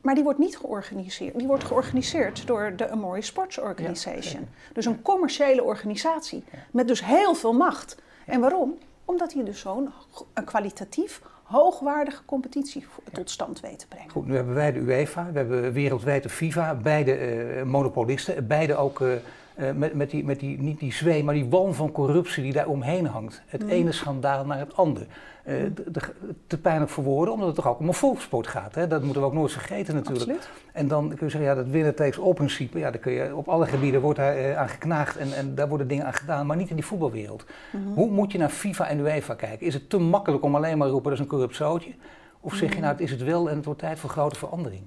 Maar 0.00 0.14
die 0.14 0.24
wordt 0.24 0.38
niet 0.38 0.56
georganiseerd. 0.56 1.38
Die 1.38 1.46
wordt 1.46 1.64
georganiseerd 1.64 2.46
door 2.46 2.72
de 2.76 2.90
Amori 2.90 3.22
Sports 3.22 3.58
Organization. 3.58 4.48
dus 4.72 4.84
een 4.84 5.02
commerciële 5.02 5.62
organisatie 5.62 6.44
met 6.70 6.88
dus 6.88 7.04
heel 7.04 7.34
veel 7.34 7.52
macht. 7.52 7.96
En 8.26 8.40
waarom? 8.40 8.78
Omdat 9.04 9.32
hij 9.32 9.44
dus 9.44 9.60
zo'n 9.60 9.90
kwalitatief 10.44 11.20
hoogwaardige 11.42 12.24
competitie 12.24 12.86
tot 13.12 13.30
stand 13.30 13.60
weet 13.60 13.78
te 13.78 13.86
brengen. 13.86 14.10
Goed, 14.10 14.26
nu 14.26 14.34
hebben 14.34 14.54
wij 14.54 14.72
de 14.72 14.78
UEFA, 14.78 15.30
we 15.32 15.38
hebben 15.38 15.72
wereldwijd 15.72 16.22
de 16.22 16.28
FIFA, 16.28 16.74
beide 16.74 17.18
uh, 17.56 17.62
monopolisten, 17.62 18.46
beide 18.46 18.76
ook 18.76 19.00
uh, 19.00 19.12
uh, 19.58 19.70
met, 19.72 19.94
met, 19.94 20.10
die, 20.10 20.24
met 20.24 20.40
die, 20.40 20.62
niet 20.62 20.78
die 20.78 20.92
zwee, 20.92 21.24
maar 21.24 21.34
die 21.34 21.48
walm 21.48 21.74
van 21.74 21.92
corruptie 21.92 22.42
die 22.42 22.52
daar 22.52 22.66
omheen 22.66 23.06
hangt. 23.06 23.42
Het 23.46 23.62
mm. 23.62 23.68
ene 23.68 23.92
schandaal 23.92 24.46
naar 24.46 24.58
het 24.58 24.76
andere. 24.76 25.06
Uh, 25.44 25.54
de, 25.86 26.00
te 26.46 26.58
pijnlijk 26.58 26.90
voor 26.90 27.04
woorden, 27.04 27.34
omdat 27.34 27.46
het 27.46 27.56
toch 27.56 27.68
ook 27.68 27.78
om 27.78 27.88
een 27.88 27.94
volkssport 27.94 28.46
gaat. 28.46 28.74
Hè? 28.74 28.86
Dat 28.86 29.02
moeten 29.02 29.20
we 29.20 29.26
ook 29.26 29.34
nooit 29.34 29.52
vergeten 29.52 29.94
natuurlijk. 29.94 30.30
Absoluut. 30.30 30.50
En 30.72 30.88
dan 30.88 31.08
kun 31.08 31.26
je 31.26 31.30
zeggen, 31.30 31.50
ja, 31.50 31.54
dat 31.54 31.66
winner 31.66 31.94
takes 31.94 32.20
all 32.20 32.32
principe, 32.32 32.78
ja, 32.78 32.90
daar 32.90 33.00
kun 33.00 33.12
je, 33.12 33.36
op 33.36 33.48
alle 33.48 33.66
gebieden 33.66 34.00
wordt 34.00 34.18
daar 34.18 34.38
uh, 34.38 34.58
aan 34.58 34.68
geknaagd 34.68 35.16
en, 35.16 35.32
en 35.32 35.54
daar 35.54 35.68
worden 35.68 35.88
dingen 35.88 36.06
aan 36.06 36.14
gedaan, 36.14 36.46
maar 36.46 36.56
niet 36.56 36.70
in 36.70 36.76
die 36.76 36.84
voetbalwereld. 36.84 37.44
Mm 37.72 37.82
-hmm. 37.82 37.94
Hoe 37.94 38.10
moet 38.10 38.32
je 38.32 38.38
naar 38.38 38.48
FIFA 38.48 38.88
en 38.88 38.98
UEFA 38.98 39.34
kijken? 39.34 39.66
Is 39.66 39.74
het 39.74 39.90
te 39.90 39.98
makkelijk 39.98 40.44
om 40.44 40.54
alleen 40.54 40.78
maar 40.78 40.86
te 40.86 40.92
roepen, 40.92 41.10
dat 41.10 41.18
is 41.18 41.24
een 41.24 41.30
corrupt 41.30 41.56
zootje? 41.56 41.94
Of 42.40 42.54
zeg 42.54 42.68
je 42.68 42.74
mm. 42.74 42.80
nou, 42.80 42.92
het 42.92 43.02
is 43.02 43.10
het 43.10 43.22
wel 43.22 43.50
en 43.50 43.56
het 43.56 43.64
wordt 43.64 43.80
tijd 43.80 43.98
voor 43.98 44.10
grote 44.10 44.38
verandering? 44.38 44.82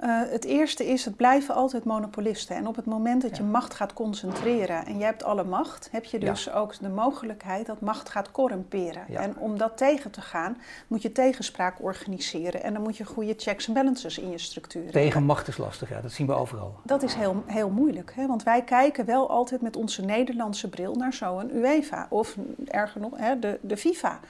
Uh, 0.00 0.20
het 0.30 0.44
eerste 0.44 0.86
is, 0.86 1.04
het 1.04 1.16
blijven 1.16 1.54
altijd 1.54 1.84
monopolisten. 1.84 2.56
En 2.56 2.66
op 2.66 2.76
het 2.76 2.84
moment 2.84 3.22
dat 3.22 3.36
je 3.36 3.42
macht 3.42 3.74
gaat 3.74 3.92
concentreren 3.92 4.86
en 4.86 4.98
je 4.98 5.04
hebt 5.04 5.24
alle 5.24 5.44
macht, 5.44 5.88
heb 5.92 6.04
je 6.04 6.18
dus 6.18 6.52
ook 6.52 6.80
de 6.80 6.88
mogelijkheid 6.88 7.66
dat 7.66 7.80
macht 7.80 8.08
gaat 8.08 8.30
corrumperen. 8.30 9.04
Ja. 9.08 9.20
En 9.20 9.36
om 9.38 9.58
dat 9.58 9.76
tegen 9.76 10.10
te 10.10 10.20
gaan, 10.20 10.56
moet 10.86 11.02
je 11.02 11.12
tegenspraak 11.12 11.82
organiseren. 11.82 12.62
En 12.62 12.72
dan 12.72 12.82
moet 12.82 12.96
je 12.96 13.04
goede 13.04 13.34
checks 13.36 13.66
en 13.66 13.74
balances 13.74 14.18
in 14.18 14.30
je 14.30 14.38
structuur 14.38 14.90
Tegen 14.90 15.24
macht 15.24 15.48
is 15.48 15.56
lastig, 15.56 15.88
ja. 15.88 16.00
dat 16.00 16.12
zien 16.12 16.26
we 16.26 16.32
overal. 16.32 16.74
Dat 16.82 17.02
is 17.02 17.14
heel, 17.14 17.42
heel 17.46 17.70
moeilijk, 17.70 18.12
hè? 18.14 18.26
want 18.26 18.42
wij 18.42 18.62
kijken 18.62 19.04
wel 19.04 19.30
altijd 19.30 19.60
met 19.60 19.76
onze 19.76 20.02
Nederlandse 20.02 20.68
bril 20.68 20.94
naar 20.94 21.12
zo'n 21.12 21.56
UEFA 21.56 22.06
of 22.10 22.36
erger 22.64 23.00
nog, 23.00 23.12
hè, 23.16 23.38
de, 23.38 23.58
de 23.60 23.76
FIFA. 23.76 24.20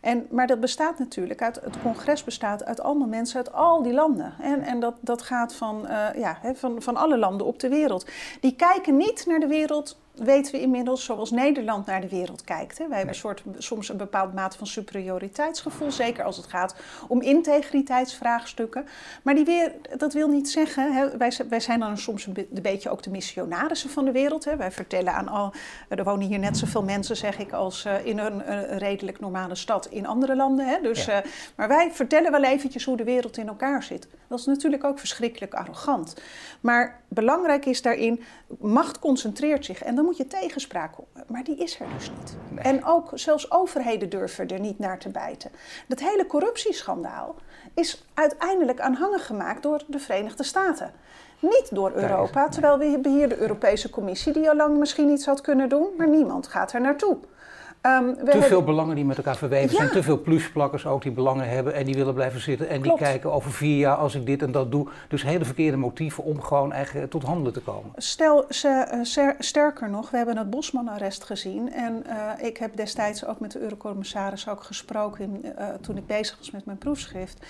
En, 0.00 0.26
maar 0.30 0.46
dat 0.46 0.60
bestaat 0.60 0.98
natuurlijk 0.98 1.42
uit, 1.42 1.60
het 1.64 1.82
congres 1.82 2.24
bestaat 2.24 2.64
uit 2.64 2.80
allemaal 2.80 3.08
mensen 3.08 3.36
uit 3.36 3.52
al 3.52 3.82
die 3.82 3.92
landen. 3.92 4.34
En, 4.40 4.62
en 4.62 4.80
dat, 4.80 4.94
dat 5.00 5.15
gaat 5.22 5.54
van, 5.54 5.84
uh, 5.84 6.06
ja, 6.16 6.38
van, 6.54 6.82
van 6.82 6.96
alle 6.96 7.18
landen 7.18 7.46
op 7.46 7.60
de 7.60 7.68
wereld. 7.68 8.06
Die 8.40 8.56
kijken 8.56 8.96
niet 8.96 9.26
naar 9.26 9.40
de 9.40 9.46
wereld 9.46 9.98
weten 10.16 10.52
we 10.52 10.60
inmiddels 10.60 11.04
zoals 11.04 11.30
Nederland 11.30 11.86
naar 11.86 12.00
de 12.00 12.08
wereld 12.08 12.44
kijkt. 12.44 12.78
Hè. 12.78 12.88
Wij 12.88 12.96
hebben 12.96 13.14
soort, 13.14 13.42
soms 13.58 13.88
een 13.88 13.96
bepaald 13.96 14.34
mate 14.34 14.58
van 14.58 14.66
superioriteitsgevoel, 14.66 15.90
zeker 15.90 16.24
als 16.24 16.36
het 16.36 16.46
gaat 16.46 16.74
om 17.08 17.22
integriteitsvraagstukken. 17.22 18.86
Maar 19.22 19.34
die 19.34 19.44
weer, 19.44 19.72
dat 19.96 20.12
wil 20.12 20.28
niet 20.28 20.50
zeggen, 20.50 20.92
hè, 20.92 21.16
wij, 21.16 21.32
wij, 21.48 21.60
zijn 21.60 21.80
dan 21.80 21.98
soms 21.98 22.26
een, 22.26 22.48
beetje 22.62 22.90
ook 22.90 23.02
de 23.02 23.10
missionarissen 23.10 23.90
van 23.90 24.04
de 24.04 24.12
wereld. 24.12 24.44
Hè. 24.44 24.56
Wij 24.56 24.72
vertellen 24.72 25.12
aan 25.12 25.28
al, 25.28 25.52
er 25.88 26.04
wonen 26.04 26.26
hier 26.26 26.38
net 26.38 26.56
zoveel 26.56 26.82
mensen, 26.82 27.16
zeg 27.16 27.38
ik, 27.38 27.52
als 27.52 27.84
uh, 27.84 28.06
in 28.06 28.18
een, 28.18 28.52
een, 28.52 28.78
redelijk 28.78 29.20
normale 29.20 29.54
stad 29.54 29.86
in 29.86 30.06
andere 30.06 30.36
landen. 30.36 30.68
Hè. 30.68 30.80
Dus, 30.80 31.08
uh, 31.08 31.16
maar 31.56 31.68
wij 31.68 31.90
vertellen 31.92 32.30
wel 32.30 32.44
eventjes 32.44 32.84
hoe 32.84 32.96
de 32.96 33.04
wereld 33.04 33.36
in 33.36 33.48
elkaar 33.48 33.82
zit. 33.82 34.08
Dat 34.28 34.38
is 34.38 34.44
natuurlijk 34.44 34.84
ook 34.84 34.98
verschrikkelijk 34.98 35.54
arrogant. 35.54 36.16
Maar 36.60 37.00
belangrijk 37.08 37.66
is 37.66 37.82
daarin, 37.82 38.22
macht 38.58 38.98
concentreert 38.98 39.64
zich 39.64 39.82
en 39.82 39.94
dan 39.94 40.04
moet 40.06 40.16
je 40.16 40.26
tegenspraak 40.26 40.94
Maar 41.26 41.44
die 41.44 41.56
is 41.56 41.80
er 41.80 41.86
dus 41.94 42.10
niet. 42.18 42.36
En 42.54 42.84
ook 42.84 43.10
zelfs 43.14 43.50
overheden 43.50 44.08
durven 44.08 44.48
er 44.48 44.60
niet 44.60 44.78
naar 44.78 44.98
te 44.98 45.08
bijten. 45.08 45.50
Dat 45.88 46.00
hele 46.00 46.26
corruptieschandaal 46.26 47.34
is 47.74 48.04
uiteindelijk 48.14 48.80
aanhangen 48.80 49.20
gemaakt 49.20 49.62
door 49.62 49.82
de 49.86 49.98
Verenigde 49.98 50.42
Staten. 50.42 50.92
Niet 51.40 51.68
door 51.70 51.92
Europa, 51.92 52.48
terwijl 52.48 52.78
we 52.78 52.84
hebben 52.84 53.12
hier 53.12 53.28
de 53.28 53.38
Europese 53.38 53.90
Commissie 53.90 54.32
die 54.32 54.48
al 54.48 54.56
lang 54.56 54.78
misschien 54.78 55.08
iets 55.08 55.26
had 55.26 55.40
kunnen 55.40 55.68
doen, 55.68 55.88
maar 55.96 56.08
niemand 56.08 56.46
gaat 56.46 56.72
er 56.72 56.80
naartoe. 56.80 57.16
Um, 57.86 58.16
te 58.30 58.42
veel 58.42 58.62
belangen 58.62 58.94
die 58.94 59.04
met 59.04 59.16
elkaar 59.16 59.36
verweven 59.36 59.76
zijn, 59.76 59.90
te 59.90 60.02
veel 60.02 60.20
plusplakkers 60.20 60.86
ook 60.86 61.02
die 61.02 61.12
belangen 61.12 61.48
hebben 61.48 61.74
en 61.74 61.84
die 61.84 61.94
willen 61.94 62.14
blijven 62.14 62.40
zitten 62.40 62.68
en 62.68 62.82
die 62.82 62.96
kijken 62.96 63.32
over 63.32 63.52
vier 63.52 63.78
jaar 63.78 63.96
als 63.96 64.14
ik 64.14 64.26
dit 64.26 64.42
en 64.42 64.52
dat 64.52 64.70
doe. 64.70 64.88
Dus 65.08 65.22
hele 65.22 65.44
verkeerde 65.44 65.76
motieven 65.76 66.24
om 66.24 66.40
gewoon 66.40 66.72
eigenlijk 66.72 67.10
tot 67.10 67.22
handelen 67.22 67.52
te 67.52 67.60
komen. 67.60 67.90
Stel, 67.96 68.44
ze, 68.48 68.68
eh, 68.68 69.28
sterker 69.38 69.90
nog, 69.90 70.10
we 70.10 70.16
hebben 70.16 70.36
het 70.36 70.50
Bosman-arrest 70.50 71.24
gezien 71.24 71.72
en 71.72 72.04
uh, 72.06 72.46
ik 72.46 72.56
heb 72.56 72.76
destijds 72.76 73.26
ook 73.26 73.40
met 73.40 73.52
de 73.52 73.58
eurocommissaris 73.58 74.48
ook 74.48 74.62
gesproken 74.62 75.40
uh, 75.44 75.68
toen 75.80 75.96
ik 75.96 76.06
bezig 76.06 76.38
was 76.38 76.50
met 76.50 76.64
mijn 76.64 76.78
proefschrift. 76.78 77.46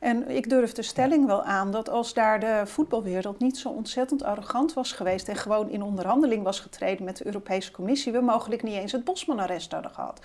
En 0.00 0.30
ik 0.30 0.48
durf 0.48 0.72
de 0.72 0.82
stelling 0.82 1.26
wel 1.26 1.42
aan 1.42 1.70
dat 1.70 1.88
als 1.88 2.14
daar 2.14 2.40
de 2.40 2.62
voetbalwereld 2.64 3.38
niet 3.38 3.58
zo 3.58 3.68
ontzettend 3.68 4.22
arrogant 4.22 4.72
was 4.72 4.92
geweest 4.92 5.28
en 5.28 5.36
gewoon 5.36 5.70
in 5.70 5.82
onderhandeling 5.82 6.42
was 6.42 6.60
getreden 6.60 7.04
met 7.04 7.16
de 7.16 7.26
Europese 7.26 7.70
Commissie, 7.70 8.12
we 8.12 8.20
mogelijk 8.20 8.62
niet 8.62 8.74
eens 8.74 8.92
het 8.92 9.04
Bosman-arrest 9.04 9.72
hadden 9.72 9.90
gehad. 9.90 10.20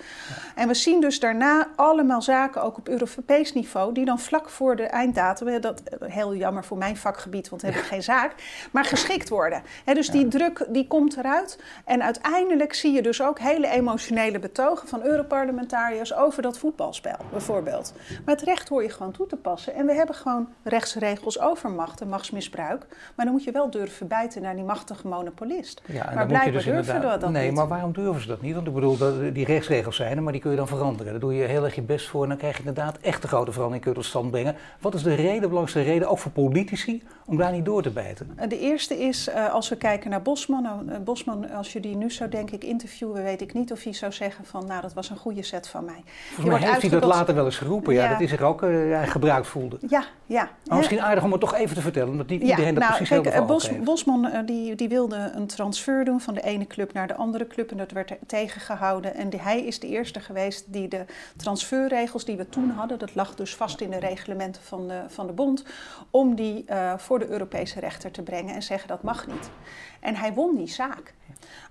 En 0.54 0.68
we 0.68 0.74
zien 0.74 1.00
dus 1.00 1.20
daarna 1.20 1.68
allemaal 1.76 2.22
zaken, 2.22 2.62
ook 2.62 2.76
op 2.76 2.88
Europees 2.88 3.52
niveau, 3.52 3.94
die 3.94 4.04
dan 4.04 4.18
vlak 4.18 4.48
voor 4.48 4.76
de 4.76 4.82
einddatum, 4.82 5.60
dat 5.60 5.82
eh, 5.82 6.12
heel 6.12 6.34
jammer 6.34 6.64
voor 6.64 6.78
mijn 6.78 6.96
vakgebied, 6.96 7.48
want 7.48 7.62
we 7.62 7.68
hebben 7.68 7.86
geen 7.86 8.02
zaak, 8.02 8.34
maar 8.72 8.84
geschikt 8.84 9.28
worden. 9.28 9.62
dus 9.84 10.10
die 10.10 10.28
druk 10.28 10.66
die 10.68 10.86
komt 10.86 11.16
eruit. 11.16 11.58
En 11.84 12.02
uiteindelijk 12.02 12.74
zie 12.74 12.92
je 12.92 13.02
dus 13.02 13.22
ook 13.22 13.38
hele 13.38 13.68
emotionele 13.68 14.38
betogen 14.38 14.88
van 14.88 15.02
Europarlementariërs 15.02 16.14
over 16.14 16.42
dat 16.42 16.58
voetbalspel, 16.58 17.16
bijvoorbeeld. 17.30 17.92
Maar 18.24 18.34
het 18.34 18.44
recht 18.44 18.68
hoor 18.68 18.82
je 18.82 18.90
gewoon 18.90 19.12
toe 19.12 19.26
te 19.26 19.36
passen. 19.36 19.61
En 19.68 19.86
we 19.86 19.94
hebben 19.94 20.14
gewoon 20.14 20.48
rechtsregels 20.62 21.40
over 21.40 21.70
macht 21.70 22.00
en 22.00 22.08
machtsmisbruik. 22.08 22.86
Maar 23.14 23.24
dan 23.24 23.34
moet 23.34 23.44
je 23.44 23.52
wel 23.52 23.70
durven 23.70 24.08
bijten 24.08 24.42
naar 24.42 24.54
die 24.54 24.64
machtige 24.64 25.08
monopolist. 25.08 25.82
Ja, 25.86 26.12
maar 26.14 26.26
blijkbaar 26.26 26.52
dus 26.52 26.64
durven 26.64 27.00
we 27.00 27.18
dat 27.18 27.30
nee, 27.30 27.46
niet. 27.46 27.56
maar 27.56 27.68
waarom 27.68 27.92
durven 27.92 28.22
ze 28.22 28.28
dat 28.28 28.40
niet? 28.40 28.54
Want 28.54 28.66
ik 28.66 28.74
bedoel, 28.74 28.96
die 29.32 29.44
rechtsregels 29.44 29.96
zijn 29.96 30.16
er, 30.16 30.22
maar 30.22 30.32
die 30.32 30.40
kun 30.40 30.50
je 30.50 30.56
dan 30.56 30.68
veranderen. 30.68 31.12
Daar 31.12 31.20
doe 31.20 31.34
je 31.34 31.44
heel 31.44 31.64
erg 31.64 31.74
je 31.74 31.82
best 31.82 32.08
voor 32.08 32.22
en 32.22 32.28
dan 32.28 32.38
krijg 32.38 32.52
je 32.52 32.58
inderdaad 32.58 32.98
echt 32.98 33.22
een 33.22 33.28
grote 33.28 33.52
verandering 33.52 33.94
tot 33.94 34.04
stand 34.04 34.30
brengen. 34.30 34.56
Wat 34.80 34.94
is 34.94 35.02
de 35.02 35.14
reden, 35.14 35.40
de 35.40 35.48
belangrijkste 35.48 35.82
reden, 35.82 36.08
ook 36.08 36.18
voor 36.18 36.32
politici, 36.32 37.02
om 37.26 37.36
daar 37.36 37.52
niet 37.52 37.64
door 37.64 37.82
te 37.82 37.90
bijten? 37.90 38.32
Eh, 38.36 38.48
de 38.48 38.58
eerste 38.58 38.98
is, 38.98 39.28
uh, 39.28 39.52
als 39.52 39.68
we 39.68 39.76
kijken 39.76 40.10
naar 40.10 40.22
Bosman. 40.22 40.62
Nou, 40.62 40.84
uh, 40.88 40.96
Bosman, 41.04 41.50
als 41.50 41.72
je 41.72 41.80
die 41.80 41.96
nu 41.96 42.10
zou 42.10 42.30
denk 42.30 42.50
ik 42.50 42.64
interviewen, 42.64 43.22
weet 43.22 43.40
ik 43.40 43.52
niet 43.52 43.72
of 43.72 43.82
hij 43.82 43.92
zou 43.92 44.12
zeggen 44.12 44.44
van, 44.44 44.66
nou 44.66 44.82
dat 44.82 44.92
was 44.92 45.10
een 45.10 45.16
goede 45.16 45.42
set 45.42 45.68
van 45.68 45.84
mij. 45.84 46.02
Volgens 46.34 46.58
mij 46.58 46.68
heeft 46.70 46.82
hij 46.82 46.90
dat 46.90 47.04
later 47.04 47.34
wel 47.34 47.44
eens 47.44 47.58
geroepen, 47.58 47.94
ja, 47.94 48.08
dat 48.08 48.18
hij 48.18 48.26
zich 48.26 48.40
ook 48.40 48.64
gebruikt 49.04 49.46
voelde. 49.52 49.78
Ja, 49.88 50.04
ja. 50.26 50.50
Maar 50.66 50.76
misschien 50.76 51.00
aardig 51.02 51.24
om 51.24 51.32
het 51.32 51.40
toch 51.40 51.54
even 51.54 51.76
te 51.76 51.82
vertellen, 51.82 52.10
omdat 52.10 52.26
niet 52.26 52.42
iedereen 52.42 52.74
dat 52.74 52.82
nou, 52.82 52.96
precies 52.96 53.08
kijk, 53.08 53.24
helemaal 53.24 53.46
Bos, 53.46 53.70
Bosman 53.84 54.42
die, 54.46 54.74
die 54.74 54.88
wilde 54.88 55.32
een 55.34 55.46
transfer 55.46 56.04
doen 56.04 56.20
van 56.20 56.34
de 56.34 56.42
ene 56.42 56.66
club 56.66 56.92
naar 56.92 57.06
de 57.06 57.14
andere 57.14 57.46
club 57.46 57.70
en 57.70 57.76
dat 57.76 57.90
werd 57.90 58.12
tegengehouden. 58.26 59.14
En 59.14 59.40
hij 59.40 59.64
is 59.64 59.80
de 59.80 59.88
eerste 59.88 60.20
geweest 60.20 60.72
die 60.72 60.88
de 60.88 61.04
transferregels 61.36 62.24
die 62.24 62.36
we 62.36 62.48
toen 62.48 62.70
hadden, 62.70 62.98
dat 62.98 63.14
lag 63.14 63.34
dus 63.34 63.54
vast 63.54 63.80
in 63.80 63.90
de 63.90 63.98
reglementen 63.98 64.62
van 64.62 64.88
de, 64.88 65.02
van 65.08 65.26
de 65.26 65.32
bond, 65.32 65.64
om 66.10 66.34
die 66.34 66.64
uh, 66.68 66.98
voor 66.98 67.18
de 67.18 67.28
Europese 67.28 67.80
rechter 67.80 68.10
te 68.10 68.22
brengen 68.22 68.54
en 68.54 68.62
zeggen 68.62 68.88
dat 68.88 69.02
mag 69.02 69.26
niet. 69.26 69.50
En 70.00 70.14
hij 70.14 70.32
won 70.32 70.56
die 70.56 70.68
zaak. 70.68 71.14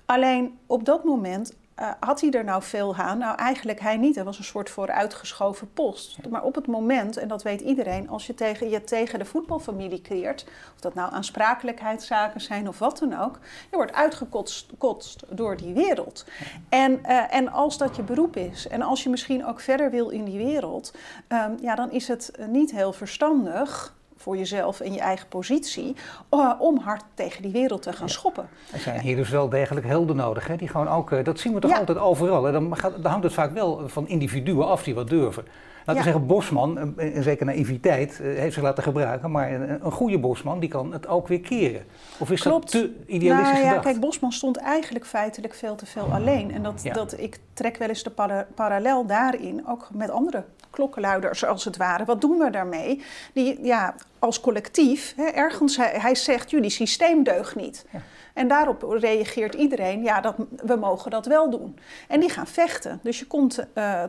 Alleen 0.06 0.60
op 0.66 0.86
dat 0.86 1.04
moment 1.04 1.54
uh, 1.80 1.92
had 2.00 2.22
hij 2.22 2.32
er 2.32 2.44
nou 2.44 2.64
veel 2.64 2.96
aan? 2.96 3.18
Nou, 3.18 3.38
eigenlijk 3.38 3.80
hij 3.80 3.98
niet. 3.98 4.16
Dat 4.16 4.26
was 4.26 4.38
een 4.38 4.44
soort 4.44 4.70
vooruitgeschoven 4.70 5.74
post. 5.74 6.18
Maar 6.30 6.44
op 6.44 6.56
het 6.56 6.68
moment, 6.68 7.18
en 7.18 7.28
dat 7.28 7.44
weet 7.44 7.62
iedereen, 7.62 8.10
als 8.10 8.28
je 8.28 8.34
tegen, 8.34 8.70
je 8.70 8.84
tegen 8.84 9.20
de 9.20 9.26
voetbalfamilie 9.26 10.02
creëert, 10.02 10.46
of 10.74 10.80
dat 10.80 10.94
nou 10.94 11.14
aansprakelijkheidszaken 11.14 12.42
zijn 12.42 12.68
of 12.68 12.80
wat 12.80 12.98
dan 12.98 13.20
ook, 13.20 13.40
je 13.70 13.76
wordt 13.76 13.94
uitgekotst 13.94 15.24
door 15.30 15.58
die 15.58 15.74
wereld. 15.74 16.26
En, 16.70 17.00
uh, 17.06 17.34
en 17.34 17.52
als 17.52 17.78
dat 17.78 17.96
je 17.96 18.04
beroep 18.04 18.36
is, 18.36 18.68
en 18.68 18.82
als 18.82 19.04
je 19.04 19.10
misschien 19.10 19.46
ook 19.46 19.60
verder 19.60 19.90
wil 19.90 20.10
in 20.10 20.24
die 20.24 20.38
wereld, 20.38 20.94
um, 21.28 21.58
ja, 21.62 21.76
dan 21.76 21.92
is 21.92 22.08
het 22.08 22.32
niet 22.48 22.72
heel 22.72 22.94
verstandig 22.94 23.94
voor 24.22 24.38
jezelf 24.38 24.80
en 24.80 24.94
je 24.94 25.00
eigen 25.00 25.28
positie, 25.28 25.96
uh, 26.32 26.52
om 26.60 26.78
hard 26.78 27.04
tegen 27.14 27.42
die 27.42 27.52
wereld 27.52 27.82
te 27.82 27.94
gaan 27.94 28.10
schoppen. 28.10 28.50
Er 28.72 28.80
zijn 28.80 29.00
hier 29.00 29.16
dus 29.16 29.30
wel 29.30 29.50
degelijk 29.50 29.86
helden 29.86 30.16
nodig, 30.16 30.48
hè? 30.48 30.56
die 30.56 30.68
gewoon 30.68 30.88
ook, 30.88 31.12
uh, 31.12 31.24
dat 31.24 31.40
zien 31.40 31.54
we 31.54 31.60
toch 31.60 31.78
altijd 31.80 31.98
overal. 31.98 32.44
Hè? 32.44 32.52
Dan, 32.52 32.78
gaat, 32.78 32.94
dan 33.02 33.12
hangt 33.12 33.24
het 33.24 33.34
vaak 33.34 33.54
wel 33.54 33.90
van 33.90 34.08
individuen 34.08 34.68
af 34.68 34.84
die 34.84 34.96
wat 34.96 35.10
durven. 35.10 35.46
Laten 35.86 36.04
we 36.04 36.10
zeggen, 36.12 36.28
Bosman, 36.28 36.78
een, 36.78 37.24
zeker 37.24 37.46
naïviteit, 37.46 38.20
uh, 38.22 38.38
heeft 38.38 38.54
zich 38.54 38.64
laten 38.64 38.84
gebruiken, 38.84 39.32
maar 39.32 39.52
een, 39.54 39.86
een, 39.86 39.92
goede 39.92 40.20
Bosman 40.20 40.60
die 40.60 40.70
kan 40.70 40.94
het 40.94 41.08
ook 41.08 41.28
weer 41.28 41.40
keren. 41.40 41.86
Of 42.18 42.32
is 42.32 42.42
Klopt. 42.42 42.72
dat 42.72 42.82
te 42.82 42.94
idealistisch 43.06 43.62
nou, 43.62 43.74
ja, 43.74 43.80
Kijk, 43.80 44.00
Bosman 44.00 44.32
stond 44.32 44.58
eigenlijk 44.58 45.06
feitelijk 45.06 45.54
veel 45.54 45.76
te 45.76 45.86
veel 45.86 46.08
alleen. 46.12 46.52
En 46.52 46.64
dat, 46.64 46.84
dat, 46.94 47.20
ik 47.20 47.40
trek 47.54 47.78
wel 47.78 47.88
eens 47.88 48.04
de 48.04 48.10
para 48.10 48.48
parallel 48.56 49.06
daarin, 49.06 49.68
ook 49.68 49.90
met 49.94 50.10
andere 50.10 50.44
klokkenluiders 50.72 51.46
als 51.46 51.66
het 51.66 51.78
ware. 51.78 52.06
Wat 52.06 52.22
doen 52.22 52.38
we 52.38 52.50
daarmee? 52.50 53.04
Die, 53.34 53.64
ja, 53.64 53.96
als 54.20 54.40
collectief, 54.40 55.14
hè, 55.16 55.26
ergens, 55.26 55.78
hij, 55.78 55.94
hij, 55.98 56.16
zegt, 56.16 56.50
jullie 56.50 56.70
systeem 56.70 57.24
deugt 57.24 57.56
niet. 57.56 57.86
Ja. 57.92 58.02
En 58.34 58.48
daarop 58.48 58.84
reageert 58.84 59.54
iedereen, 59.54 60.04
ja, 60.04 60.22
dat, 60.22 60.36
we 60.64 60.76
mogen 60.76 61.12
dat 61.12 61.26
wel 61.26 61.50
doen. 61.50 61.80
En 62.08 62.20
die 62.20 62.30
gaan 62.30 62.48
vechten. 62.48 63.00
Dus 63.04 63.20
je 63.20 63.28
komt 63.28 63.66
uh, 63.78 64.04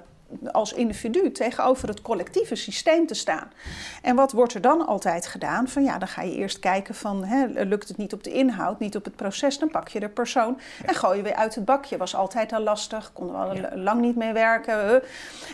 als 0.52 0.72
individu 0.72 1.32
tegenover 1.32 1.88
het 1.88 2.02
collectieve 2.02 2.54
systeem 2.54 3.06
te 3.06 3.14
staan. 3.14 3.50
En 4.02 4.16
wat 4.16 4.32
wordt 4.32 4.54
er 4.54 4.60
dan 4.60 4.86
altijd 4.86 5.26
gedaan? 5.26 5.68
Van 5.68 5.84
ja, 5.84 5.98
dan 5.98 6.08
ga 6.08 6.22
je 6.22 6.34
eerst 6.34 6.58
kijken 6.58 6.94
van 6.94 7.24
hè, 7.24 7.64
lukt 7.64 7.88
het 7.88 7.96
niet 7.96 8.12
op 8.12 8.24
de 8.24 8.32
inhoud, 8.32 8.78
niet 8.78 8.96
op 8.96 9.04
het 9.04 9.16
proces, 9.16 9.58
dan 9.58 9.70
pak 9.70 9.88
je 9.88 10.00
de 10.00 10.08
persoon 10.08 10.58
en 10.86 10.94
gooi 10.94 11.16
je 11.16 11.22
weer 11.22 11.34
uit 11.34 11.54
het 11.54 11.64
bakje. 11.64 11.96
Was 11.96 12.14
altijd 12.14 12.52
al 12.52 12.60
lastig, 12.62 13.12
konden 13.12 13.34
we 13.34 13.68
al 13.70 13.78
lang 13.78 14.00
niet 14.00 14.16
mee 14.16 14.32
werken. 14.32 15.02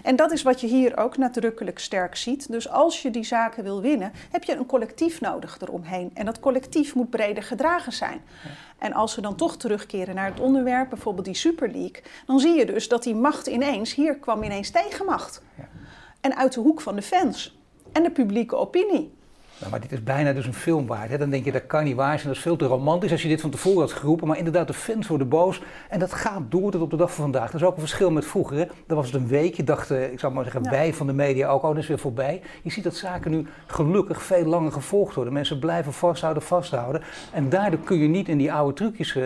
En 0.03 0.17
dat 0.17 0.33
is 0.33 0.43
wat 0.43 0.61
je 0.61 0.67
hier 0.67 0.97
ook 0.97 1.17
nadrukkelijk 1.17 1.79
sterk 1.79 2.17
ziet. 2.17 2.53
Dus 2.53 2.69
als 2.69 3.03
je 3.03 3.11
die 3.11 3.25
zaken 3.25 3.65
wil 3.65 3.81
winnen, 3.81 4.13
heb 4.31 4.45
je 4.45 4.57
een 4.57 4.67
collectief 4.67 5.21
nodig 5.21 5.57
eromheen. 5.61 6.11
En 6.15 6.25
dat 6.25 6.41
collectief 6.41 6.95
moet 6.95 7.11
breder 7.11 7.43
gedragen 7.43 7.93
zijn. 7.93 8.21
En 8.79 8.93
als 8.93 9.15
we 9.15 9.21
dan 9.21 9.35
toch 9.35 9.57
terugkeren 9.57 10.15
naar 10.15 10.31
het 10.31 10.41
onderwerp, 10.41 10.89
bijvoorbeeld 10.89 11.25
die 11.25 11.35
Super 11.35 11.71
League, 11.71 12.03
dan 12.27 12.41
zie 12.41 12.55
je 12.55 12.67
dus 12.67 12.89
dat 12.89 13.03
die 13.03 13.15
macht 13.15 13.47
ineens, 13.47 13.95
hier 13.95 14.19
kwam 14.19 14.43
ineens 14.43 14.71
tegenmacht. 14.71 15.43
Ja. 15.57 15.69
En 16.21 16.37
uit 16.37 16.53
de 16.53 16.61
hoek 16.61 16.81
van 16.81 16.97
de 16.97 17.03
fans 17.03 17.59
en 17.93 18.03
de 18.03 18.11
publieke 18.11 18.57
opinie. 18.57 19.17
Nou, 19.59 19.71
maar 19.71 19.81
dit 19.81 19.93
is 19.93 20.03
bijna 20.03 20.33
dus 20.33 20.47
een 20.47 20.55
film 20.55 20.87
waard. 20.87 21.11
Hè? 21.11 21.19
Dan 21.19 21.31
denk 21.31 21.45
je, 21.45 21.53
dat 21.53 21.67
kan 21.67 21.85
niet 21.85 21.97
waar 21.97 22.15
zijn, 22.15 22.27
dat 22.27 22.37
is 22.37 22.43
veel 22.43 22.57
te 22.57 22.67
romantisch 22.67 23.13
als 23.13 23.23
je 23.23 23.29
dit 23.29 23.41
van 23.41 23.51
tevoren 23.51 23.81
had 23.81 23.93
geroepen. 23.93 24.27
Maar 24.27 24.39
inderdaad, 24.39 24.67
de 24.67 24.73
fans 24.75 25.07
worden 25.07 25.29
boos. 25.29 25.63
En 25.89 25.99
dat 25.99 26.13
gaat 26.13 26.43
door 26.49 26.71
tot 26.71 26.81
op 26.81 26.91
de 26.91 26.97
dag 26.97 27.15
van 27.15 27.23
vandaag. 27.23 27.51
Dat 27.51 27.61
is 27.61 27.67
ook 27.67 27.75
een 27.75 27.81
verschil 27.81 28.11
met 28.11 28.27
vroeger. 28.27 28.57
Hè? 28.57 28.65
Dan 28.87 28.97
was 28.97 29.07
het 29.07 29.15
een 29.15 29.29
weekje, 29.29 29.65
dachten, 29.65 30.13
ik 30.13 30.21
zou 30.21 30.33
maar 30.33 30.45
zeggen, 30.45 30.71
wij 30.71 30.95
van 30.95 31.07
de 31.07 31.13
media 31.13 31.49
ook, 31.49 31.63
oh, 31.63 31.69
dat 31.69 31.79
is 31.79 31.87
weer 31.87 31.99
voorbij. 31.99 32.43
Je 32.63 32.71
ziet 32.71 32.85
dat 32.85 32.95
zaken 32.95 33.31
nu 33.31 33.47
gelukkig 33.67 34.23
veel 34.23 34.45
langer 34.45 34.73
gevolgd 34.73 35.15
worden. 35.15 35.33
Mensen 35.33 35.59
blijven 35.59 35.93
vasthouden, 35.93 36.43
vasthouden. 36.43 37.03
En 37.33 37.49
daardoor 37.49 37.81
kun 37.81 37.99
je 37.99 38.09
niet 38.09 38.29
in 38.29 38.39
die 38.39 38.53
oude 38.53 38.75
trucjes 38.75 39.15
uh, 39.15 39.25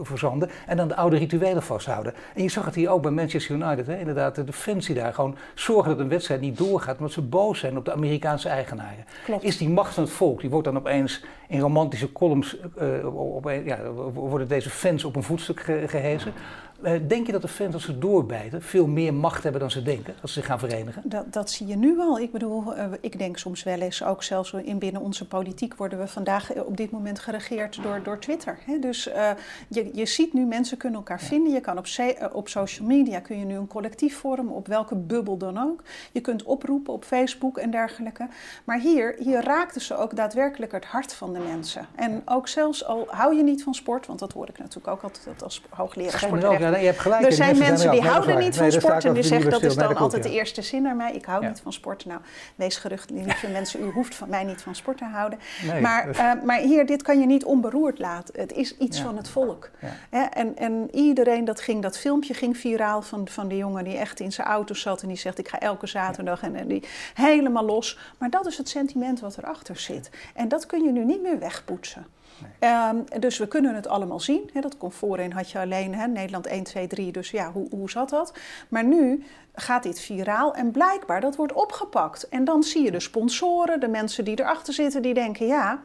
verzanden 0.00 0.50
en 0.66 0.76
dan 0.76 0.88
de 0.88 0.96
oude 0.96 1.16
rituelen 1.16 1.62
vasthouden. 1.62 2.14
En 2.34 2.42
je 2.42 2.48
zag 2.48 2.64
het 2.64 2.74
hier 2.74 2.90
ook 2.90 3.02
bij 3.02 3.10
Manchester 3.10 3.54
United. 3.54 3.86
Hè? 3.86 3.98
Inderdaad, 3.98 4.34
de 4.46 4.52
fans 4.52 4.86
die 4.86 4.94
daar 4.94 5.14
gewoon 5.14 5.36
zorgen 5.54 5.90
dat 5.90 5.98
een 5.98 6.08
wedstrijd 6.08 6.40
niet 6.40 6.58
doorgaat, 6.58 6.96
omdat 6.96 7.12
ze 7.12 7.22
boos 7.22 7.58
zijn 7.58 7.76
op 7.76 7.84
de 7.84 7.92
Amerikaanse 7.92 8.48
eigenaren. 8.48 9.04
Klopt 9.24 9.44
die 9.62 9.70
macht 9.70 9.94
van 9.94 10.02
het 10.02 10.12
volk, 10.12 10.40
die 10.40 10.50
wordt 10.50 10.64
dan 10.64 10.76
opeens 10.76 11.24
in 11.48 11.60
romantische 11.60 12.12
columns, 12.12 12.56
uh, 12.80 13.34
op, 13.34 13.50
ja, 13.64 13.90
worden 14.12 14.48
deze 14.48 14.70
fans 14.70 15.04
op 15.04 15.16
een 15.16 15.22
voetstuk 15.22 15.60
ge 15.60 15.84
gehezen. 15.86 16.32
Uh, 16.84 16.92
denk 17.08 17.26
je 17.26 17.32
dat 17.32 17.42
de 17.42 17.48
fans, 17.48 17.74
als 17.74 17.84
ze 17.84 17.98
doorbijten, 17.98 18.62
veel 18.62 18.86
meer 18.86 19.14
macht 19.14 19.42
hebben 19.42 19.60
dan 19.60 19.70
ze 19.70 19.82
denken, 19.82 20.14
als 20.22 20.32
ze 20.32 20.38
zich 20.38 20.48
gaan 20.48 20.58
verenigen? 20.58 21.02
Dat, 21.04 21.32
dat 21.32 21.50
zie 21.50 21.66
je 21.66 21.76
nu 21.76 22.00
al. 22.00 22.18
Ik 22.18 22.32
bedoel, 22.32 22.76
uh, 22.76 22.84
ik 23.00 23.18
denk 23.18 23.38
soms 23.38 23.62
wel 23.62 23.80
eens, 23.80 24.04
ook 24.04 24.22
zelfs 24.22 24.52
in 24.52 24.78
binnen 24.78 25.02
onze 25.02 25.26
politiek 25.26 25.74
worden 25.74 25.98
we 25.98 26.06
vandaag 26.06 26.52
op 26.54 26.76
dit 26.76 26.90
moment 26.90 27.18
geregeerd 27.18 27.82
door, 27.82 28.00
door 28.02 28.18
Twitter. 28.18 28.58
Hè? 28.64 28.78
Dus 28.78 29.08
uh, 29.08 29.30
je, 29.68 29.90
je 29.92 30.06
ziet 30.06 30.32
nu, 30.32 30.44
mensen 30.44 30.76
kunnen 30.76 30.98
elkaar 30.98 31.20
ja. 31.20 31.26
vinden. 31.26 31.52
Je 31.52 31.60
kan 31.60 31.78
op, 31.78 31.86
op 32.32 32.48
social 32.48 32.86
media 32.86 33.20
kun 33.20 33.38
je 33.38 33.44
nu 33.44 33.54
een 33.54 33.66
collectief 33.66 34.16
vormen, 34.16 34.54
op 34.54 34.66
welke 34.66 34.96
bubbel 34.96 35.36
dan 35.36 35.58
ook. 35.58 35.82
Je 36.12 36.20
kunt 36.20 36.42
oproepen 36.42 36.92
op 36.92 37.04
Facebook 37.04 37.58
en 37.58 37.70
dergelijke. 37.70 38.28
Maar 38.64 38.80
hier, 38.80 39.14
hier 39.18 39.44
raakten 39.44 39.80
ze 39.80 39.96
ook 39.96 40.16
daadwerkelijk 40.16 40.72
het 40.72 40.84
hart 40.84 41.14
van 41.14 41.32
de 41.32 41.40
mensen. 41.40 41.86
En 41.94 42.22
ook 42.24 42.48
zelfs 42.48 42.84
al 42.84 43.06
hou 43.08 43.36
je 43.36 43.42
niet 43.42 43.62
van 43.62 43.74
sport, 43.74 44.06
want 44.06 44.18
dat 44.18 44.32
hoor 44.32 44.48
ik 44.48 44.58
natuurlijk 44.58 44.88
ook 44.88 45.02
altijd 45.02 45.42
als 45.42 45.62
hoogleraar 45.70 46.18
sportrecht 46.18 46.71
je 46.80 46.86
hebt 46.86 46.98
gelijk. 46.98 47.24
Er 47.24 47.32
zijn 47.32 47.58
mensen 47.58 47.90
die 47.90 48.00
houden 48.00 48.38
niet 48.38 48.56
van 48.56 48.72
sport 48.72 49.04
en 49.04 49.12
die 49.12 49.22
zeggen 49.22 49.50
dat 49.50 49.62
is 49.62 49.74
dan 49.74 49.96
altijd 49.96 50.22
de 50.22 50.30
eerste 50.30 50.62
zin 50.62 50.82
naar 50.82 50.96
mij. 50.96 51.12
Ik 51.12 51.24
hou 51.24 51.46
niet 51.46 51.60
van 51.62 51.72
sport. 51.72 52.04
Nou, 52.04 52.20
wees 52.54 52.76
gerucht, 52.76 53.10
lieve 53.10 53.48
mensen, 53.58 53.82
u 53.82 53.90
hoeft 53.90 54.14
van 54.14 54.28
mij 54.28 54.44
niet 54.44 54.62
van 54.62 54.74
sport 54.74 54.98
te 54.98 55.04
houden. 55.04 55.38
maar, 55.80 56.08
uh, 56.08 56.32
maar 56.44 56.58
hier, 56.58 56.86
dit 56.86 57.02
kan 57.02 57.20
je 57.20 57.26
niet 57.26 57.44
onberoerd 57.44 57.98
laten. 57.98 58.40
Het 58.40 58.52
is 58.52 58.76
iets 58.78 59.00
van 59.00 59.16
het 59.16 59.28
volk. 59.28 59.70
En, 60.10 60.56
en 60.56 60.88
iedereen, 60.92 61.44
dat, 61.44 61.60
ging, 61.60 61.82
dat 61.82 61.98
filmpje 61.98 62.34
ging 62.34 62.56
viraal 62.56 63.02
van, 63.02 63.28
van 63.28 63.48
die 63.48 63.58
jongen 63.58 63.84
die 63.84 63.96
echt 63.96 64.20
in 64.20 64.32
zijn 64.32 64.46
auto 64.46 64.74
zat 64.74 65.02
en 65.02 65.08
die 65.08 65.16
zegt 65.16 65.38
ik 65.38 65.48
ga 65.48 65.60
elke 65.60 65.86
zaterdag 65.86 66.42
en, 66.42 66.56
en 66.56 66.68
die 66.68 66.84
helemaal 67.14 67.64
los. 67.64 67.98
Maar 68.18 68.30
dat 68.30 68.46
is 68.46 68.56
het 68.58 68.68
sentiment 68.68 69.20
wat 69.20 69.38
erachter 69.38 69.76
zit. 69.76 70.10
En 70.34 70.48
dat 70.48 70.66
kun 70.66 70.84
je 70.84 70.92
nu 70.92 71.04
niet 71.04 71.22
meer 71.22 71.38
wegpoetsen. 71.38 72.06
Um, 72.60 73.20
dus 73.20 73.38
we 73.38 73.48
kunnen 73.48 73.74
het 73.74 73.86
allemaal 73.88 74.20
zien. 74.20 74.50
Dat 74.60 74.76
kon 74.76 74.92
voorheen 74.92 75.32
had 75.32 75.50
je 75.50 75.58
alleen 75.58 76.12
Nederland 76.12 76.46
1, 76.46 76.62
2, 76.62 76.86
3. 76.86 77.12
Dus 77.12 77.30
ja, 77.30 77.52
hoe, 77.52 77.66
hoe 77.70 77.90
zat 77.90 78.08
dat? 78.08 78.32
Maar 78.68 78.84
nu 78.84 79.24
gaat 79.54 79.82
dit 79.82 80.00
viraal 80.00 80.54
en 80.54 80.70
blijkbaar 80.70 81.20
dat 81.20 81.36
wordt 81.36 81.52
opgepakt. 81.52 82.28
En 82.28 82.44
dan 82.44 82.62
zie 82.62 82.82
je 82.82 82.90
de 82.90 83.00
sponsoren, 83.00 83.80
de 83.80 83.88
mensen 83.88 84.24
die 84.24 84.40
erachter 84.40 84.74
zitten, 84.74 85.02
die 85.02 85.14
denken 85.14 85.46
ja, 85.46 85.82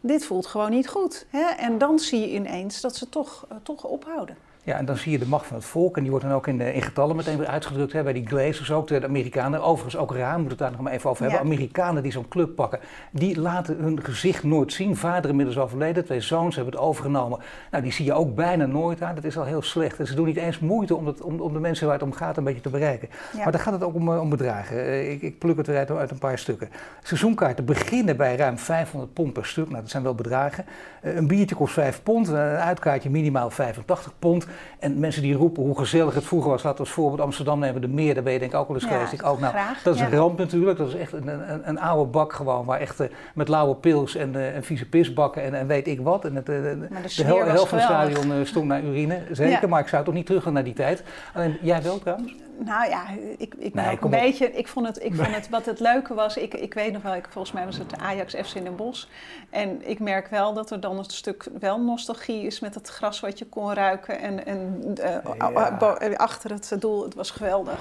dit 0.00 0.24
voelt 0.24 0.46
gewoon 0.46 0.70
niet 0.70 0.88
goed. 0.88 1.26
En 1.56 1.78
dan 1.78 1.98
zie 1.98 2.20
je 2.20 2.32
ineens 2.32 2.80
dat 2.80 2.96
ze 2.96 3.08
toch, 3.08 3.46
uh, 3.52 3.58
toch 3.62 3.84
ophouden. 3.84 4.36
Ja, 4.66 4.76
en 4.76 4.84
dan 4.84 4.96
zie 4.96 5.12
je 5.12 5.18
de 5.18 5.26
macht 5.26 5.46
van 5.46 5.56
het 5.56 5.64
volk. 5.64 5.96
En 5.96 6.02
die 6.02 6.10
wordt 6.10 6.26
dan 6.26 6.34
ook 6.34 6.46
in, 6.46 6.60
in 6.60 6.82
getallen 6.82 7.16
meteen 7.16 7.38
weer 7.38 7.46
uitgedrukt. 7.46 7.92
Hè, 7.92 8.02
bij 8.02 8.12
die 8.12 8.26
Glazers 8.26 8.72
ook, 8.72 8.88
de 8.88 9.04
Amerikanen. 9.04 9.62
Overigens 9.62 9.96
ook 9.96 10.14
raar, 10.14 10.38
moet 10.38 10.50
het 10.50 10.58
daar 10.58 10.70
nog 10.70 10.80
maar 10.80 10.92
even 10.92 11.10
over 11.10 11.22
hebben. 11.22 11.40
Amerikanen 11.40 12.02
die 12.02 12.12
zo'n 12.12 12.28
club 12.28 12.54
pakken, 12.54 12.80
die 13.10 13.40
laten 13.40 13.76
hun 13.76 14.04
gezicht 14.04 14.42
nooit 14.42 14.72
zien. 14.72 14.96
Vader 14.96 15.30
inmiddels 15.30 15.58
overleden, 15.58 16.04
twee 16.04 16.20
zoons 16.20 16.54
hebben 16.54 16.74
het 16.74 16.82
overgenomen. 16.82 17.38
Nou, 17.70 17.82
die 17.82 17.92
zie 17.92 18.04
je 18.04 18.12
ook 18.12 18.34
bijna 18.34 18.66
nooit 18.66 19.02
aan. 19.02 19.14
Dat 19.14 19.24
is 19.24 19.38
al 19.38 19.44
heel 19.44 19.62
slecht. 19.62 19.98
En 19.98 20.06
ze 20.06 20.14
doen 20.14 20.26
niet 20.26 20.36
eens 20.36 20.58
moeite 20.58 20.96
om, 20.96 21.06
het, 21.06 21.22
om, 21.22 21.40
om 21.40 21.52
de 21.52 21.60
mensen 21.60 21.86
waar 21.86 21.94
het 21.94 22.04
om 22.04 22.12
gaat 22.12 22.36
een 22.36 22.44
beetje 22.44 22.60
te 22.60 22.70
bereiken. 22.70 23.08
Maar 23.36 23.52
dan 23.52 23.60
gaat 23.60 23.72
het 23.72 23.82
ook 23.82 23.94
om, 23.94 24.08
om 24.08 24.28
bedragen. 24.28 25.10
Ik, 25.10 25.22
ik 25.22 25.38
pluk 25.38 25.56
het 25.56 25.68
eruit 25.68 25.90
uit 25.90 26.10
een 26.10 26.18
paar 26.18 26.38
stukken. 26.38 26.68
Seizoenkaarten 27.02 27.64
beginnen 27.64 28.16
bij 28.16 28.36
ruim 28.36 28.58
500 28.58 29.12
pond 29.12 29.32
per 29.32 29.46
stuk. 29.46 29.68
Nou, 29.68 29.80
dat 29.80 29.90
zijn 29.90 30.02
wel 30.02 30.14
bedragen. 30.14 30.64
Een 31.02 31.26
biertje 31.26 31.54
kost 31.54 31.72
5 31.72 32.02
pond, 32.02 32.28
een 32.28 32.36
uitkaartje 32.36 33.10
minimaal 33.10 33.50
85 33.50 34.12
pond. 34.18 34.46
En 34.78 34.98
mensen 34.98 35.22
die 35.22 35.34
roepen 35.34 35.62
hoe 35.62 35.78
gezellig 35.78 36.14
het 36.14 36.24
vroeger 36.24 36.50
was, 36.50 36.62
laten 36.62 36.78
we 36.78 36.84
als 36.84 36.94
voorbeeld 36.94 37.20
Amsterdam 37.20 37.58
nemen, 37.58 37.80
de 37.80 37.88
meer, 37.88 38.14
daar 38.14 38.22
ben 38.22 38.32
je 38.32 38.38
denk 38.38 38.52
ik 38.52 38.58
ook 38.58 38.68
wel 38.68 38.76
eens 38.76 38.86
geweest. 38.86 39.12
Ik 39.12 39.26
ook, 39.26 39.40
nou, 39.40 39.54
dat 39.82 39.94
is 39.94 40.00
een 40.00 40.10
ramp 40.10 40.38
natuurlijk, 40.38 40.78
dat 40.78 40.88
is 40.88 40.94
echt 40.94 41.12
een, 41.12 41.28
een, 41.28 41.68
een 41.68 41.80
oude 41.80 42.10
bak 42.10 42.32
gewoon, 42.32 42.64
waar 42.64 42.80
echt 42.80 43.00
uh, 43.00 43.06
met 43.34 43.48
lauwe 43.48 43.74
pils 43.74 44.14
en, 44.14 44.32
uh, 44.34 44.56
en 44.56 44.64
vieze 44.64 44.88
pisbakken 44.88 45.42
en, 45.42 45.54
en 45.54 45.66
weet 45.66 45.86
ik 45.86 46.00
wat. 46.00 46.24
En 46.24 46.36
het, 46.36 46.48
uh, 46.48 46.56
de, 46.56 46.88
de 47.16 47.24
helft 47.24 47.68
van 47.68 47.78
het 47.78 47.86
stadion 47.86 48.46
stond 48.46 48.66
naar 48.66 48.82
urine, 48.82 49.22
zeker, 49.30 49.68
maar 49.68 49.80
ik 49.80 49.88
zou 49.88 50.04
toch 50.04 50.14
niet 50.14 50.26
terug 50.26 50.42
gaan 50.42 50.52
naar 50.52 50.64
die 50.64 50.74
tijd. 50.74 51.02
Alleen, 51.34 51.58
jij 51.60 51.82
wel 51.82 51.98
trouwens? 51.98 52.34
Nou 52.58 52.88
ja, 52.88 53.04
ik, 53.38 53.54
ik 53.58 53.74
nee, 53.74 53.92
ook 53.92 54.04
een 54.04 54.10
beetje. 54.10 54.52
Ik 54.52 54.68
vond 54.68 54.86
het, 54.86 55.02
ik 55.02 55.14
vond 55.14 55.34
het, 55.34 55.48
wat 55.48 55.66
het 55.66 55.80
leuke 55.80 56.14
was, 56.14 56.36
ik, 56.36 56.54
ik 56.54 56.74
weet 56.74 56.92
nog 56.92 57.02
wel, 57.02 57.14
ik, 57.14 57.26
volgens 57.30 57.54
mij 57.54 57.64
was 57.64 57.78
het 57.78 57.90
de 57.90 57.96
Ajax 57.96 58.34
FC 58.34 58.54
in 58.54 58.64
Den 58.64 58.76
Bosch. 58.76 59.06
En 59.50 59.88
ik 59.88 60.00
merk 60.00 60.28
wel 60.28 60.52
dat 60.52 60.70
er 60.70 60.80
dan 60.80 60.98
een 60.98 61.04
stuk 61.04 61.48
wel 61.58 61.80
nostalgie 61.80 62.42
is 62.42 62.60
met 62.60 62.74
het 62.74 62.88
gras 62.88 63.20
wat 63.20 63.38
je 63.38 63.46
kon 63.46 63.72
ruiken. 63.72 64.20
En, 64.20 64.46
en 64.46 64.94
uh, 65.00 66.16
achter 66.16 66.50
het 66.50 66.76
doel, 66.78 67.02
het 67.02 67.14
was 67.14 67.30
geweldig. 67.30 67.78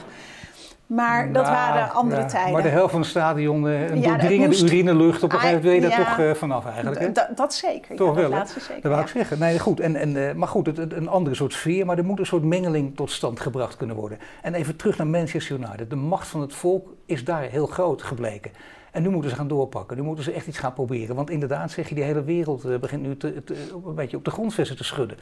Maar 0.88 1.32
dat 1.32 1.44
nou, 1.44 1.56
waren 1.56 1.92
andere 1.94 2.22
ja, 2.22 2.28
tijden. 2.28 2.54
Maar 2.54 2.62
de 2.62 2.70
helft 2.70 2.92
van 2.92 3.00
het 3.00 3.10
stadion, 3.10 3.66
uh, 3.66 3.90
een 3.90 4.02
ja, 4.02 4.10
doordringende 4.10 4.64
urinelucht, 4.64 5.24
op 5.24 5.34
een 5.34 5.40
gegeven 5.40 5.64
moment 5.64 5.82
wil 5.82 5.90
je 5.90 5.96
daar 5.96 6.06
toch 6.06 6.26
uh, 6.26 6.34
vanaf 6.34 6.66
eigenlijk. 6.66 7.36
Dat 7.36 7.54
zeker, 7.54 7.96
toch 7.96 8.16
wel, 8.16 8.30
dat 8.30 8.50
zeker. 8.60 8.82
Dat 8.82 8.92
wou 8.92 9.04
ik 9.04 9.08
zeggen. 9.08 9.40
Nee, 9.40 9.60
goed. 9.60 9.80
En, 9.80 9.96
en, 9.96 10.16
uh, 10.16 10.34
maar 10.34 10.48
goed, 10.48 10.66
het, 10.66 10.78
het, 10.78 10.94
een 10.94 11.08
andere 11.08 11.36
soort 11.36 11.54
sfeer, 11.54 11.86
maar 11.86 11.98
er 11.98 12.06
moet 12.06 12.20
een 12.20 12.26
soort 12.26 12.44
mengeling 12.44 12.96
tot 12.96 13.12
stand 13.12 13.40
gebracht 13.40 13.78
kunnen 13.78 13.96
worden. 13.96 14.18
En 14.42 14.54
even 14.54 14.76
terug 14.76 14.98
naar 14.98 15.08
Manchester 15.08 15.56
United. 15.56 15.90
De 15.90 15.96
macht 15.96 16.28
van 16.28 16.42
het 16.42 16.54
volk 16.54 16.88
is 17.06 17.24
daar 17.24 17.42
heel 17.42 17.68
groot 17.68 18.02
gebleken. 18.02 18.52
En 18.92 19.02
nu 19.02 19.10
moeten 19.10 19.30
ze 19.30 19.36
gaan 19.36 19.48
doorpakken. 19.48 19.98
Nu 19.98 20.04
moeten 20.04 20.24
ze 20.24 20.32
echt 20.32 20.48
iets 20.48 20.60
gaan 20.60 20.74
proberen. 20.74 21.16
Want 21.16 21.30
inderdaad, 21.30 21.72
zeg 21.72 21.90
je, 21.90 21.96
die 21.96 22.04
hele 22.04 22.24
wereld 22.24 22.80
begint 22.80 23.02
nu 23.02 23.18
te, 23.18 23.44
te, 23.44 23.56
een 23.86 23.96
beetje 23.96 24.18
op 24.18 24.26
de 24.26 24.32
grondvesten 24.32 24.78
te 24.78 24.84
schudden. 24.84 25.18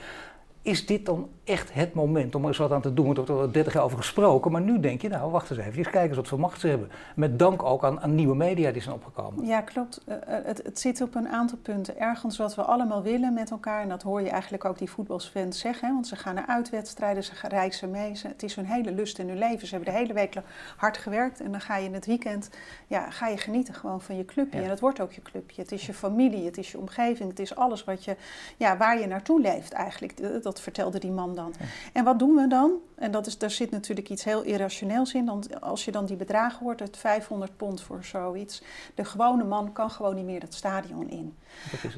Is 0.64 0.86
dit 0.86 1.06
dan 1.06 1.30
echt 1.44 1.74
het 1.74 1.94
moment 1.94 2.36
om 2.36 2.42
er 2.42 2.48
eens 2.48 2.58
wat 2.58 2.72
aan 2.72 2.82
te 2.82 2.94
doen? 2.94 3.10
Er 3.10 3.16
wordt 3.16 3.30
er 3.30 3.54
30 3.54 3.74
jaar 3.74 3.84
over 3.84 3.98
gesproken, 3.98 4.52
maar 4.52 4.62
nu 4.62 4.80
denk 4.80 5.02
je, 5.02 5.10
nou 5.10 5.32
wacht 5.32 5.50
eens 5.50 5.60
even, 5.60 5.84
kijken 5.84 6.08
eens 6.08 6.16
wat 6.16 6.28
voor 6.28 6.40
macht 6.40 6.60
ze 6.60 6.68
hebben. 6.68 6.90
Met 7.16 7.40
dank 7.40 7.64
ook 7.64 7.84
aan, 7.84 8.02
aan 8.02 8.16
nieuwe 8.16 8.36
media 8.36 8.72
die 8.72 8.82
zijn 8.82 8.96
opgekomen. 8.96 9.46
Ja, 9.46 9.62
klopt. 9.62 10.02
Uh, 10.08 10.16
het, 10.26 10.62
het, 10.64 10.80
zit 10.80 11.02
op 11.02 11.16
een 11.16 11.28
aantal 11.28 11.58
punten. 11.58 12.00
Ergens 12.00 12.38
wat 12.38 12.56
we 12.56 12.62
allemaal 12.62 13.02
willen 13.02 13.34
met 13.34 13.52
elkaar, 13.52 13.82
en 13.82 13.90
dat 13.90 14.02
hoor 14.02 14.22
je 14.22 14.30
eigenlijk 14.30 14.66
ook 14.66 14.78
die 14.78 14.90
voetbalfans 14.90 15.60
zeggen, 15.60 15.88
hè, 15.88 15.94
want 15.94 16.08
ze 16.08 16.16
gaan 16.16 16.36
naar 16.36 16.48
uitwedstrijden, 16.48 17.24
ze 17.24 17.34
reizen 17.42 17.92
mee. 17.92 18.16
Ze, 18.16 18.28
het 18.28 18.44
is 18.44 18.56
hun 18.56 18.66
hele 18.66 18.92
lust 18.92 19.20
in 19.20 19.28
hun 19.28 19.38
leven. 19.38 19.68
Ze 19.68 19.76
hebben 19.76 19.94
de 19.94 20.00
hele 20.00 20.14
week 20.14 20.36
hard 20.78 20.98
gewerkt 20.98 21.42
en 21.42 21.52
dan 21.52 21.62
ga 21.62 21.78
je 21.78 21.86
in 21.86 21.94
het 21.94 22.06
weekend, 22.06 22.50
ja, 22.88 23.10
ga 23.10 23.28
je 23.28 23.38
genieten 23.38 23.74
gewoon 23.74 24.02
van 24.02 24.18
je 24.18 24.26
clubje. 24.26 24.58
Ja. 24.58 24.64
En 24.64 24.70
het 24.70 24.80
wordt 24.80 25.00
ook 25.00 25.12
je 25.12 25.22
clubje. 25.22 25.62
Het 25.62 25.72
is 25.72 25.86
je 25.86 25.94
familie, 25.94 26.46
het 26.46 26.58
is 26.58 26.72
je 26.72 26.78
omgeving, 26.78 27.30
het 27.30 27.40
is 27.40 27.56
alles 27.56 27.84
wat 27.84 28.04
je, 28.04 28.16
ja, 28.58 28.78
waar 28.78 29.00
je 29.00 29.08
naartoe 29.08 29.42
leeft 29.42 29.72
eigenlijk. 29.72 30.44
Dat 30.44 30.53
vertelde 30.60 31.00
die 31.00 31.12
man 31.12 31.36
dan. 31.36 31.54
Ja. 31.60 31.66
En 31.94 32.04
wat 32.04 32.20
doen 32.20 32.36
we 32.36 32.48
dan? 32.48 32.72
En 32.96 33.12
dat 33.12 33.28
is, 33.28 33.38
daar 33.38 33.52
zit 33.52 33.72
natuurlijk 33.72 34.10
iets 34.10 34.24
heel 34.24 34.42
irrationeels 34.42 35.14
in. 35.14 35.26
Want 35.26 35.62
als 35.62 35.86
je 35.86 35.92
dan 35.92 36.06
die 36.06 36.16
bedragen 36.16 36.60
hoort, 36.60 36.80
het 36.80 36.98
500 36.98 37.58
pond 37.58 37.82
voor 37.82 38.04
zoiets. 38.04 38.62
De 38.96 39.06
gewone 39.06 39.44
man 39.44 39.72
kan 39.72 39.92
gewoon 39.92 40.16
niet 40.16 40.26
meer 40.26 40.42
het 40.42 40.54
stadion 40.54 41.10
in. 41.10 41.38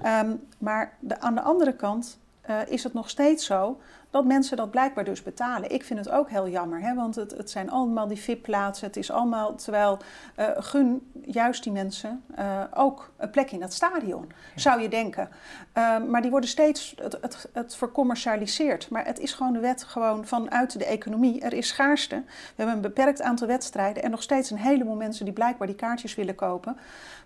Um, 0.05 0.47
maar 0.57 0.97
de, 0.99 1.19
aan 1.19 1.35
de 1.35 1.41
andere 1.41 1.75
kant 1.75 2.17
uh, 2.49 2.57
is 2.67 2.83
het 2.83 2.93
nog 2.93 3.09
steeds 3.09 3.45
zo 3.45 3.79
dat 4.15 4.25
mensen 4.25 4.57
dat 4.57 4.71
blijkbaar 4.71 5.03
dus 5.03 5.23
betalen. 5.23 5.71
Ik 5.71 5.83
vind 5.83 5.99
het 5.99 6.09
ook 6.09 6.29
heel 6.29 6.47
jammer, 6.47 6.81
hè, 6.81 6.93
want 6.93 7.15
het, 7.15 7.31
het 7.31 7.49
zijn 7.49 7.71
allemaal 7.71 8.07
die 8.07 8.17
VIP-plaatsen. 8.17 8.87
Het 8.87 8.97
is 8.97 9.11
allemaal, 9.11 9.55
terwijl 9.55 9.99
uh, 10.39 10.45
gun 10.55 11.11
juist 11.25 11.63
die 11.63 11.71
mensen 11.71 12.23
uh, 12.39 12.61
ook 12.73 13.11
een 13.17 13.29
plek 13.29 13.51
in 13.51 13.61
het 13.61 13.73
stadion, 13.73 14.25
ja. 14.27 14.61
zou 14.61 14.81
je 14.81 14.89
denken. 14.89 15.29
Uh, 15.77 16.03
maar 16.03 16.21
die 16.21 16.31
worden 16.31 16.49
steeds, 16.49 16.95
het, 17.01 17.17
het, 17.21 17.49
het 17.53 17.75
vercommercialiseerd. 17.75 18.89
Maar 18.89 19.05
het 19.05 19.19
is 19.19 19.33
gewoon 19.33 19.53
de 19.53 19.59
wet 19.59 19.83
gewoon 19.83 20.25
vanuit 20.25 20.79
de 20.79 20.85
economie. 20.85 21.41
Er 21.41 21.53
is 21.53 21.67
schaarste. 21.67 22.15
We 22.25 22.53
hebben 22.55 22.75
een 22.75 22.81
beperkt 22.81 23.21
aantal 23.21 23.47
wedstrijden 23.47 24.03
en 24.03 24.11
nog 24.11 24.21
steeds 24.21 24.51
een 24.51 24.57
heleboel 24.57 24.95
mensen 24.95 25.25
die 25.25 25.33
blijkbaar 25.33 25.67
die 25.67 25.75
kaartjes 25.75 26.15
willen 26.15 26.35
kopen. 26.35 26.77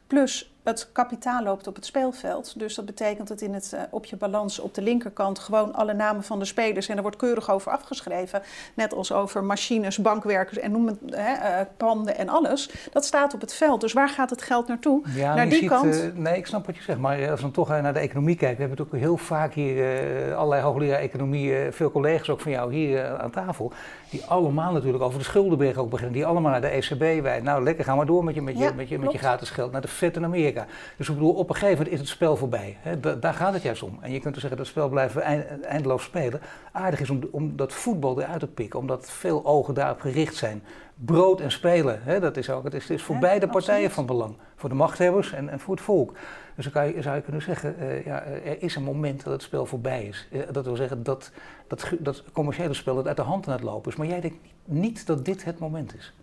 Plus 0.07 0.53
het 0.63 0.89
kapitaal 0.91 1.43
loopt 1.43 1.67
op 1.67 1.75
het 1.75 1.85
speelveld. 1.85 2.59
Dus 2.59 2.75
dat 2.75 2.85
betekent 2.85 3.27
dat 3.27 3.41
in 3.41 3.53
het, 3.53 3.71
uh, 3.75 3.81
op 3.89 4.05
je 4.05 4.15
balans 4.15 4.59
op 4.59 4.73
de 4.73 4.81
linkerkant 4.81 5.39
gewoon 5.39 5.73
alle 5.73 5.93
namen 5.93 6.23
van 6.23 6.39
de 6.39 6.45
spelers 6.45 6.89
en 6.89 6.95
er 6.95 7.01
wordt 7.01 7.17
keurig 7.17 7.51
over 7.51 7.71
afgeschreven. 7.71 8.41
Net 8.73 8.93
als 8.93 9.11
over 9.11 9.43
machines, 9.43 9.97
bankwerkers 9.97 10.57
en 10.57 10.71
noem 10.71 10.87
het, 10.87 10.97
hè, 11.05 11.33
uh, 11.33 11.65
panden 11.77 12.17
en 12.17 12.29
alles. 12.29 12.69
Dat 12.91 13.05
staat 13.05 13.33
op 13.33 13.41
het 13.41 13.53
veld. 13.53 13.81
Dus 13.81 13.93
waar 13.93 14.09
gaat 14.09 14.29
het 14.29 14.41
geld 14.41 14.67
naartoe? 14.67 15.01
Ja, 15.15 15.35
naar 15.35 15.49
die 15.49 15.59
ziet, 15.59 15.69
kant. 15.69 15.95
Uh, 15.95 16.13
nee, 16.13 16.37
ik 16.37 16.47
snap 16.47 16.65
wat 16.65 16.75
je 16.75 16.81
zegt. 16.81 16.99
Maar 16.99 17.29
als 17.29 17.35
we 17.35 17.41
dan 17.41 17.51
toch 17.51 17.67
naar 17.67 17.93
de 17.93 17.99
economie 17.99 18.35
kijken. 18.35 18.57
We 18.57 18.61
hebben 18.61 18.77
natuurlijk 18.77 19.05
heel 19.05 19.25
vaak 19.25 19.53
hier 19.53 20.35
allerlei 20.35 20.61
hoogleraar 20.61 20.99
economie, 20.99 21.71
veel 21.71 21.91
collega's 21.91 22.29
ook 22.29 22.41
van 22.41 22.51
jou 22.51 22.73
hier 22.73 23.17
aan 23.17 23.31
tafel. 23.31 23.71
Die 24.09 24.25
allemaal 24.25 24.73
natuurlijk 24.73 25.03
over 25.03 25.19
de 25.19 25.25
schuldenberg 25.25 25.77
ook 25.77 25.89
beginnen. 25.89 26.13
Die 26.13 26.25
allemaal 26.25 26.51
naar 26.51 26.61
de 26.61 26.67
ECB 26.67 27.21
wijden. 27.21 27.43
Nou, 27.43 27.63
lekker, 27.63 27.83
ga 27.83 27.95
maar 27.95 28.05
door 28.05 28.23
met 28.23 28.35
je, 28.35 28.41
met 28.41 28.57
je, 28.57 28.63
ja, 28.63 28.73
met 28.73 28.89
je, 28.89 28.99
met 28.99 29.11
je 29.11 29.17
gratis 29.17 29.49
geld. 29.49 29.71
Naar 29.71 29.81
de 29.81 29.87
Fed 29.87 30.15
in 30.15 30.23
Amerika. 30.23 30.58
Dus 30.97 31.07
ik 31.07 31.13
bedoel, 31.13 31.33
op 31.33 31.49
een 31.49 31.55
gegeven 31.55 31.77
moment 31.77 31.93
is 31.93 31.99
het 31.99 32.09
spel 32.09 32.35
voorbij. 32.35 32.77
Hè? 32.79 32.99
Da 32.99 33.15
daar 33.15 33.33
gaat 33.33 33.53
het 33.53 33.61
juist 33.61 33.83
om. 33.83 33.97
En 34.01 34.11
je 34.11 34.19
kunt 34.19 34.33
dus 34.33 34.41
zeggen, 34.41 34.59
dat 34.59 34.67
spel 34.69 34.89
blijven 34.89 35.17
we 35.17 35.23
eindeloos 35.65 36.03
spelen. 36.03 36.41
Aardig 36.71 36.99
is 36.99 37.09
om, 37.09 37.21
om 37.31 37.55
dat 37.55 37.73
voetbal 37.73 38.21
eruit 38.21 38.39
te 38.39 38.47
pikken, 38.47 38.79
omdat 38.79 39.09
veel 39.09 39.45
ogen 39.45 39.73
daarop 39.73 39.99
gericht 39.99 40.35
zijn. 40.35 40.63
Brood 40.95 41.41
en 41.41 41.51
spelen, 41.51 41.99
hè? 42.03 42.19
dat 42.19 42.37
is 42.37 42.49
ook, 42.49 42.63
het 42.63 42.73
is, 42.73 42.81
het 42.81 42.91
is 42.91 43.03
voor 43.03 43.15
ja, 43.15 43.21
beide 43.21 43.47
partijen 43.47 43.91
van 43.91 44.05
belang. 44.05 44.35
Voor 44.55 44.69
de 44.69 44.75
machthebbers 44.75 45.33
en, 45.33 45.49
en 45.49 45.59
voor 45.59 45.75
het 45.75 45.83
volk. 45.83 46.13
Dus 46.55 46.63
dan 46.63 46.73
kan 46.73 46.93
je, 46.93 47.01
zou 47.01 47.15
je 47.15 47.21
kunnen 47.21 47.41
zeggen, 47.41 47.75
uh, 47.79 48.05
ja, 48.05 48.23
er 48.23 48.63
is 48.63 48.75
een 48.75 48.83
moment 48.83 49.23
dat 49.23 49.33
het 49.33 49.41
spel 49.41 49.65
voorbij 49.65 50.03
is. 50.03 50.27
Uh, 50.31 50.41
dat 50.51 50.65
wil 50.65 50.75
zeggen 50.75 51.03
dat 51.03 51.31
dat, 51.69 51.91
dat 51.99 52.23
commerciële 52.31 52.73
spel 52.73 52.95
dat 52.95 53.07
uit 53.07 53.17
de 53.17 53.21
hand 53.21 53.47
aan 53.47 53.53
het 53.53 53.63
lopen 53.63 53.91
is. 53.91 53.97
Maar 53.97 54.07
jij 54.07 54.21
denkt 54.21 54.37
niet 54.65 55.05
dat 55.05 55.25
dit 55.25 55.45
het 55.45 55.59
moment 55.59 55.95
is? 55.95 56.13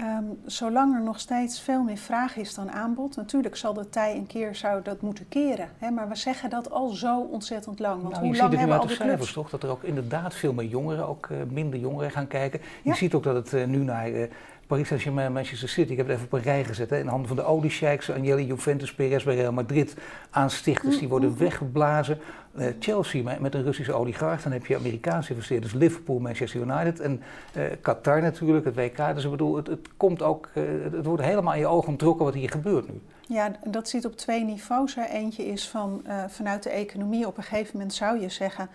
Um, 0.00 0.38
zolang 0.46 0.94
er 0.94 1.02
nog 1.02 1.20
steeds 1.20 1.60
veel 1.60 1.82
meer 1.82 1.96
vraag 1.96 2.36
is 2.36 2.54
dan 2.54 2.70
aanbod, 2.70 3.16
natuurlijk 3.16 3.56
zal 3.56 3.72
de 3.72 3.88
tij 3.88 4.16
een 4.16 4.26
keer 4.26 4.54
zou 4.54 4.82
dat 4.82 5.00
moeten 5.00 5.28
keren. 5.28 5.68
Hè? 5.78 5.90
Maar 5.90 6.08
we 6.08 6.16
zeggen 6.16 6.50
dat 6.50 6.70
al 6.70 6.88
zo 6.88 7.20
ontzettend 7.20 7.78
lang. 7.78 8.02
Want 8.02 8.14
nou, 8.14 8.24
hoe 8.24 8.34
je 8.34 8.40
lang 8.40 8.50
ziet 8.50 8.60
het 8.60 8.68
nu 8.68 8.74
uit 8.74 8.82
de 8.82 8.88
cijfers 8.88 9.16
clubs? 9.16 9.32
toch? 9.32 9.50
Dat 9.50 9.62
er 9.62 9.68
ook 9.68 9.82
inderdaad 9.82 10.34
veel 10.34 10.52
meer 10.52 10.66
jongeren, 10.66 11.08
ook 11.08 11.28
uh, 11.32 11.38
minder 11.50 11.80
jongeren 11.80 12.10
gaan 12.10 12.26
kijken. 12.26 12.60
Je 12.82 12.94
ziet 12.94 13.14
ook 13.14 13.22
dat 13.22 13.34
het 13.34 13.52
uh, 13.52 13.66
nu 13.66 13.78
naar 13.78 14.10
uh, 14.10 14.26
Paris 14.66 14.86
Saint-Germain, 14.86 15.32
Manchester 15.32 15.68
City, 15.68 15.90
ik 15.90 15.96
heb 15.96 16.06
het 16.06 16.16
even 16.16 16.26
op 16.26 16.32
een 16.32 16.42
rij 16.42 16.64
gezet, 16.64 16.90
hè, 16.90 16.98
in 16.98 17.06
handen 17.06 17.28
van 17.28 17.36
de 17.36 17.44
oliesheiks, 17.44 18.10
Agnelli, 18.10 18.46
Juventus, 18.46 18.94
Perez 18.94 19.24
bij 19.24 19.34
Real 19.34 19.52
Madrid, 19.52 19.96
aanstichters, 20.30 20.98
die 20.98 21.08
worden 21.08 21.38
weggeblazen. 21.38 22.18
Uh, 22.58 22.66
Chelsea 22.78 23.38
met, 23.40 23.54
een 23.54 23.62
Russische 23.62 23.92
oligarch, 23.92 24.42
dan 24.42 24.52
heb 24.52 24.66
je 24.66 24.76
Amerikaanse 24.76 25.30
investeerders, 25.30 25.72
Liverpool, 25.72 26.18
Manchester 26.18 26.60
United 26.60 27.00
en 27.00 27.22
uh, 27.56 27.62
Qatar 27.80 28.22
natuurlijk, 28.22 28.64
het 28.64 28.74
WK. 28.74 29.14
Dus 29.14 29.24
ik 29.24 29.30
bedoel, 29.30 29.56
het, 29.56 29.66
het 29.66 29.88
komt 29.96 30.22
ook, 30.22 30.48
uh, 30.54 30.64
het 30.92 31.06
wordt 31.06 31.22
helemaal 31.22 31.52
in 31.54 31.58
je 31.58 31.66
ogen 31.66 31.88
ontrokken 31.88 32.24
wat 32.24 32.34
hier 32.34 32.50
gebeurt 32.50 32.88
nu. 32.92 33.00
Ja, 33.28 33.50
dat 33.64 33.88
zit 33.88 34.04
op 34.04 34.16
twee 34.16 34.44
niveaus. 34.44 34.94
Hè. 34.94 35.04
Eentje 35.04 35.46
is 35.46 35.68
van, 35.68 36.04
vanuit 36.28 36.62
de 36.62 36.70
economie. 36.70 37.26
Op 37.26 37.36
een 37.36 37.42
gegeven 37.42 37.70
moment 37.72 37.94
zou 37.94 38.20
je 38.20 38.28
zeggen, 38.28 38.68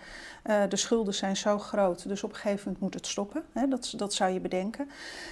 de 0.68 0.76
schulden 0.76 1.14
zijn 1.14 1.36
zo 1.36 1.58
groot, 1.58 2.08
dus 2.08 2.24
op 2.24 2.30
een 2.30 2.36
gegeven 2.36 2.62
moment 2.64 2.80
moet 2.80 2.94
het 2.94 3.06
stoppen. 3.06 3.42
Hè. 3.52 3.68
Dat, 3.68 3.94
dat 3.96 4.14
zou 4.14 4.32
je 4.32 4.40
bedenken. 4.40 4.90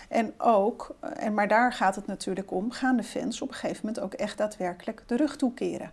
En 0.09 0.33
ook, 0.39 0.95
en 1.01 1.35
maar 1.35 1.49
daar 1.49 1.73
gaat 1.73 1.97
het 1.97 2.07
natuurlijk 2.07 2.51
om, 2.53 2.71
gaan 2.71 2.97
de 2.97 3.03
fans 3.03 3.43
op 3.43 3.49
een 3.49 3.55
gegeven 3.55 3.87
moment 3.87 4.05
ook 4.05 4.13
echt 4.13 4.39
daadwerkelijk 4.39 5.03
de 5.07 5.17
rug 5.17 5.37
toekeren. 5.37 5.91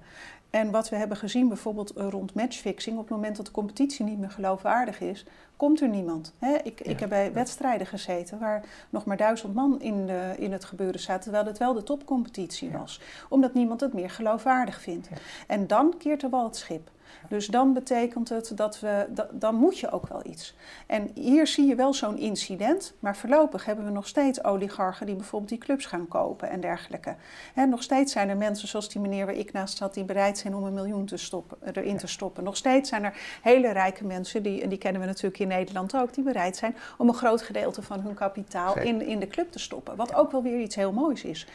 En 0.49 0.71
wat 0.71 0.89
we 0.89 0.95
hebben 0.95 1.17
gezien 1.17 1.47
bijvoorbeeld 1.47 1.91
rond 1.95 2.33
matchfixing, 2.33 2.97
op 2.97 3.07
het 3.07 3.15
moment 3.15 3.35
dat 3.37 3.45
de 3.45 3.51
competitie 3.51 4.05
niet 4.05 4.19
meer 4.19 4.31
geloofwaardig 4.31 4.99
is, 4.99 5.25
komt 5.57 5.81
er 5.81 5.87
niemand. 5.87 6.33
Ik, 6.63 6.83
ja, 6.83 6.91
ik 6.91 6.99
heb 6.99 7.09
bij 7.09 7.33
wedstrijden 7.33 7.87
gezeten 7.87 8.39
waar 8.39 8.63
nog 8.89 9.05
maar 9.05 9.17
duizend 9.17 9.53
man 9.53 9.81
in, 9.81 10.05
de, 10.05 10.33
in 10.37 10.51
het 10.51 10.65
gebeuren 10.65 10.99
zaten, 10.99 11.23
terwijl 11.23 11.45
het 11.45 11.57
wel 11.57 11.73
de 11.73 11.83
topcompetitie 11.83 12.71
ja. 12.71 12.77
was. 12.77 13.01
Omdat 13.29 13.53
niemand 13.53 13.81
het 13.81 13.93
meer 13.93 14.09
geloofwaardig 14.09 14.81
vindt. 14.81 15.09
En 15.47 15.67
dan 15.67 15.93
keert 15.97 16.23
er 16.23 16.29
wel 16.29 16.43
het 16.43 16.55
schip. 16.55 16.89
Dus 17.29 17.47
dan 17.47 17.73
betekent 17.73 18.29
het 18.29 18.51
dat 18.55 18.79
we, 18.79 19.05
da, 19.09 19.27
dan 19.31 19.55
moet 19.55 19.79
je 19.79 19.91
ook 19.91 20.07
wel 20.07 20.21
iets. 20.25 20.55
En 20.87 21.11
hier 21.13 21.47
zie 21.47 21.65
je 21.65 21.75
wel 21.75 21.93
zo'n 21.93 22.17
incident, 22.17 22.93
maar 22.99 23.17
voorlopig 23.17 23.65
hebben 23.65 23.85
we 23.85 23.91
nog 23.91 24.07
steeds 24.07 24.43
oligarchen 24.43 25.05
die 25.05 25.15
bijvoorbeeld 25.15 25.49
die 25.51 25.59
clubs 25.59 25.85
gaan 25.85 26.07
kopen 26.07 26.49
en 26.49 26.59
dergelijke. 26.59 27.15
En 27.53 27.69
nog 27.69 27.83
steeds 27.83 28.11
zijn 28.11 28.29
er 28.29 28.37
mensen 28.37 28.67
zoals 28.67 28.89
die 28.89 29.01
meneer 29.01 29.25
waar 29.25 29.35
ik 29.35 29.51
naast 29.51 29.77
zat, 29.77 29.93
die 29.93 30.03
bereid 30.03 30.37
zijn 30.37 30.55
om 30.55 30.63
een 30.63 30.73
miljoen 30.73 31.05
te 31.05 31.17
stoppen, 31.17 31.57
erin 31.73 31.97
te 31.97 32.07
stoppen. 32.07 32.43
Nog 32.43 32.57
steeds 32.57 32.89
zijn 32.89 33.03
er 33.03 33.13
hele 33.41 33.71
rijke 33.71 34.05
mensen, 34.05 34.43
die, 34.43 34.61
en 34.61 34.69
die 34.69 34.77
kennen 34.77 35.01
we 35.01 35.07
natuurlijk 35.07 35.39
in 35.39 35.47
Nederland 35.47 35.95
ook, 35.95 36.13
die 36.13 36.23
bereid 36.23 36.57
zijn 36.57 36.75
om 36.97 37.07
een 37.07 37.13
groot 37.13 37.41
gedeelte 37.41 37.81
van 37.81 37.99
hun 37.99 38.13
kapitaal 38.13 38.79
in, 38.79 39.01
in 39.01 39.19
de 39.19 39.27
club 39.27 39.51
te 39.51 39.59
stoppen. 39.59 39.95
Wat 39.95 40.13
ook 40.13 40.31
wel 40.31 40.43
weer 40.43 40.59
iets 40.59 40.75
heel 40.75 40.91
moois 40.91 41.23
is. 41.23 41.47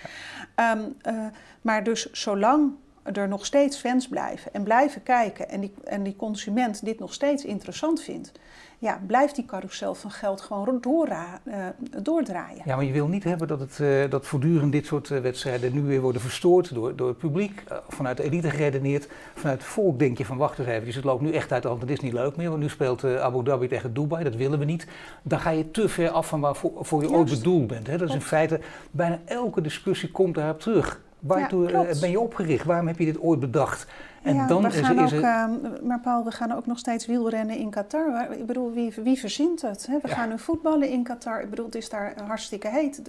Ehm, 0.55 0.81
eh, 1.01 1.27
maar 1.61 1.85
dus 1.85 2.11
zolang 2.11 2.73
er 3.03 3.29
nog 3.29 3.47
steeds 3.47 3.77
fans 3.77 4.09
blijven 4.09 4.55
en 4.55 4.63
blijven 4.63 5.03
kijken 5.03 5.49
en 5.49 5.61
die, 5.61 5.75
en 5.85 6.03
die 6.03 6.17
consument 6.17 6.85
dit 6.85 6.99
nog 6.99 7.13
steeds 7.13 7.45
interessant 7.45 8.03
vindt, 8.03 8.33
ja, 8.79 9.01
blijft 9.07 9.35
die 9.35 9.45
carousel 9.45 9.95
van 9.95 10.11
geld 10.11 10.41
gewoon 10.41 10.79
doorra, 10.81 11.41
uh, 11.45 11.55
doordraaien. 12.03 12.63
Ja, 12.65 12.77
maar 12.77 12.85
je 12.85 12.93
wil 12.93 13.07
niet 13.07 13.25
hebben 13.25 13.49
dat, 13.49 13.61
het, 13.61 13.79
uh, 13.79 14.11
dat 14.11 14.27
voortdurend 14.27 14.73
dit 14.73 14.87
soort 14.87 15.09
uh, 15.09 15.19
wedstrijden 15.19 15.73
nu 15.73 15.83
weer 15.83 16.01
worden 16.01 16.21
verstoord 16.21 16.75
door, 16.75 16.97
door 16.97 17.09
het 17.09 17.19
publiek, 17.19 17.63
vanuit 17.89 18.17
de 18.17 18.23
elite 18.23 18.51
geredeneerd. 18.51 19.09
Vanuit 19.35 19.59
het 19.59 19.69
volk 19.69 19.99
denk 19.99 20.19
je 20.19 20.25
van 20.25 20.37
wacht 20.37 20.59
eens 20.59 20.69
even, 20.69 20.95
het 20.95 21.05
loopt 21.05 21.23
nu 21.23 21.33
echt 21.33 21.53
uit 21.53 21.63
de 21.63 21.69
hand, 21.69 21.81
het 21.81 21.91
is 21.91 22.01
niet 22.01 22.13
leuk 22.13 22.37
meer, 22.37 22.49
want 22.49 22.61
nu 22.61 22.69
speelt 22.69 23.05
Abu 23.05 23.45
Dhabi 23.45 23.69
tegen 23.69 23.95
Dubai, 23.95 24.25
dat 24.25 24.35
willen 24.35 24.59
we 24.59 24.65
niet. 24.65 24.87
Dan 25.23 25.41
ga 25.41 25.51
je 25.51 25.71
te 25.71 25.89
ver 25.89 26.11
af 26.11 26.29
van 26.29 26.41
waarvoor 26.41 26.73
voor 26.81 27.03
je 27.03 27.09
Juist. 27.09 27.31
ooit 27.31 27.39
bedoeld 27.39 27.67
bent. 27.67 27.87
Hè? 27.87 27.99
Dat 27.99 28.09
is 28.09 28.15
in 28.15 28.21
feite, 28.21 28.61
bijna 28.91 29.19
elke 29.25 29.61
discussie 29.61 30.11
komt 30.11 30.35
daarop 30.35 30.61
terug. 30.61 31.01
Waartoe 31.23 31.71
ja, 31.71 31.85
ben 32.01 32.11
je 32.11 32.21
opgericht? 32.21 32.65
Waarom 32.65 32.87
heb 32.87 32.99
je 32.99 33.05
dit 33.05 33.21
ooit 33.21 33.41
bedacht? 33.41 33.87
En 34.23 34.35
ja, 34.35 34.47
dan 34.47 34.63
we 34.63 34.71
gaan 34.71 34.99
is, 34.99 35.15
ook, 35.15 35.21
uh, 35.21 35.45
maar 35.83 36.01
Paul, 36.01 36.25
we 36.25 36.31
gaan 36.31 36.53
ook 36.53 36.67
nog 36.67 36.79
steeds 36.79 37.07
wielrennen 37.07 37.57
in 37.57 37.71
Qatar. 37.71 38.33
Ik 38.33 38.47
bedoel, 38.47 38.73
wie, 38.73 38.95
wie 39.03 39.19
verzint 39.19 39.63
het? 39.63 39.87
Hè? 39.87 39.99
We 40.03 40.09
gaan 40.09 40.29
nu 40.29 40.39
voetballen 40.39 40.89
in 40.89 41.03
Qatar. 41.03 41.41
Ik 41.41 41.51
bedoel, 41.51 41.65
het 41.65 41.75
is 41.75 41.89
daar 41.89 42.15
hartstikke 42.27 42.69
heet. 42.69 43.03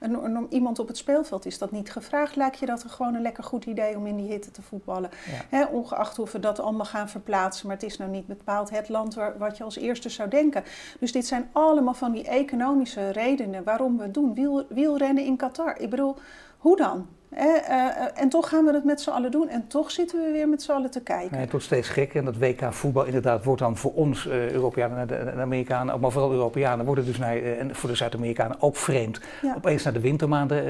Een, 0.00 0.46
iemand 0.48 0.78
op 0.78 0.88
het 0.88 0.96
speelveld 0.96 1.46
is 1.46 1.58
dat 1.58 1.70
niet 1.70 1.90
gevraagd. 1.90 2.36
Lijkt 2.36 2.58
je 2.58 2.66
dat 2.66 2.84
gewoon 2.88 3.14
een 3.14 3.22
lekker 3.22 3.44
goed 3.44 3.64
idee 3.64 3.96
om 3.96 4.06
in 4.06 4.16
die 4.16 4.30
hitte 4.30 4.50
te 4.50 4.62
voetballen? 4.62 5.10
Hè? 5.48 5.64
Ongeacht 5.64 6.18
of 6.18 6.32
we 6.32 6.40
dat 6.40 6.60
allemaal 6.60 6.86
gaan 6.86 7.08
verplaatsen. 7.08 7.66
Maar 7.66 7.76
het 7.76 7.84
is 7.84 7.98
nou 7.98 8.10
niet 8.10 8.26
bepaald 8.26 8.70
het 8.70 8.88
land 8.88 9.14
waar, 9.14 9.38
wat 9.38 9.56
je 9.56 9.64
als 9.64 9.76
eerste 9.76 10.08
zou 10.08 10.28
denken. 10.28 10.64
Dus 11.00 11.12
dit 11.12 11.26
zijn 11.26 11.48
allemaal 11.52 11.94
van 11.94 12.12
die 12.12 12.28
economische 12.28 13.10
redenen 13.10 13.64
waarom 13.64 13.98
we 13.98 14.10
doen. 14.10 14.34
Wiel, 14.34 14.64
wielrennen 14.68 15.24
in 15.24 15.36
Qatar. 15.36 15.78
Ik 15.78 15.90
bedoel, 15.90 16.16
hoe 16.58 16.76
dan? 16.76 17.06
Eh, 17.36 17.68
eh, 17.68 18.06
en 18.14 18.28
toch 18.28 18.48
gaan 18.48 18.64
we 18.64 18.72
het 18.72 18.84
met 18.84 19.00
z'n 19.00 19.10
allen 19.10 19.30
doen 19.30 19.48
en 19.48 19.66
toch 19.66 19.90
zitten 19.90 20.24
we 20.24 20.32
weer 20.32 20.48
met 20.48 20.62
z'n 20.62 20.70
allen 20.70 20.90
te 20.90 21.00
kijken. 21.00 21.38
het 21.38 21.50
wordt 21.50 21.66
steeds 21.66 21.88
gekker 21.88 22.18
en 22.18 22.24
dat 22.24 22.36
WK 22.38 22.72
voetbal 22.72 23.04
inderdaad 23.04 23.44
wordt 23.44 23.60
dan 23.60 23.76
voor 23.76 23.92
ons 23.92 24.26
uh, 24.26 24.50
Europeanen 24.50 25.30
en 25.32 25.40
Amerikanen, 25.40 26.00
maar 26.00 26.10
vooral 26.10 26.32
Europeanen, 26.32 26.84
wordt 26.84 27.00
het 27.00 27.10
dus 27.10 27.18
naar, 27.18 27.36
en 27.36 27.74
voor 27.74 27.88
de 27.88 27.94
Zuid-Amerikanen 27.94 28.56
ook 28.60 28.76
vreemd. 28.76 29.20
Opeens 29.56 29.82
naar 29.82 29.92
de 29.92 30.00
wintermaanden 30.00 30.64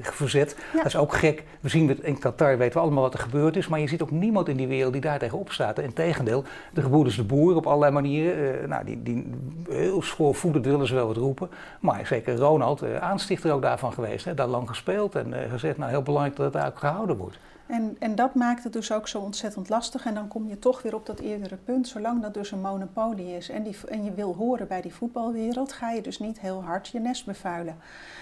verzet. 0.00 0.56
Dat 0.72 0.86
is 0.86 0.96
ook 0.96 1.14
gek. 1.14 1.44
We 1.60 1.68
zien 1.68 1.88
het 1.88 2.00
in 2.00 2.18
Qatar, 2.18 2.58
weten 2.58 2.74
we 2.74 2.80
allemaal 2.80 3.02
wat 3.02 3.14
er 3.14 3.20
gebeurd 3.20 3.56
is, 3.56 3.68
maar 3.68 3.80
je 3.80 3.88
ziet 3.88 4.02
ook 4.02 4.10
niemand 4.10 4.48
in 4.48 4.56
die 4.56 4.68
wereld 4.68 4.92
die 4.92 5.02
daar 5.02 5.18
tegenop 5.18 5.52
staat. 5.52 5.78
Integendeel, 5.78 6.44
de 6.72 6.82
geboerders 6.82 7.16
de 7.16 7.24
boer 7.24 7.56
op 7.56 7.66
allerlei 7.66 7.92
manieren, 7.92 8.68
nou, 8.68 8.84
die, 8.84 9.02
die 9.02 9.30
heel 9.68 10.02
schoorvoetend 10.02 10.64
willen 10.64 10.86
ze 10.86 10.94
wel 10.94 11.06
wat 11.06 11.16
roepen, 11.16 11.48
maar 11.80 12.06
zeker 12.06 12.36
Ronald, 12.36 12.84
aanstichter 13.00 13.52
ook 13.52 13.62
daarvan 13.62 13.92
geweest, 13.92 14.24
hè, 14.24 14.34
daar 14.34 14.46
lang 14.46 14.68
gespeeld 14.68 15.14
en 15.14 15.32
eh, 15.39 15.39
gezegd, 15.48 15.78
nou 15.78 15.90
heel 15.90 16.02
belangrijk 16.02 16.36
dat 16.36 16.54
het 16.54 16.64
ook 16.64 16.78
gehouden 16.78 17.16
wordt. 17.16 17.38
En, 17.70 17.96
en 17.98 18.14
dat 18.14 18.34
maakt 18.34 18.64
het 18.64 18.72
dus 18.72 18.92
ook 18.92 19.08
zo 19.08 19.18
ontzettend 19.18 19.68
lastig. 19.68 20.06
En 20.06 20.14
dan 20.14 20.28
kom 20.28 20.48
je 20.48 20.58
toch 20.58 20.82
weer 20.82 20.94
op 20.94 21.06
dat 21.06 21.18
eerdere 21.20 21.56
punt. 21.56 21.88
Zolang 21.88 22.22
dat 22.22 22.34
dus 22.34 22.50
een 22.50 22.60
monopolie 22.60 23.36
is 23.36 23.48
en, 23.48 23.62
die, 23.62 23.76
en 23.88 24.04
je 24.04 24.14
wil 24.14 24.34
horen 24.34 24.68
bij 24.68 24.80
die 24.80 24.94
voetbalwereld, 24.94 25.72
ga 25.72 25.90
je 25.90 26.02
dus 26.02 26.18
niet 26.18 26.40
heel 26.40 26.62
hard 26.62 26.88
je 26.88 27.00
nest 27.00 27.26
bevuilen. 27.26 27.76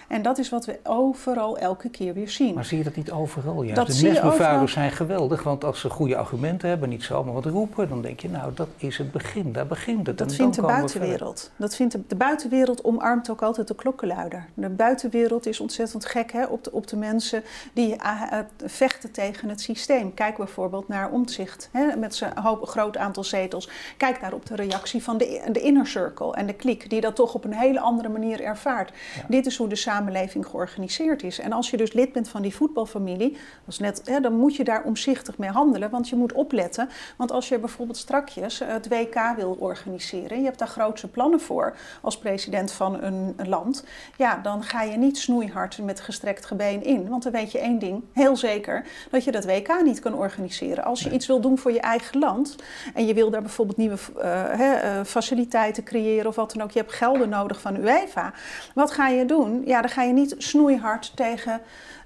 En 0.09 0.23
dat 0.23 0.39
is 0.39 0.49
wat 0.49 0.65
we 0.65 0.79
overal 0.83 1.59
elke 1.59 1.89
keer 1.89 2.15
weer 2.15 2.29
zien. 2.29 2.55
Maar 2.55 2.65
zie 2.65 2.79
je 2.79 2.85
dat 2.85 2.97
niet 2.97 3.11
overal? 3.11 3.63
Juist? 3.63 3.77
Dat 3.77 3.87
de 3.87 4.03
nestbevuilers 4.03 4.73
zijn 4.73 4.91
geweldig, 4.91 5.43
want 5.43 5.65
als 5.65 5.81
ze 5.81 5.91
goede 5.91 6.17
argumenten 6.17 6.69
hebben, 6.69 6.89
niet 6.89 7.03
zomaar 7.03 7.35
wat 7.35 7.45
roepen, 7.45 7.89
dan 7.89 8.03
denk 8.03 8.21
je, 8.21 8.31
nou, 8.31 8.55
dat 8.55 8.69
is 8.77 8.99
het 8.99 9.13
begin, 9.13 9.53
daar 9.53 9.67
begint 9.67 10.07
het. 10.07 10.19
Dat 10.19 10.35
vindt 10.35 10.55
de 10.55 10.63
buitenwereld. 10.63 11.51
Dat 11.57 11.75
vindt 11.75 11.93
de, 11.93 12.01
de, 12.07 12.17
buitenwereld 12.17 12.85
omarmt 12.85 13.31
ook 13.31 13.43
altijd 13.43 13.69
de 13.69 13.75
klokkenluider. 13.75 14.47
De 14.55 14.69
buitenwereld 14.69 15.47
is 15.47 15.61
ontzettend 15.61 16.05
gek 16.05 16.33
hè, 16.33 16.45
op, 16.45 16.65
de, 16.65 16.73
op 16.73 16.87
de 16.87 16.97
mensen 16.97 17.43
die 17.73 17.95
uh, 17.95 18.23
vechten 18.65 19.11
tegen 19.11 19.38
het 19.47 19.61
systeem. 19.61 20.15
Kijk 20.15 20.37
bijvoorbeeld 20.37 20.89
naar 20.89 21.11
Omtzigt 21.11 21.69
hè, 21.73 21.97
met 21.97 22.15
zijn 22.15 22.33
groot 22.63 22.97
aantal 22.97 23.25
zetels. 23.25 23.71
Kijk 23.97 24.21
daar 24.21 24.33
op 24.33 24.47
de 24.47 24.55
reactie 24.55 25.03
van 25.03 25.19
de, 25.19 25.49
de 25.53 25.61
inner 25.61 25.87
circle 25.87 26.35
en 26.35 26.47
de 26.47 26.55
kliek, 26.55 26.91
die 26.91 27.01
dat 27.01 27.17
toch 27.17 27.35
op 27.35 27.45
een 27.45 27.55
hele 27.55 27.81
andere 27.81 28.09
manier 28.09 28.41
ervaart. 28.41 28.93
Dit 29.29 29.47
is 29.47 29.57
hoe 29.57 29.69
de 29.69 29.77
samenleving 29.77 30.47
georganiseerd 30.47 31.23
is. 31.23 31.39
En 31.39 31.53
als 31.53 31.71
je 31.71 31.77
dus 31.77 31.93
lid 31.93 32.13
bent 32.13 32.29
van 32.29 32.43
die 32.43 32.55
voetbalfamilie, 32.55 33.37
net, 33.79 34.03
hè, 34.05 34.21
dan 34.21 34.33
moet 34.33 34.57
je 34.57 34.65
daar 34.65 34.83
omzichtig 34.83 35.39
mee 35.39 35.51
handelen. 35.51 35.91
Want 35.91 36.09
je 36.09 36.17
moet 36.17 36.33
opletten. 36.33 36.89
Want 37.17 37.33
als 37.33 37.49
je 37.49 37.59
bijvoorbeeld 37.59 37.99
strakjes 37.99 38.59
het 38.65 38.89
WK 38.89 39.33
wil 39.37 39.57
organiseren, 39.59 40.39
je 40.39 40.45
hebt 40.45 40.59
daar 40.59 40.69
grootse 40.69 41.09
plannen 41.09 41.41
voor 41.41 41.77
als 42.01 42.19
president 42.19 42.73
van 42.73 43.03
een, 43.03 43.37
land, 43.47 43.85
ja, 44.17 44.37
dan 44.43 44.63
ga 44.63 44.83
je 44.83 44.97
niet 44.97 45.19
snoeihard 45.19 45.79
met 45.83 46.01
gestrekt 46.01 46.47
gebeen 46.47 46.85
in. 46.85 47.09
Want 47.09 47.23
dan 47.23 47.33
weet 47.33 47.53
je 47.53 47.59
één 47.59 47.79
ding, 47.79 48.03
heel 48.13 48.37
zeker, 48.37 48.85
dat 49.11 49.25
je 49.25 49.28
dat 49.33 49.45
WK 49.45 49.83
niet 49.83 50.01
kan 50.01 50.15
organiseren. 50.15 50.85
Als 50.85 51.01
je 51.01 51.11
iets 51.11 51.27
wil 51.27 51.41
doen 51.41 51.59
voor 51.59 51.73
je 51.73 51.81
eigen 51.81 52.19
land 52.19 52.57
en 52.95 53.07
je 53.07 53.15
wil 53.15 53.31
daar 53.31 53.43
bijvoorbeeld 53.43 53.77
nieuwe 53.77 53.97
uh, 54.17 55.05
faciliteiten 55.05 55.85
creëren 55.85 56.27
of 56.27 56.37
wat 56.37 56.53
dan 56.53 56.63
ook, 56.63 56.71
je 56.71 56.79
hebt 56.79 56.93
gelden 56.93 57.29
nodig 57.29 57.61
van 57.61 57.77
UEFA. 57.77 58.33
Wat 58.75 58.91
ga 58.91 59.09
je 59.09 59.25
doen? 59.25 59.63
Ja, 59.67 59.81
dan 59.81 59.91
ga 59.91 60.03
je 60.03 60.13
niet 60.13 60.35
snoeihard 60.39 61.13
tegen, 61.15 61.61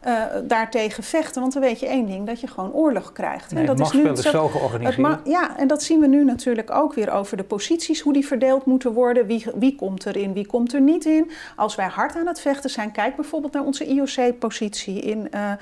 uh, 0.06 0.24
daartegen 0.42 1.02
vechten. 1.02 1.40
Want 1.40 1.52
dan 1.52 1.62
weet 1.62 1.80
je 1.80 1.86
één 1.86 2.06
ding, 2.06 2.26
dat 2.26 2.40
je 2.40 2.46
gewoon 2.46 2.72
oorlog 2.72 3.12
krijgt. 3.12 3.52
Nee, 3.52 3.60
en 3.60 3.76
dat 3.76 3.80
is 3.80 3.92
nu 3.92 4.16
zo, 4.16 4.30
zo 4.30 4.48
georganiseerd. 4.48 5.18
ja, 5.24 5.58
en 5.58 5.66
dat 5.66 5.82
zien 5.82 6.00
we 6.00 6.06
nu 6.06 6.24
natuurlijk 6.24 6.70
ook 6.70 6.94
weer 6.94 7.10
over 7.10 7.36
de 7.36 7.44
posities, 7.44 8.00
hoe 8.00 8.12
die 8.12 8.26
verdeeld 8.26 8.64
moeten 8.64 8.92
worden. 8.92 9.26
Wie, 9.26 9.46
wie 9.54 9.76
komt 9.76 10.06
erin, 10.06 10.32
wie 10.32 10.46
komt 10.46 10.72
er 10.72 10.80
niet 10.80 11.04
in. 11.04 11.30
Als 11.56 11.74
wij 11.74 11.88
hard 11.88 12.16
aan 12.16 12.26
het 12.26 12.40
vechten 12.40 12.70
zijn, 12.70 12.92
kijk 12.92 13.16
bijvoorbeeld 13.16 13.52
naar 13.52 13.64
onze 13.64 13.84
IOC-positie 13.84 15.00
in, 15.00 15.28
uh, 15.34 15.52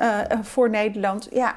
uh, 0.00 0.18
voor 0.42 0.70
Nederland. 0.70 1.28
Ja, 1.32 1.56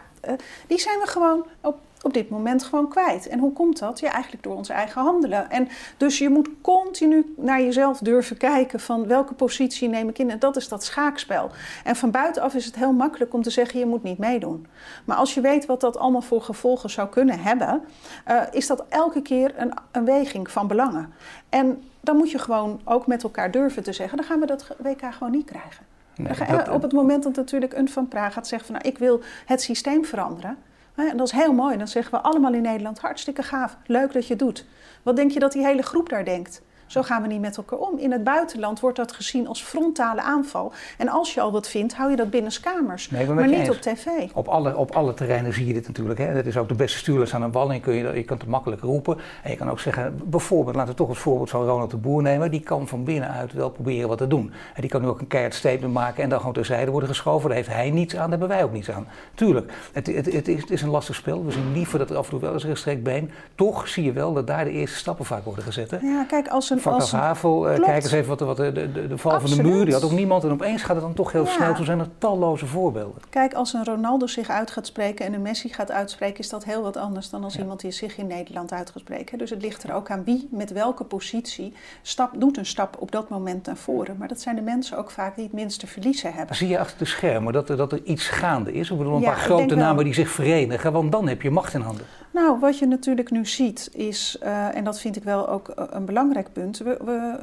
die 0.68 0.80
zijn 0.80 1.00
we 1.00 1.08
gewoon 1.08 1.46
op 1.62 1.78
op 2.04 2.14
dit 2.14 2.30
moment 2.30 2.64
gewoon 2.64 2.90
kwijt. 2.90 3.28
En 3.28 3.40
hoe 3.40 3.54
komt 3.54 3.80
dat? 3.80 4.00
Ja, 4.00 4.12
eigenlijk 4.12 4.44
door 4.44 4.56
ons 4.56 4.70
eigen 4.70 5.02
handelen. 5.02 5.50
En 5.50 5.68
dus 5.98 6.18
je 6.18 6.30
moet 6.30 6.50
continu 6.62 7.34
naar 7.38 7.62
jezelf 7.62 8.00
durven 8.00 8.38
kijken 8.38 8.80
van 8.80 9.08
welke 9.08 9.34
positie 9.34 9.90
neem 9.90 10.10
ik 10.10 10.20
in. 10.20 10.30
En 10.30 10.40
dat 10.40 10.56
is 10.56 10.68
dat 10.68 10.84
schaakspel. 10.84 11.50
En 11.84 11.96
van 11.96 12.12
buitenaf 12.12 12.54
is 12.54 12.66
het 12.66 12.76
heel 12.76 12.94
makkelijk 12.94 13.34
om 13.34 13.42
te 13.42 13.50
zeggen 13.50 13.80
je 13.80 13.86
moet 13.86 14.04
niet 14.04 14.18
meedoen. 14.18 14.68
Maar 15.06 15.18
als 15.18 15.34
je 15.34 15.42
weet 15.42 15.66
wat 15.66 15.82
dat 15.82 15.98
allemaal 15.98 16.22
voor 16.22 16.42
gevolgen 16.42 16.90
zou 16.90 17.10
kunnen 17.10 17.40
hebben, 17.40 17.84
uh, 18.28 18.42
is 18.52 18.68
dat 18.68 18.84
elke 18.90 19.22
keer 19.22 19.54
een, 19.58 19.74
een 19.92 20.06
weging 20.06 20.52
van 20.52 20.68
belangen. 20.68 21.14
En 21.50 21.84
dan 22.02 22.18
moet 22.18 22.32
je 22.32 22.40
gewoon 22.40 22.82
ook 22.84 23.08
met 23.08 23.24
elkaar 23.24 23.52
durven 23.52 23.84
te 23.84 23.94
zeggen, 23.94 24.18
dan 24.18 24.26
gaan 24.26 24.40
we 24.40 24.46
dat 24.46 24.68
WK 24.78 25.14
gewoon 25.14 25.32
niet 25.32 25.46
krijgen. 25.46 25.86
Nee, 26.16 26.72
op 26.72 26.82
het 26.82 26.94
moment 26.94 27.24
dat 27.24 27.36
natuurlijk 27.36 27.74
een 27.74 27.90
van 27.90 28.08
Praag 28.08 28.34
gaat 28.34 28.48
zeggen 28.48 28.68
van 28.68 28.76
nou, 28.76 28.88
ik 28.88 28.98
wil 28.98 29.22
het 29.46 29.62
systeem 29.62 30.06
veranderen 30.06 30.58
dat 30.96 31.28
is 31.28 31.32
heel 31.32 31.54
mooi. 31.54 31.78
Dan 31.78 31.88
zeggen 31.88 32.12
we 32.14 32.22
allemaal 32.22 32.54
in 32.54 32.62
Nederland: 32.62 33.00
hartstikke 33.00 33.44
gaaf, 33.44 33.78
leuk 33.86 34.14
dat 34.14 34.28
je 34.28 34.36
doet. 34.36 34.66
Wat 35.04 35.16
denk 35.16 35.32
je 35.32 35.40
dat 35.40 35.52
die 35.52 35.66
hele 35.66 35.82
groep 35.82 36.10
daar 36.10 36.26
denkt? 36.26 36.62
Zo 36.88 37.02
gaan 37.02 37.22
we 37.22 37.28
niet 37.28 37.42
met 37.42 37.58
elkaar 37.58 37.80
om. 37.80 37.98
In 37.98 38.12
het 38.12 38.24
buitenland 38.24 38.80
wordt 38.80 38.98
dat 38.98 39.12
gezien 39.12 39.48
als 39.48 39.64
frontale 39.64 40.22
aanval. 40.22 40.72
En 40.98 41.10
als 41.10 41.34
je 41.34 41.42
al 41.42 41.52
wat 41.52 41.68
vindt, 41.68 41.94
hou 41.94 42.10
je 42.10 42.16
dat 42.16 42.30
binnen 42.30 42.52
kamers, 42.62 43.10
maar 43.10 43.48
niet 43.48 43.70
op 43.70 43.82
tv. 43.82 44.08
Op 44.34 44.48
alle, 44.48 44.78
op 44.78 44.92
alle 44.92 45.14
terreinen 45.14 45.54
zie 45.54 45.68
je 45.68 45.74
dit 45.74 45.88
natuurlijk. 45.88 46.20
Hè. 46.20 46.34
Dat 46.34 46.46
is 46.46 46.58
ook 46.58 46.68
de 46.68 46.74
beste 46.74 46.98
stuurlers 46.98 47.34
aan 47.34 47.42
een 47.42 47.52
wal 47.52 47.72
en 47.72 47.82
kun 47.82 47.94
je, 47.94 48.04
je 48.04 48.24
kunt 48.24 48.42
het 48.42 48.50
makkelijk 48.50 48.82
roepen. 48.82 49.18
En 49.44 49.52
je 49.52 49.58
kan 49.58 49.70
ook 49.70 49.80
zeggen, 49.80 50.20
bijvoorbeeld, 50.24 50.76
laten 50.76 50.92
we 50.92 50.98
toch 50.98 51.08
het 51.10 51.18
voorbeeld 51.18 51.50
van 51.50 51.66
Ronald 51.66 51.92
de 51.92 51.98
Boer 51.98 52.22
nemen. 52.22 52.52
Die 52.52 52.60
kan 52.60 52.88
van 52.88 53.04
binnenuit 53.04 53.54
wel 53.54 53.70
proberen 53.70 54.08
wat 54.08 54.18
te 54.18 54.28
doen. 54.28 54.52
En 54.74 54.82
die 54.82 54.90
kan 54.90 55.02
nu 55.02 55.08
ook 55.08 55.20
een 55.20 55.28
keihard 55.28 55.56
statement 55.56 55.94
maken 55.94 56.24
en 56.24 56.30
dan 56.30 56.40
gewoon 56.40 56.54
terzijde 56.54 56.92
worden 56.92 57.10
geschoven. 57.10 57.48
Daar 57.48 57.58
heeft 57.58 57.70
hij 57.70 57.90
niets 57.90 58.16
aan, 58.16 58.30
daar 58.30 58.40
hebben 58.40 58.48
wij 58.48 58.64
ook 58.64 58.72
niets 58.72 58.92
aan. 58.92 59.08
Tuurlijk, 59.34 59.74
het, 59.92 60.08
het, 60.08 60.34
het, 60.34 60.48
is, 60.48 60.62
het 60.62 60.72
is 60.72 60.82
een 60.82 60.90
lastig 60.90 61.16
spel. 61.16 61.46
We 61.46 61.52
zien 61.52 61.74
liever 61.74 62.00
dat 62.00 62.10
er 62.10 62.18
af 62.18 62.24
en 62.24 62.30
toe 62.30 62.40
wel 62.40 62.54
eens 62.54 62.66
rechtstreeks 62.66 63.02
been. 63.02 63.32
Toch 63.56 63.88
zie 63.88 64.04
je 64.04 64.12
wel 64.12 64.34
dat 64.34 64.48
daar 64.48 64.64
de 64.64 64.72
eerste 64.72 64.98
stappen 64.98 65.26
vaak 65.26 65.44
worden 65.44 65.64
gezet. 65.64 65.92
Hè. 65.92 65.98
Ja, 65.98 66.24
kijk, 66.24 66.48
als 66.48 66.70
een 66.70 66.82
Vak 66.84 66.94
als 66.94 67.12
Havel, 67.12 67.72
uh, 67.72 67.80
kijk 67.80 68.04
eens 68.04 68.12
even 68.12 68.30
wat, 68.30 68.40
wat 68.40 68.58
de, 68.58 68.72
de, 68.72 69.08
de, 69.08 69.18
val 69.18 69.40
van 69.40 69.50
de 69.50 69.64
muur, 69.64 69.86
die 69.86 69.94
had 69.94 70.04
ook 70.04 70.12
niemand. 70.12 70.44
En 70.44 70.52
opeens 70.52 70.82
gaat 70.82 70.96
het 70.96 71.06
dan 71.06 71.14
toch 71.14 71.32
heel 71.32 71.46
snel. 71.46 71.74
Toen 71.74 71.86
zijn 71.86 72.00
er 72.00 72.08
talloze 72.18 72.66
voorbeelden. 72.66 73.22
Kijk, 73.30 73.54
als 73.54 73.74
een 73.74 73.86
Ronaldo 73.86 74.28
zich 74.28 74.50
uit 74.50 74.72
gaat 74.72 74.88
spreken 74.88 75.26
en 75.26 75.34
een 75.34 75.42
Messi 75.42 75.70
gaat 75.70 75.92
uitspreken, 75.92 76.40
is 76.40 76.50
dat 76.50 76.64
heel 76.64 76.82
wat 76.82 76.98
anders 76.98 77.30
dan 77.30 77.44
als 77.44 77.58
iemand 77.58 77.80
die 77.80 77.92
zich 77.92 78.18
in 78.18 78.28
Nederland 78.28 78.72
uit 78.72 78.90
gaat 78.90 79.00
spreken. 79.00 79.38
Dus 79.38 79.50
het 79.50 79.62
ligt 79.62 79.84
er 79.84 79.94
ook 79.94 80.10
aan 80.10 80.24
wie 80.24 80.48
met 80.52 80.72
welke 80.72 81.04
positie 81.04 81.74
stap, 82.02 82.32
doet 82.36 82.58
een 82.58 82.66
stap 82.66 82.96
op 83.00 83.12
dat 83.12 83.30
moment 83.30 83.66
naar 83.66 83.78
voren. 83.78 84.16
Maar 84.18 84.28
dat 84.28 84.42
zijn 84.42 84.56
de 84.56 84.62
mensen 84.62 84.98
ook 84.98 85.12
vaak 85.12 85.36
die 85.36 85.44
het 85.44 85.54
minste 85.54 85.88
verliezen 85.88 86.34
hebben. 86.34 86.56
Zie 86.56 86.68
je 86.68 86.80
achter 86.80 86.98
de 86.98 87.06
schermen 87.06 87.54
dat 87.54 87.70
er, 87.70 87.78
dat 87.78 87.92
er 87.92 88.04
iets 88.04 88.28
gaande 88.28 88.74
is? 88.74 88.90
Ik 88.90 88.98
bedoel, 88.98 89.16
een 89.16 89.24
paar 89.24 89.36
grote 89.36 89.76
namen 89.76 90.04
die 90.04 90.14
zich 90.14 90.30
verenigen, 90.30 90.92
want 90.92 91.12
dan 91.12 91.28
heb 91.28 91.42
je 91.42 91.50
macht 91.50 91.74
in 91.74 91.82
handen. 91.82 92.06
Nou, 92.34 92.60
wat 92.60 92.78
je 92.78 92.86
natuurlijk 92.86 93.32
nu 93.32 93.46
ziet 93.46 93.90
is, 93.92 94.38
uh, 94.44 94.76
en 94.76 94.84
dat 94.84 95.00
vind 95.00 95.16
ik 95.16 95.24
wel 95.24 95.50
ook 95.50 95.68
uh, 95.80 95.86
een 95.90 96.06
belangrijk 96.06 96.54
punt, 96.54 96.78
we, 96.78 96.98
we, 97.04 97.38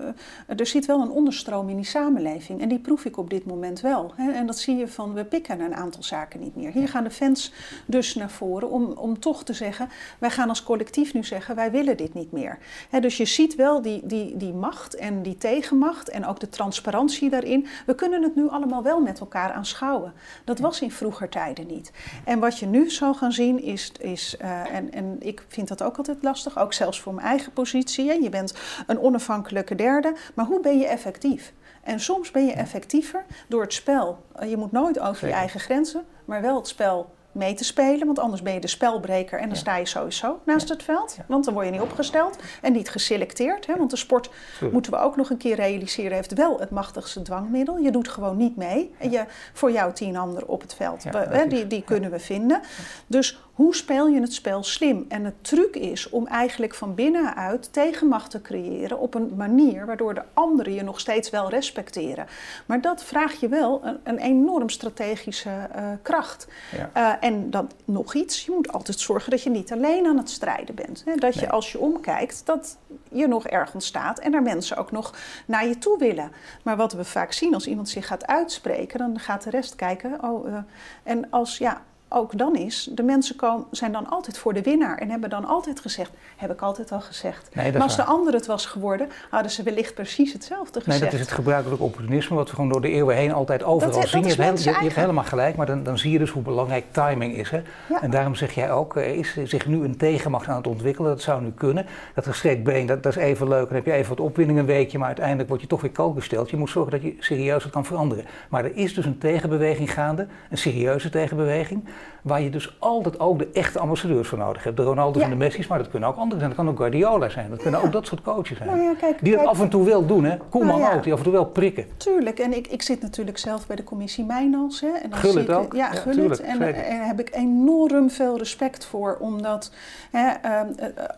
uh, 0.48 0.58
er 0.60 0.66
zit 0.66 0.86
wel 0.86 1.00
een 1.00 1.10
onderstroom 1.10 1.68
in 1.68 1.76
die 1.76 1.84
samenleving 1.84 2.60
en 2.60 2.68
die 2.68 2.78
proef 2.78 3.04
ik 3.04 3.16
op 3.16 3.30
dit 3.30 3.46
moment 3.46 3.80
wel. 3.80 4.12
Hè? 4.16 4.30
En 4.30 4.46
dat 4.46 4.58
zie 4.58 4.76
je 4.76 4.88
van, 4.88 5.14
we 5.14 5.24
pikken 5.24 5.60
een 5.60 5.74
aantal 5.74 6.02
zaken 6.02 6.40
niet 6.40 6.56
meer. 6.56 6.70
Hier 6.72 6.88
gaan 6.88 7.04
de 7.04 7.10
fans 7.10 7.52
dus 7.86 8.14
naar 8.14 8.30
voren 8.30 8.70
om, 8.70 8.84
om 8.84 9.20
toch 9.20 9.44
te 9.44 9.52
zeggen, 9.52 9.88
wij 10.18 10.30
gaan 10.30 10.48
als 10.48 10.62
collectief 10.62 11.14
nu 11.14 11.24
zeggen, 11.24 11.54
wij 11.54 11.70
willen 11.70 11.96
dit 11.96 12.14
niet 12.14 12.32
meer. 12.32 12.58
Hè, 12.88 13.00
dus 13.00 13.16
je 13.16 13.24
ziet 13.24 13.54
wel 13.54 13.82
die, 13.82 14.06
die, 14.06 14.36
die 14.36 14.52
macht 14.52 14.94
en 14.94 15.22
die 15.22 15.36
tegenmacht 15.36 16.08
en 16.08 16.26
ook 16.26 16.40
de 16.40 16.48
transparantie 16.48 17.30
daarin. 17.30 17.66
We 17.86 17.94
kunnen 17.94 18.22
het 18.22 18.36
nu 18.36 18.48
allemaal 18.48 18.82
wel 18.82 19.00
met 19.00 19.20
elkaar 19.20 19.52
aanschouwen. 19.52 20.12
Dat 20.44 20.58
was 20.58 20.80
in 20.80 20.90
vroeger 20.90 21.28
tijden 21.28 21.66
niet. 21.66 21.92
En 22.24 22.38
wat 22.38 22.58
je 22.58 22.66
nu 22.66 22.90
zal 22.90 23.14
gaan 23.14 23.32
zien 23.32 23.62
is, 23.62 23.92
is 24.00 24.36
en, 24.80 24.92
en 24.92 25.16
ik 25.18 25.44
vind 25.48 25.68
dat 25.68 25.82
ook 25.82 25.96
altijd 25.96 26.22
lastig, 26.22 26.58
ook 26.58 26.72
zelfs 26.72 27.00
voor 27.00 27.14
mijn 27.14 27.26
eigen 27.26 27.52
positie. 27.52 28.22
Je 28.22 28.28
bent 28.28 28.54
een 28.86 29.00
onafhankelijke 29.00 29.74
derde, 29.74 30.14
maar 30.34 30.46
hoe 30.46 30.60
ben 30.60 30.78
je 30.78 30.86
effectief? 30.86 31.52
En 31.82 32.00
soms 32.00 32.30
ben 32.30 32.46
je 32.46 32.52
effectiever 32.52 33.24
door 33.48 33.62
het 33.62 33.72
spel. 33.72 34.24
Je 34.46 34.56
moet 34.56 34.72
nooit 34.72 34.98
over 34.98 35.28
je 35.28 35.34
eigen 35.34 35.60
grenzen, 35.60 36.04
maar 36.24 36.40
wel 36.42 36.56
het 36.56 36.68
spel 36.68 37.10
mee 37.32 37.54
te 37.54 37.64
spelen. 37.64 38.06
Want 38.06 38.18
anders 38.18 38.42
ben 38.42 38.52
je 38.52 38.60
de 38.60 38.66
spelbreker 38.66 39.38
en 39.38 39.48
dan 39.48 39.56
sta 39.56 39.76
je 39.76 39.86
sowieso 39.86 40.40
naast 40.44 40.68
het 40.68 40.82
veld. 40.82 41.16
Want 41.28 41.44
dan 41.44 41.54
word 41.54 41.66
je 41.66 41.72
niet 41.72 41.80
opgesteld 41.80 42.38
en 42.62 42.72
niet 42.72 42.90
geselecteerd. 42.90 43.66
Hè? 43.66 43.76
Want 43.76 43.90
de 43.90 43.96
sport, 43.96 44.30
moeten 44.72 44.92
we 44.92 44.98
ook 44.98 45.16
nog 45.16 45.30
een 45.30 45.36
keer 45.36 45.56
realiseren, 45.56 46.12
heeft 46.12 46.34
wel 46.34 46.60
het 46.60 46.70
machtigste 46.70 47.22
dwangmiddel. 47.22 47.76
Je 47.76 47.90
doet 47.90 48.08
gewoon 48.08 48.36
niet 48.36 48.56
mee. 48.56 48.94
En 48.98 49.10
je, 49.10 49.24
voor 49.52 49.72
jou 49.72 49.92
tien 49.92 50.16
anderen 50.16 50.48
op 50.48 50.60
het 50.60 50.74
veld. 50.74 51.04
hè, 51.04 51.46
die, 51.46 51.66
die 51.66 51.82
kunnen 51.82 52.10
we 52.10 52.18
vinden. 52.18 52.60
Dus 53.06 53.40
hoe 53.60 53.74
speel 53.74 54.06
je 54.06 54.20
het 54.20 54.32
spel 54.32 54.62
slim? 54.62 55.04
En 55.08 55.24
het 55.24 55.44
truc 55.44 55.76
is 55.76 56.08
om 56.08 56.26
eigenlijk 56.26 56.74
van 56.74 56.94
binnenuit 56.94 57.72
tegenmacht 57.72 58.30
te 58.30 58.40
creëren 58.40 58.98
op 58.98 59.14
een 59.14 59.32
manier 59.36 59.86
waardoor 59.86 60.14
de 60.14 60.22
anderen 60.34 60.72
je 60.72 60.82
nog 60.82 61.00
steeds 61.00 61.30
wel 61.30 61.48
respecteren. 61.48 62.26
Maar 62.66 62.80
dat 62.80 63.04
vraagt 63.04 63.40
je 63.40 63.48
wel 63.48 63.80
een, 63.84 63.98
een 64.04 64.18
enorm 64.18 64.68
strategische 64.68 65.50
uh, 65.76 65.88
kracht. 66.02 66.48
Ja. 66.76 66.90
Uh, 66.96 67.28
en 67.28 67.50
dan 67.50 67.70
nog 67.84 68.14
iets, 68.14 68.44
je 68.44 68.52
moet 68.54 68.72
altijd 68.72 69.00
zorgen 69.00 69.30
dat 69.30 69.42
je 69.42 69.50
niet 69.50 69.72
alleen 69.72 70.06
aan 70.06 70.16
het 70.16 70.30
strijden 70.30 70.74
bent. 70.74 71.02
Hè? 71.04 71.14
Dat 71.14 71.34
je 71.34 71.40
nee. 71.40 71.50
als 71.50 71.72
je 71.72 71.78
omkijkt, 71.78 72.42
dat 72.46 72.76
je 73.12 73.26
nog 73.26 73.46
ergens 73.46 73.86
staat 73.86 74.18
en 74.18 74.34
er 74.34 74.42
mensen 74.42 74.76
ook 74.76 74.90
nog 74.90 75.14
naar 75.46 75.66
je 75.66 75.78
toe 75.78 75.98
willen. 75.98 76.32
Maar 76.62 76.76
wat 76.76 76.92
we 76.92 77.04
vaak 77.04 77.32
zien, 77.32 77.54
als 77.54 77.66
iemand 77.66 77.88
zich 77.88 78.06
gaat 78.06 78.26
uitspreken, 78.26 78.98
dan 78.98 79.18
gaat 79.18 79.42
de 79.42 79.50
rest 79.50 79.76
kijken. 79.76 80.24
Oh, 80.24 80.48
uh, 80.48 80.56
en 81.02 81.30
als 81.30 81.58
ja, 81.58 81.82
ook 82.12 82.38
dan 82.38 82.56
is, 82.56 82.90
de 82.92 83.02
mensen 83.02 83.36
komen, 83.36 83.66
zijn 83.70 83.92
dan 83.92 84.08
altijd 84.08 84.38
voor 84.38 84.54
de 84.54 84.62
winnaar 84.62 84.98
en 84.98 85.10
hebben 85.10 85.30
dan 85.30 85.44
altijd 85.44 85.80
gezegd, 85.80 86.10
heb 86.36 86.50
ik 86.50 86.62
altijd 86.62 86.92
al 86.92 87.00
gezegd. 87.00 87.48
Nee, 87.54 87.72
maar 87.72 87.82
als 87.82 87.96
waar. 87.96 88.06
de 88.06 88.12
ander 88.12 88.32
het 88.32 88.46
was 88.46 88.66
geworden, 88.66 89.08
hadden 89.30 89.50
ze 89.50 89.62
wellicht 89.62 89.94
precies 89.94 90.32
hetzelfde 90.32 90.80
gezegd. 90.80 91.00
Nee, 91.00 91.10
dat 91.10 91.18
is 91.18 91.26
het 91.26 91.34
gebruikelijk 91.34 91.82
opportunisme, 91.82 92.36
wat 92.36 92.48
we 92.48 92.54
gewoon 92.54 92.70
door 92.70 92.80
de 92.80 92.90
eeuwen 92.90 93.16
heen 93.16 93.32
altijd 93.32 93.62
overal 93.62 94.06
zien. 94.06 94.22
Je, 94.22 94.42
hebt, 94.42 94.62
je, 94.62 94.70
je 94.70 94.76
hebt 94.76 94.94
helemaal 94.94 95.24
gelijk, 95.24 95.56
maar 95.56 95.66
dan, 95.66 95.82
dan 95.82 95.98
zie 95.98 96.12
je 96.12 96.18
dus 96.18 96.30
hoe 96.30 96.42
belangrijk 96.42 96.84
timing 96.90 97.36
is. 97.36 97.50
Hè? 97.50 97.62
Ja. 97.88 98.02
En 98.02 98.10
daarom 98.10 98.34
zeg 98.34 98.52
jij 98.52 98.72
ook, 98.72 98.96
er 98.96 99.04
is 99.04 99.36
zich 99.44 99.66
nu 99.66 99.84
een 99.84 99.96
tegenmacht 99.96 100.48
aan 100.48 100.56
het 100.56 100.66
ontwikkelen, 100.66 101.10
dat 101.10 101.22
zou 101.22 101.42
nu 101.42 101.50
kunnen. 101.50 101.86
Dat 102.14 102.26
gestrekt 102.26 102.64
been, 102.64 102.86
dat, 102.86 103.02
dat 103.02 103.16
is 103.16 103.22
even 103.22 103.48
leuk, 103.48 103.66
dan 103.66 103.76
heb 103.76 103.86
je 103.86 103.92
even 103.92 104.08
wat 104.08 104.26
opwinding 104.26 104.58
een 104.58 104.66
weekje, 104.66 104.98
maar 104.98 105.06
uiteindelijk 105.06 105.48
word 105.48 105.60
je 105.60 105.66
toch 105.66 105.80
weer 105.80 105.90
koud 105.90 106.16
gesteld. 106.16 106.50
Je 106.50 106.56
moet 106.56 106.70
zorgen 106.70 106.92
dat 106.92 107.02
je 107.02 107.16
serieus 107.18 107.62
het 107.62 107.72
kan 107.72 107.84
veranderen. 107.84 108.24
Maar 108.48 108.64
er 108.64 108.76
is 108.76 108.94
dus 108.94 109.04
een 109.04 109.18
tegenbeweging 109.18 109.92
gaande, 109.92 110.26
een 110.50 110.58
serieuze 110.58 111.10
tegenbeweging, 111.10 111.84
waar 112.22 112.42
je 112.42 112.50
dus 112.50 112.76
altijd 112.78 113.20
ook 113.20 113.38
de 113.38 113.48
echte 113.52 113.78
ambassadeurs 113.78 114.28
voor 114.28 114.38
nodig 114.38 114.64
hebt. 114.64 114.76
De 114.76 114.82
Ronaldo's 114.82 115.22
ja. 115.22 115.28
en 115.28 115.38
de 115.38 115.44
Messi's, 115.44 115.66
maar 115.66 115.78
dat 115.78 115.90
kunnen 115.90 116.08
ook 116.08 116.16
anderen 116.16 116.38
zijn. 116.38 116.48
Dat 116.48 116.58
kan 116.58 116.68
ook 116.68 116.76
Guardiola 116.76 117.28
zijn. 117.28 117.50
Dat 117.50 117.62
kunnen 117.62 117.82
ook 117.82 117.92
dat 117.92 118.06
soort 118.06 118.22
coaches 118.22 118.56
zijn. 118.56 118.68
Nou 118.68 118.82
ja, 118.82 118.94
kijk, 118.94 119.18
die 119.22 119.32
dat 119.32 119.40
kijk, 119.40 119.52
af 119.52 119.60
en 119.60 119.68
toe 119.68 119.84
wel 119.84 120.06
doen, 120.06 120.24
hè. 120.24 120.36
Koeman 120.48 120.80
nou 120.80 120.96
ook, 120.96 121.02
die 121.02 121.12
af 121.12 121.18
en 121.18 121.24
toe 121.24 121.32
wel 121.32 121.46
prikken. 121.46 121.86
Tuurlijk, 121.96 122.38
en 122.38 122.56
ik, 122.56 122.66
ik 122.66 122.82
zit 122.82 123.02
natuurlijk 123.02 123.38
zelf 123.38 123.66
bij 123.66 123.76
de 123.76 123.84
commissie 123.84 124.24
Mijnals. 124.24 124.80
Hè, 124.80 124.88
en 124.88 125.10
dan 125.10 125.18
Gullit 125.18 125.46
zie 125.46 125.54
ik, 125.54 125.60
ook. 125.60 125.74
Ja, 125.74 125.90
Gullit. 125.90 126.40
En, 126.40 126.48
en 126.50 126.58
daar 126.58 127.06
heb 127.06 127.20
ik 127.20 127.34
enorm 127.34 128.10
veel 128.10 128.38
respect 128.38 128.84
voor. 128.84 129.16
Omdat 129.20 129.72
hè, 130.10 130.28
uh, 130.44 130.60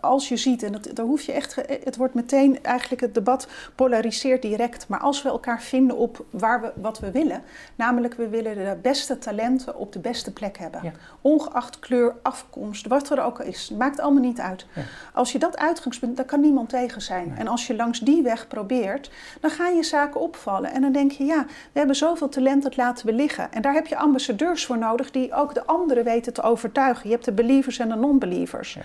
als 0.00 0.28
je 0.28 0.36
ziet, 0.36 0.62
en 0.62 0.72
dat, 0.72 0.88
daar 0.94 1.06
hoef 1.06 1.22
je 1.22 1.32
echt... 1.32 1.54
Het 1.84 1.96
wordt 1.96 2.14
meteen, 2.14 2.62
eigenlijk 2.62 3.02
het 3.02 3.14
debat 3.14 3.48
polariseert 3.74 4.42
direct. 4.42 4.88
Maar 4.88 5.00
als 5.00 5.22
we 5.22 5.28
elkaar 5.28 5.62
vinden 5.62 5.96
op 5.96 6.24
waar 6.30 6.60
we, 6.60 6.72
wat 6.74 6.98
we 6.98 7.10
willen... 7.10 7.42
Namelijk, 7.74 8.14
we 8.14 8.28
willen 8.28 8.54
de 8.54 8.76
beste 8.82 9.18
talenten 9.18 9.76
op 9.76 9.92
de 9.92 9.98
beste 9.98 10.32
plek 10.32 10.58
hebben. 10.58 10.71
Ja 10.82 10.92
ongeacht 11.22 11.78
kleur, 11.78 12.14
afkomst, 12.22 12.86
wat 12.86 13.10
er 13.10 13.22
ook 13.22 13.40
is. 13.40 13.72
Maakt 13.78 14.00
allemaal 14.00 14.22
niet 14.22 14.40
uit. 14.40 14.66
Ja. 14.74 14.82
Als 15.12 15.32
je 15.32 15.38
dat 15.38 15.58
uitgangspunt, 15.58 16.16
daar 16.16 16.24
kan 16.24 16.40
niemand 16.40 16.68
tegen 16.68 17.02
zijn. 17.02 17.28
Nee. 17.28 17.38
En 17.38 17.48
als 17.48 17.66
je 17.66 17.76
langs 17.76 18.00
die 18.00 18.22
weg 18.22 18.46
probeert, 18.46 19.10
dan 19.40 19.50
gaan 19.50 19.76
je 19.76 19.82
zaken 19.82 20.20
opvallen. 20.20 20.72
En 20.72 20.80
dan 20.80 20.92
denk 20.92 21.12
je, 21.12 21.24
ja, 21.24 21.44
we 21.46 21.78
hebben 21.78 21.96
zoveel 21.96 22.28
talent, 22.28 22.62
dat 22.62 22.76
laten 22.76 23.06
we 23.06 23.12
liggen. 23.12 23.52
En 23.52 23.62
daar 23.62 23.74
heb 23.74 23.86
je 23.86 23.96
ambassadeurs 23.96 24.66
voor 24.66 24.78
nodig 24.78 25.10
die 25.10 25.34
ook 25.34 25.54
de 25.54 25.66
anderen 25.66 26.04
weten 26.04 26.32
te 26.32 26.42
overtuigen. 26.42 27.04
Je 27.04 27.12
hebt 27.14 27.24
de 27.24 27.32
believers 27.32 27.78
en 27.78 27.88
de 27.88 27.94
non-believers. 27.94 28.78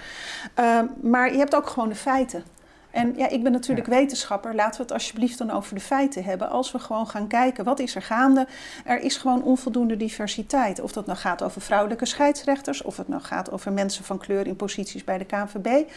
Ja. 0.56 0.82
Uh, 0.84 0.90
maar 1.02 1.32
je 1.32 1.38
hebt 1.38 1.56
ook 1.56 1.68
gewoon 1.68 1.90
de 1.90 1.96
feiten. 1.96 2.44
En 2.98 3.14
ja, 3.16 3.30
ik 3.30 3.44
ben 3.44 3.52
natuurlijk 3.52 3.88
ja. 3.88 3.94
wetenschapper. 3.94 4.56
Laten 4.56 4.78
we 4.78 4.82
het 4.82 4.92
alsjeblieft 4.92 5.38
dan 5.38 5.52
over 5.52 5.76
de 5.76 5.82
feiten 5.82 6.24
hebben. 6.24 6.50
Als 6.50 6.72
we 6.72 6.80
gewoon 6.80 7.08
gaan 7.08 7.28
kijken, 7.28 7.64
wat 7.64 7.80
is 7.80 7.96
er 7.96 8.02
gaande? 8.02 8.48
Er 8.86 9.00
is 9.00 9.18
gewoon 9.18 9.44
onvoldoende 9.44 9.98
diversiteit. 9.98 10.82
Of 10.82 10.92
dat 10.92 11.06
nou 11.06 11.18
gaat 11.18 11.44
over 11.44 11.62
vrouwelijke 11.62 12.06
scheidsrechters... 12.06 12.82
of 12.82 12.98
het 12.98 13.08
nou 13.08 13.22
gaat 13.22 13.52
over 13.52 13.72
mensen 13.72 14.04
van 14.04 14.18
kleur 14.18 14.48
in 14.48 14.56
posities 14.56 15.04
bij 15.04 15.18
de 15.18 15.26
KNVB. 15.26 15.90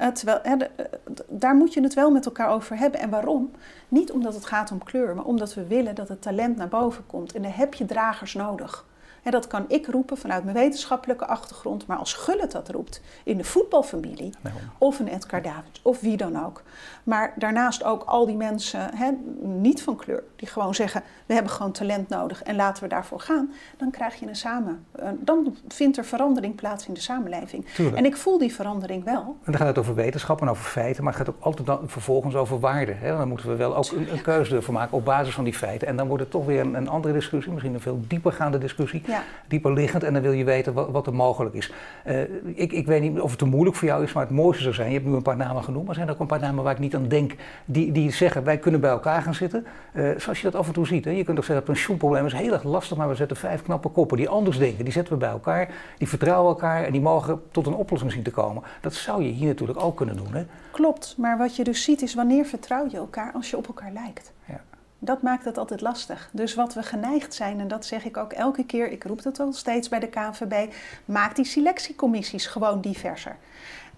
Uh, 0.00 0.06
terwijl, 0.08 0.38
hè, 0.42 0.56
de, 0.56 0.70
uh, 0.76 0.84
daar 1.28 1.54
moet 1.54 1.72
je 1.74 1.82
het 1.82 1.94
wel 1.94 2.10
met 2.10 2.26
elkaar 2.26 2.48
over 2.48 2.78
hebben. 2.78 3.00
En 3.00 3.10
waarom? 3.10 3.50
Niet 3.88 4.12
omdat 4.12 4.34
het 4.34 4.46
gaat 4.46 4.70
om 4.70 4.84
kleur, 4.84 5.14
maar 5.14 5.24
omdat 5.24 5.54
we 5.54 5.66
willen 5.66 5.94
dat 5.94 6.08
het 6.08 6.22
talent 6.22 6.56
naar 6.56 6.68
boven 6.68 7.06
komt. 7.06 7.32
En 7.32 7.42
daar 7.42 7.56
heb 7.56 7.74
je 7.74 7.84
dragers 7.84 8.34
nodig. 8.34 8.86
En 9.28 9.34
dat 9.34 9.46
kan 9.46 9.64
ik 9.68 9.86
roepen 9.86 10.16
vanuit 10.16 10.44
mijn 10.44 10.56
wetenschappelijke 10.56 11.26
achtergrond, 11.26 11.86
maar 11.86 11.96
als 11.96 12.14
Gullit 12.14 12.52
dat 12.52 12.68
roept 12.70 13.00
in 13.24 13.36
de 13.36 13.44
voetbalfamilie, 13.44 14.32
nee. 14.40 14.52
of 14.78 14.98
een 14.98 15.08
Edgar 15.08 15.42
Davids, 15.42 15.80
of 15.82 16.00
wie 16.00 16.16
dan 16.16 16.44
ook. 16.44 16.62
Maar 17.02 17.32
daarnaast 17.36 17.84
ook 17.84 18.02
al 18.02 18.26
die 18.26 18.36
mensen, 18.36 18.94
hè, 18.94 19.10
niet 19.42 19.82
van 19.82 19.96
kleur, 19.96 20.22
die 20.36 20.48
gewoon 20.48 20.74
zeggen: 20.74 21.02
we 21.26 21.34
hebben 21.34 21.52
gewoon 21.52 21.72
talent 21.72 22.08
nodig 22.08 22.42
en 22.42 22.56
laten 22.56 22.82
we 22.82 22.88
daarvoor 22.88 23.20
gaan. 23.20 23.52
Dan 23.76 23.90
krijg 23.90 24.14
je 24.14 24.26
een 24.26 24.36
samen. 24.36 24.86
Dan 25.18 25.56
vindt 25.68 25.96
er 25.96 26.04
verandering 26.04 26.54
plaats 26.54 26.86
in 26.86 26.94
de 26.94 27.00
samenleving. 27.00 27.66
Tuurlijk. 27.74 27.96
En 27.96 28.04
ik 28.04 28.16
voel 28.16 28.38
die 28.38 28.54
verandering 28.54 29.04
wel. 29.04 29.20
En 29.20 29.52
dan 29.52 29.56
gaat 29.56 29.66
het 29.66 29.78
over 29.78 29.94
wetenschap 29.94 30.40
en 30.40 30.48
over 30.48 30.64
feiten, 30.64 31.04
maar 31.04 31.12
het 31.12 31.22
gaat 31.22 31.34
ook 31.34 31.42
altijd 31.42 31.66
dan 31.66 31.80
vervolgens 31.86 32.34
over 32.34 32.60
waarden. 32.60 32.96
Dan 33.02 33.28
moeten 33.28 33.48
we 33.48 33.56
wel 33.56 33.76
ook 33.76 33.90
een, 33.90 34.12
een 34.12 34.22
keuze 34.22 34.56
ervoor 34.56 34.74
maken 34.74 34.96
op 34.96 35.04
basis 35.04 35.34
van 35.34 35.44
die 35.44 35.54
feiten. 35.54 35.88
En 35.88 35.96
dan 35.96 36.06
wordt 36.06 36.22
het 36.22 36.32
toch 36.32 36.46
weer 36.46 36.60
een, 36.60 36.74
een 36.74 36.88
andere 36.88 37.14
discussie, 37.14 37.52
misschien 37.52 37.74
een 37.74 37.80
veel 37.80 38.00
diepergaande 38.06 38.58
discussie. 38.58 39.02
Ja. 39.06 39.17
Dieper 39.48 39.72
liggend 39.72 40.02
en 40.02 40.12
dan 40.12 40.22
wil 40.22 40.32
je 40.32 40.44
weten 40.44 40.72
wat, 40.72 40.90
wat 40.90 41.06
er 41.06 41.14
mogelijk 41.14 41.54
is. 41.54 41.72
Uh, 42.06 42.20
ik, 42.44 42.72
ik 42.72 42.86
weet 42.86 43.00
niet 43.00 43.20
of 43.20 43.30
het 43.30 43.38
te 43.38 43.44
moeilijk 43.44 43.76
voor 43.76 43.88
jou 43.88 44.02
is, 44.02 44.12
maar 44.12 44.22
het 44.22 44.32
mooiste 44.32 44.62
zou 44.62 44.74
zijn. 44.74 44.88
Je 44.88 44.94
hebt 44.94 45.06
nu 45.06 45.14
een 45.14 45.22
paar 45.22 45.36
namen 45.36 45.64
genoemd, 45.64 45.86
maar 45.86 45.94
er 45.94 46.00
zijn 46.00 46.14
ook 46.14 46.20
een 46.20 46.26
paar 46.26 46.40
namen 46.40 46.64
waar 46.64 46.72
ik 46.72 46.78
niet 46.78 46.94
aan 46.94 47.08
denk. 47.08 47.34
Die, 47.64 47.92
die 47.92 48.12
zeggen 48.12 48.44
wij 48.44 48.58
kunnen 48.58 48.80
bij 48.80 48.90
elkaar 48.90 49.22
gaan 49.22 49.34
zitten. 49.34 49.66
Uh, 49.92 50.10
zoals 50.18 50.38
je 50.40 50.50
dat 50.50 50.60
af 50.60 50.66
en 50.66 50.72
toe 50.72 50.86
ziet. 50.86 51.04
Hè? 51.04 51.10
Je 51.10 51.24
kunt 51.24 51.36
toch 51.36 51.44
zeggen 51.44 51.66
dat 51.66 51.74
pensioenprobleem 51.74 52.26
is 52.26 52.32
heel 52.32 52.52
erg 52.52 52.62
lastig, 52.62 52.96
maar 52.96 53.08
we 53.08 53.14
zetten 53.14 53.36
vijf 53.36 53.62
knappe 53.62 53.88
koppen 53.88 54.16
die 54.16 54.28
anders 54.28 54.58
denken. 54.58 54.84
Die 54.84 54.92
zetten 54.92 55.12
we 55.12 55.18
bij 55.18 55.28
elkaar, 55.28 55.68
die 55.98 56.08
vertrouwen 56.08 56.48
elkaar 56.48 56.84
en 56.84 56.92
die 56.92 57.00
mogen 57.00 57.40
tot 57.50 57.66
een 57.66 57.74
oplossing 57.74 58.12
zien 58.12 58.22
te 58.22 58.30
komen. 58.30 58.62
Dat 58.80 58.94
zou 58.94 59.22
je 59.22 59.30
hier 59.30 59.46
natuurlijk 59.46 59.82
ook 59.82 59.96
kunnen 59.96 60.16
doen. 60.16 60.32
Hè? 60.32 60.44
Klopt, 60.70 61.14
maar 61.16 61.38
wat 61.38 61.56
je 61.56 61.64
dus 61.64 61.82
ziet 61.82 62.02
is 62.02 62.14
wanneer 62.14 62.44
vertrouw 62.44 62.86
je 62.90 62.96
elkaar 62.96 63.32
als 63.32 63.50
je 63.50 63.56
op 63.56 63.66
elkaar 63.66 63.92
lijkt. 63.92 64.32
Ja. 64.44 64.60
Dat 64.98 65.22
maakt 65.22 65.44
het 65.44 65.58
altijd 65.58 65.80
lastig. 65.80 66.30
Dus 66.32 66.54
wat 66.54 66.74
we 66.74 66.82
geneigd 66.82 67.34
zijn, 67.34 67.60
en 67.60 67.68
dat 67.68 67.84
zeg 67.84 68.04
ik 68.04 68.16
ook 68.16 68.32
elke 68.32 68.64
keer, 68.64 68.90
ik 68.90 69.04
roep 69.04 69.22
dat 69.22 69.40
al 69.40 69.52
steeds 69.52 69.88
bij 69.88 69.98
de 69.98 70.08
KNVB, 70.08 70.72
maak 71.04 71.36
die 71.36 71.44
selectiecommissies 71.44 72.46
gewoon 72.46 72.80
diverser. 72.80 73.36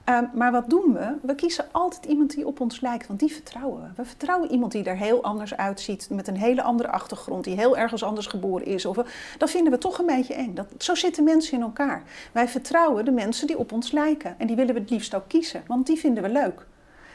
Um, 0.04 0.30
maar 0.34 0.52
wat 0.52 0.70
doen 0.70 0.92
we? 0.92 1.14
We 1.22 1.34
kiezen 1.34 1.64
altijd 1.70 2.04
iemand 2.04 2.34
die 2.34 2.46
op 2.46 2.60
ons 2.60 2.80
lijkt, 2.80 3.06
want 3.06 3.20
die 3.20 3.32
vertrouwen 3.32 3.82
we. 3.82 3.88
We 3.96 4.04
vertrouwen 4.04 4.50
iemand 4.50 4.72
die 4.72 4.84
er 4.84 4.96
heel 4.96 5.22
anders 5.22 5.56
uitziet, 5.56 6.08
met 6.10 6.28
een 6.28 6.36
hele 6.36 6.62
andere 6.62 6.90
achtergrond, 6.90 7.44
die 7.44 7.56
heel 7.56 7.76
ergens 7.76 8.02
anders 8.02 8.26
geboren 8.26 8.66
is. 8.66 8.84
Of 8.84 8.96
we, 8.96 9.04
dat 9.38 9.50
vinden 9.50 9.72
we 9.72 9.78
toch 9.78 9.98
een 9.98 10.06
beetje 10.06 10.34
eng. 10.34 10.54
Dat, 10.54 10.66
zo 10.78 10.94
zitten 10.94 11.24
mensen 11.24 11.56
in 11.56 11.62
elkaar. 11.62 12.02
Wij 12.32 12.48
vertrouwen 12.48 13.04
de 13.04 13.10
mensen 13.10 13.46
die 13.46 13.58
op 13.58 13.72
ons 13.72 13.92
lijken. 13.92 14.34
En 14.38 14.46
die 14.46 14.56
willen 14.56 14.74
we 14.74 14.80
het 14.80 14.90
liefst 14.90 15.14
ook 15.14 15.28
kiezen, 15.28 15.62
want 15.66 15.86
die 15.86 15.98
vinden 15.98 16.22
we 16.22 16.28
leuk. 16.28 16.66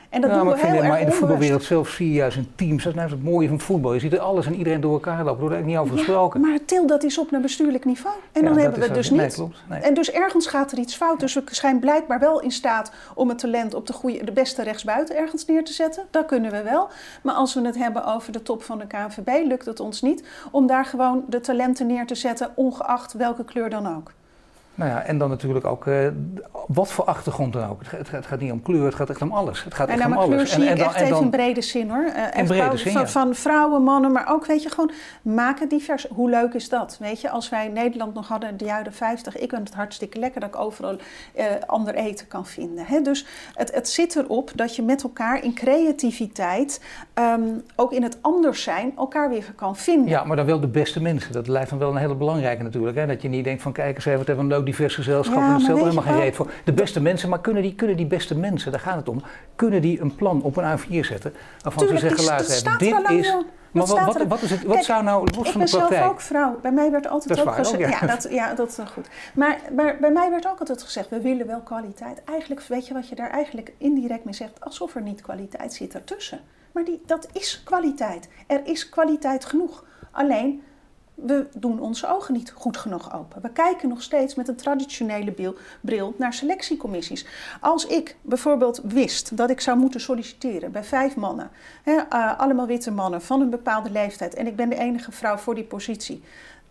En 0.09 0.21
dat 0.21 0.29
ja, 0.29 0.37
doen 0.37 0.47
we 0.47 0.57
heel 0.57 0.73
erg 0.73 0.87
Maar 0.87 0.99
in 0.99 1.05
de 1.05 1.11
voetbalwereld 1.11 1.63
zelf 1.63 1.89
zie 1.89 2.07
je 2.07 2.13
juist 2.13 2.37
in 2.37 2.47
teams. 2.55 2.83
Dat 2.83 2.93
is 2.93 2.99
nou 2.99 3.11
het 3.11 3.23
mooie 3.23 3.47
van 3.47 3.59
voetbal. 3.59 3.93
Je 3.93 3.99
ziet 3.99 4.13
er 4.13 4.19
alles 4.19 4.45
en 4.45 4.55
iedereen 4.55 4.81
door 4.81 4.93
elkaar 4.93 5.17
lopen. 5.17 5.31
Daar 5.31 5.39
wordt 5.39 5.55
er 5.55 5.63
niet 5.63 5.77
over 5.77 5.97
gesproken. 5.97 6.41
Ja, 6.41 6.47
maar 6.47 6.59
til 6.65 6.87
dat 6.87 7.03
is 7.03 7.17
op 7.17 7.31
naar 7.31 7.41
bestuurlijk 7.41 7.85
niveau. 7.85 8.15
En 8.31 8.41
ja, 8.41 8.47
dan 8.47 8.57
hebben 8.57 8.79
we 8.79 8.85
het 8.85 8.93
dus 8.93 9.09
niet. 9.09 9.19
Nee, 9.19 9.31
klopt. 9.31 9.63
Nee. 9.69 9.79
En 9.79 9.93
dus 9.93 10.11
ergens 10.11 10.47
gaat 10.47 10.71
er 10.71 10.77
iets 10.77 10.95
fout. 10.95 11.19
Dus 11.19 11.33
we 11.33 11.43
zijn 11.45 11.79
blijkbaar 11.79 12.19
wel 12.19 12.41
in 12.41 12.51
staat 12.51 12.91
om 13.13 13.29
het 13.29 13.39
talent 13.39 13.73
op 13.73 13.87
de, 13.87 13.93
goede, 13.93 14.23
de 14.23 14.31
beste 14.31 14.63
rechtsbuiten 14.63 15.17
ergens 15.17 15.45
neer 15.45 15.63
te 15.63 15.73
zetten. 15.73 16.03
Dat 16.11 16.25
kunnen 16.25 16.51
we 16.51 16.61
wel. 16.61 16.89
Maar 17.23 17.33
als 17.33 17.53
we 17.53 17.61
het 17.61 17.77
hebben 17.77 18.05
over 18.05 18.31
de 18.31 18.41
top 18.41 18.63
van 18.63 18.79
de 18.79 18.87
KNVB, 18.87 19.47
lukt 19.47 19.65
het 19.65 19.79
ons 19.79 20.01
niet 20.01 20.23
om 20.51 20.67
daar 20.67 20.85
gewoon 20.85 21.23
de 21.29 21.39
talenten 21.39 21.87
neer 21.87 22.05
te 22.05 22.15
zetten, 22.15 22.51
ongeacht 22.55 23.13
welke 23.13 23.45
kleur 23.45 23.69
dan 23.69 23.95
ook. 23.95 24.11
Nou 24.75 24.89
ja, 24.89 25.01
en 25.01 25.17
dan 25.17 25.29
natuurlijk 25.29 25.65
ook 25.65 25.85
uh, 25.85 26.07
wat 26.67 26.91
voor 26.91 27.05
achtergrond 27.05 27.53
dan 27.53 27.69
ook. 27.69 27.81
Het, 27.85 28.11
het, 28.11 28.25
gaat 28.25 28.39
niet 28.39 28.51
om 28.51 28.61
kleur, 28.61 28.85
het 28.85 28.95
gaat 28.95 29.09
echt 29.09 29.21
om 29.21 29.31
alles. 29.31 29.63
Het 29.63 29.73
gaat 29.73 29.87
en 29.87 29.99
echt 29.99 30.05
om 30.05 30.13
alles. 30.13 30.27
kleur 30.27 30.47
zie 30.47 30.63
en, 30.63 30.69
en 30.69 30.77
dan, 30.77 30.87
echt 30.87 31.01
even 31.01 31.21
in 31.21 31.29
brede 31.29 31.61
zin 31.61 31.89
hoor. 31.89 32.05
Uh, 32.05 32.39
in 32.39 32.45
brede 32.45 32.77
zin, 32.77 32.91
van, 32.91 33.01
ja. 33.01 33.07
van, 33.07 33.35
vrouwen, 33.35 33.83
mannen, 33.83 34.11
maar 34.11 34.29
ook 34.29 34.45
weet 34.45 34.63
je 34.63 34.69
gewoon, 34.69 34.91
maak 35.21 35.59
het 35.59 35.69
divers. 35.69 36.07
Hoe 36.09 36.29
leuk 36.29 36.53
is 36.53 36.69
dat? 36.69 36.97
Weet 36.99 37.21
je, 37.21 37.29
als 37.29 37.49
wij 37.49 37.67
Nederland 37.67 38.13
nog 38.13 38.27
hadden 38.27 38.49
in 38.49 38.57
de 38.57 38.65
jaren 38.65 38.93
50, 38.93 39.37
ik 39.37 39.49
vind 39.49 39.67
het 39.67 39.77
hartstikke 39.77 40.19
lekker 40.19 40.41
dat 40.41 40.49
ik 40.49 40.59
overal 40.59 40.97
uh, 41.35 41.45
ander 41.65 41.95
eten 41.95 42.27
kan 42.27 42.45
vinden. 42.45 42.85
Hè? 42.85 43.01
Dus 43.01 43.25
het, 43.53 43.73
het 43.73 43.89
zit 43.89 44.15
erop 44.15 44.51
dat 44.55 44.75
je 44.75 44.81
met 44.81 45.03
elkaar 45.03 45.43
in 45.43 45.53
creativiteit, 45.53 46.81
um, 47.19 47.63
ook 47.75 47.91
in 47.91 48.03
het 48.03 48.17
anders 48.21 48.63
zijn, 48.63 48.93
elkaar 48.97 49.29
weer 49.29 49.53
kan 49.55 49.75
vinden. 49.75 50.09
Ja, 50.09 50.23
maar 50.23 50.35
dan 50.35 50.45
wel 50.45 50.59
de 50.59 50.67
beste 50.67 51.01
mensen. 51.01 51.31
Dat 51.31 51.47
lijkt 51.47 51.69
dan 51.69 51.79
wel 51.79 51.89
een 51.89 51.97
hele 51.97 52.15
belangrijke 52.15 52.63
natuurlijk. 52.63 52.97
Hè? 52.97 53.07
Dat 53.07 53.21
je 53.21 53.27
niet 53.27 53.43
denkt 53.43 53.61
van 53.61 53.71
kijk 53.71 53.95
eens 53.95 54.05
even, 54.05 54.17
wat 54.17 54.27
hebben 54.27 54.45
een 54.45 54.51
leuk 54.51 54.65
divers 54.65 54.95
gezelschap. 54.95 55.37
Ja, 55.37 55.53
en 55.53 55.57
weet 55.57 55.77
helemaal 55.77 56.03
geen 56.03 56.19
reet 56.19 56.35
voor. 56.35 56.51
De 56.63 56.73
beste 56.73 57.01
mensen, 57.01 57.29
maar 57.29 57.41
kunnen 57.41 57.61
die, 57.61 57.75
kunnen 57.75 57.97
die 57.97 58.05
beste 58.05 58.37
mensen, 58.37 58.71
daar 58.71 58.81
gaat 58.81 58.95
het 58.95 59.09
om, 59.09 59.21
kunnen 59.55 59.81
die 59.81 60.01
een 60.01 60.15
plan 60.15 60.41
op 60.41 60.57
een 60.57 60.79
A4 60.79 60.99
zetten? 60.99 61.33
Waarvan 61.61 61.87
ze 61.87 61.97
zeggen, 61.97 62.25
luister 62.25 62.71
er 62.71 62.77
dit 62.77 62.91
lang, 62.91 63.09
is... 63.09 63.35
Maar 63.75 63.85
wat, 63.85 64.05
wat, 64.05 64.27
wat, 64.27 64.41
is 64.41 64.49
het, 64.49 64.63
wat 64.63 64.73
Kijk, 64.73 64.85
zou 64.85 65.03
nou, 65.03 65.27
los 65.35 65.45
Ik 65.45 65.51
van 65.51 65.61
ben 65.61 65.71
de 65.71 65.77
praktijk... 65.77 66.01
zelf 66.01 66.11
ook 66.11 66.21
vrouw. 66.21 66.59
Bij 66.61 66.71
mij 66.71 66.91
werd 66.91 67.07
altijd 67.07 67.39
ook 67.39 67.53
gezegd. 67.53 67.73
ook, 67.73 67.89
ja. 67.89 67.97
ja. 68.01 68.07
dat, 68.07 68.27
ja, 68.29 68.53
dat 68.53 68.69
is 68.69 68.77
goed. 68.91 69.07
Maar, 69.33 69.59
maar 69.75 69.97
bij 69.99 70.11
mij 70.11 70.29
werd 70.29 70.47
ook 70.47 70.59
altijd 70.59 70.83
gezegd: 70.83 71.09
we 71.09 71.21
willen 71.21 71.47
wel 71.47 71.59
kwaliteit. 71.59 72.23
Eigenlijk 72.23 72.61
weet 72.61 72.87
je 72.87 72.93
wat 72.93 73.09
je 73.09 73.15
daar 73.15 73.29
eigenlijk 73.29 73.73
indirect 73.77 74.23
mee 74.23 74.33
zegt, 74.33 74.51
alsof 74.59 74.95
er 74.95 75.01
niet 75.01 75.21
kwaliteit 75.21 75.73
zit 75.73 75.93
ertussen. 75.93 76.39
Maar 76.75 76.83
die, 76.83 77.01
dat 77.05 77.27
is 77.33 77.61
kwaliteit. 77.63 78.29
Er 78.47 78.65
is 78.65 78.89
kwaliteit 78.89 79.45
genoeg. 79.45 79.83
Alleen 80.11 80.63
we 81.13 81.47
doen 81.57 81.79
onze 81.79 82.07
ogen 82.07 82.33
niet 82.33 82.51
goed 82.51 82.77
genoeg 82.77 83.13
open. 83.13 83.41
We 83.41 83.49
kijken 83.49 83.89
nog 83.89 84.01
steeds 84.01 84.35
met 84.35 84.47
een 84.47 84.55
traditionele 84.55 85.53
bril 85.81 86.13
naar 86.17 86.33
selectiecommissies. 86.33 87.25
Als 87.61 87.85
ik 87.85 88.15
bijvoorbeeld 88.21 88.81
wist 88.83 89.37
dat 89.37 89.49
ik 89.49 89.61
zou 89.61 89.77
moeten 89.77 90.01
solliciteren 90.01 90.71
bij 90.71 90.83
vijf 90.83 91.15
mannen, 91.15 91.49
hè, 91.83 91.95
eh, 91.95 92.39
allemaal 92.39 92.67
witte 92.67 92.91
mannen 92.91 93.21
van 93.21 93.41
een 93.41 93.49
bepaalde 93.49 93.89
leeftijd, 93.89 94.33
en 94.33 94.47
ik 94.47 94.55
ben 94.55 94.69
de 94.69 94.77
enige 94.77 95.11
vrouw 95.11 95.37
voor 95.37 95.55
die 95.55 95.63
positie. 95.63 96.23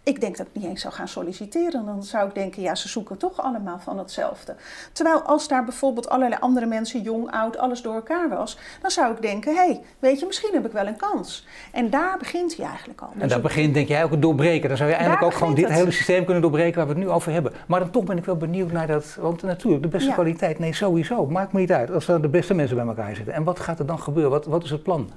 Ik 0.05 0.21
denk 0.21 0.37
dat 0.37 0.47
ik 0.47 0.55
niet 0.63 0.65
eens 0.71 0.81
zou 0.81 0.95
gaan 0.95 1.09
solliciteren. 1.09 1.87
Dan 1.87 2.03
zou 2.03 2.29
ik 2.29 2.35
denken, 2.35 2.63
ja, 2.63 2.75
ze 2.75 2.89
zoeken 2.89 3.17
toch 3.17 3.43
allemaal 3.43 3.79
van 3.79 3.99
hetzelfde. 3.99 4.55
Terwijl 4.93 5.21
als 5.23 5.49
daar 5.49 5.65
bijvoorbeeld 5.65 6.09
allerlei 6.09 6.41
andere 6.41 6.67
mensen, 6.67 7.03
jong, 7.03 7.31
oud, 7.31 7.59
alles 7.59 7.83
door 7.83 7.95
elkaar 7.95 8.29
was, 8.29 8.59
dan 8.83 8.91
zou 8.91 9.15
ik 9.15 9.23
denken, 9.23 9.53
hé, 9.55 9.59
hey, 9.67 9.81
weet 9.99 10.21
je, 10.21 10.27
misschien 10.27 10.51
heb 10.55 10.67
ik 10.67 10.73
wel 10.73 10.87
een 10.87 10.97
kans. 10.97 11.47
En 11.73 11.91
daar 11.91 12.19
begint 12.19 12.57
hij 12.57 12.67
eigenlijk 12.67 13.01
al. 13.01 13.09
En 13.13 13.19
Dus 13.19 13.29
daar 13.29 13.37
op- 13.37 13.43
begint, 13.43 13.75
denk 13.75 13.89
jij, 13.89 14.05
ook 14.05 14.11
het 14.11 14.23
doorbreken. 14.23 14.69
Dan 14.69 14.77
zou 14.77 14.89
je 14.89 14.95
eigenlijk 14.95 15.25
ook 15.27 15.35
gewoon 15.39 15.55
dit 15.55 15.65
het. 15.65 15.75
hele 15.75 15.91
systeem 15.91 16.25
kunnen 16.25 16.43
doorbreken 16.43 16.77
waar 16.77 16.87
we 16.87 16.93
het 16.93 17.03
nu 17.03 17.09
over 17.11 17.33
hebben. 17.33 17.53
Maar 17.67 17.81
dan 17.81 17.91
toch 17.91 18.05
ben 18.05 18.17
ik 18.19 18.25
wel 18.25 18.37
benieuwd 18.37 18.73
naar 18.73 18.87
dat, 18.87 19.17
want 19.21 19.43
natuurlijk, 19.43 19.83
de 19.83 19.89
beste 19.89 20.09
Ja. 20.09 20.15
kwaliteit, 20.15 20.59
nee, 20.59 20.73
sowieso. 20.75 21.27
Maakt 21.27 21.53
me 21.53 21.61
niet 21.61 21.73
uit 21.73 21.91
als 21.91 22.09
er 22.09 22.23
de 22.23 22.29
beste 22.29 22.55
mensen 22.55 22.77
bij 22.77 22.87
elkaar 22.87 23.15
zitten. 23.17 23.35
En 23.35 23.45
wat 23.45 23.61
gaat 23.61 23.79
er 23.79 23.87
dan 23.87 23.99
gebeuren? 24.01 24.31
Wat, 24.33 24.47
wat 24.47 24.65
is 24.65 24.71
het 24.71 24.83
plan? 24.83 25.11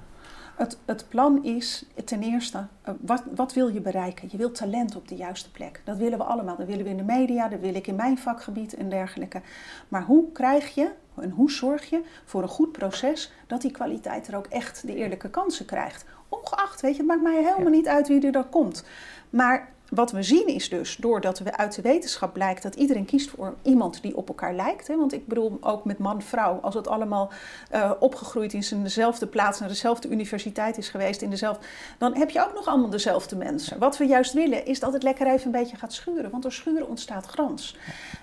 Het, 0.58 0.78
het 0.86 1.06
plan 1.10 1.44
is 1.44 1.86
ten 2.06 2.24
eerste, 2.24 2.66
eh, 2.82 2.94
wat, 3.00 3.24
wat 3.36 3.54
wil 3.54 3.68
je 3.68 3.82
bereiken? 3.82 4.28
Je 4.32 4.38
wilt 4.38 4.56
talent 4.56 4.96
op 4.96 5.08
de 5.08 5.16
juiste 5.16 5.52
plek. 5.52 5.82
Dat 5.84 5.98
willen 5.98 6.18
we 6.18 6.24
allemaal. 6.24 6.56
Dat 6.56 6.68
willen 6.68 6.84
we 6.84 6.90
in 6.90 6.98
de 6.98 7.04
media, 7.04 7.48
dat 7.48 7.60
wil 7.60 7.76
ik 7.76 7.88
in 7.88 7.96
mijn 7.96 8.18
vakgebied 8.18 8.74
en 8.76 8.90
dergelijke. 8.90 9.42
Maar 9.88 10.04
hoe 10.04 10.32
krijg 10.32 10.76
je 10.76 10.92
en 11.16 11.30
hoe 11.30 11.52
zorg 11.52 11.90
je 11.90 12.04
voor 12.26 12.42
een 12.42 12.48
goed 12.48 12.72
proces 12.72 13.32
dat 13.48 13.62
die 13.62 13.72
kwaliteit 13.72 14.28
er 14.28 14.36
ook 14.36 14.46
echt 14.48 14.88
de 14.88 14.96
eerlijke 14.96 15.30
kansen 15.30 15.66
krijgt? 15.66 16.06
Ongeacht, 16.30 16.82
weet 16.82 16.92
je, 16.92 16.98
het 16.98 17.08
maakt 17.08 17.22
mij 17.22 17.36
helemaal 17.36 17.60
Ja. 17.64 17.70
niet 17.70 17.88
uit 17.88 18.08
wie 18.08 18.26
er 18.26 18.32
dan 18.32 18.50
komt. 18.50 18.84
Maar 19.30 19.70
wat 19.90 20.12
we 20.12 20.24
zien 20.24 20.48
is 20.48 20.70
dus, 20.70 20.96
doordat 20.96 21.40
we 21.40 21.58
uit 21.58 21.76
de 21.76 21.82
wetenschap 21.82 22.34
blijkt 22.34 22.64
dat 22.64 22.76
iedereen 22.76 23.06
kiest 23.06 23.30
voor 23.30 23.56
iemand 23.62 24.02
die 24.02 24.18
op 24.18 24.28
elkaar 24.28 24.54
lijkt. 24.54 24.88
Hè? 24.88 24.98
Want 24.98 25.14
ik 25.14 25.28
bedoel 25.28 25.58
ook 25.62 25.86
met 25.86 25.98
man-vrouw, 25.98 26.60
als 26.62 26.76
het 26.76 26.88
allemaal 26.88 27.32
eh, 27.70 27.92
opgegroeid 28.00 28.54
is 28.54 28.72
in 28.72 28.84
dezelfde 28.84 29.28
plaats, 29.28 29.60
naar 29.60 29.70
dezelfde 29.70 30.10
universiteit 30.10 30.78
is 30.78 30.90
geweest, 30.90 31.22
in 31.22 31.30
dezelfde, 31.30 31.66
dan 31.98 32.16
heb 32.16 32.30
je 32.30 32.46
ook 32.46 32.54
nog 32.54 32.68
allemaal 32.68 32.90
dezelfde 32.90 33.36
mensen. 33.36 33.80
Wat 33.80 33.98
we 33.98 34.06
juist 34.06 34.34
willen 34.34 34.66
is 34.66 34.80
dat 34.80 34.94
het 34.94 35.04
lekker 35.04 35.28
even 35.28 35.46
een 35.46 35.52
beetje 35.52 35.78
gaat 35.78 35.94
schuren, 35.94 36.32
want 36.32 36.44
door 36.44 36.52
schuren 36.52 36.88
ontstaat 36.88 37.26
grans. 37.26 37.76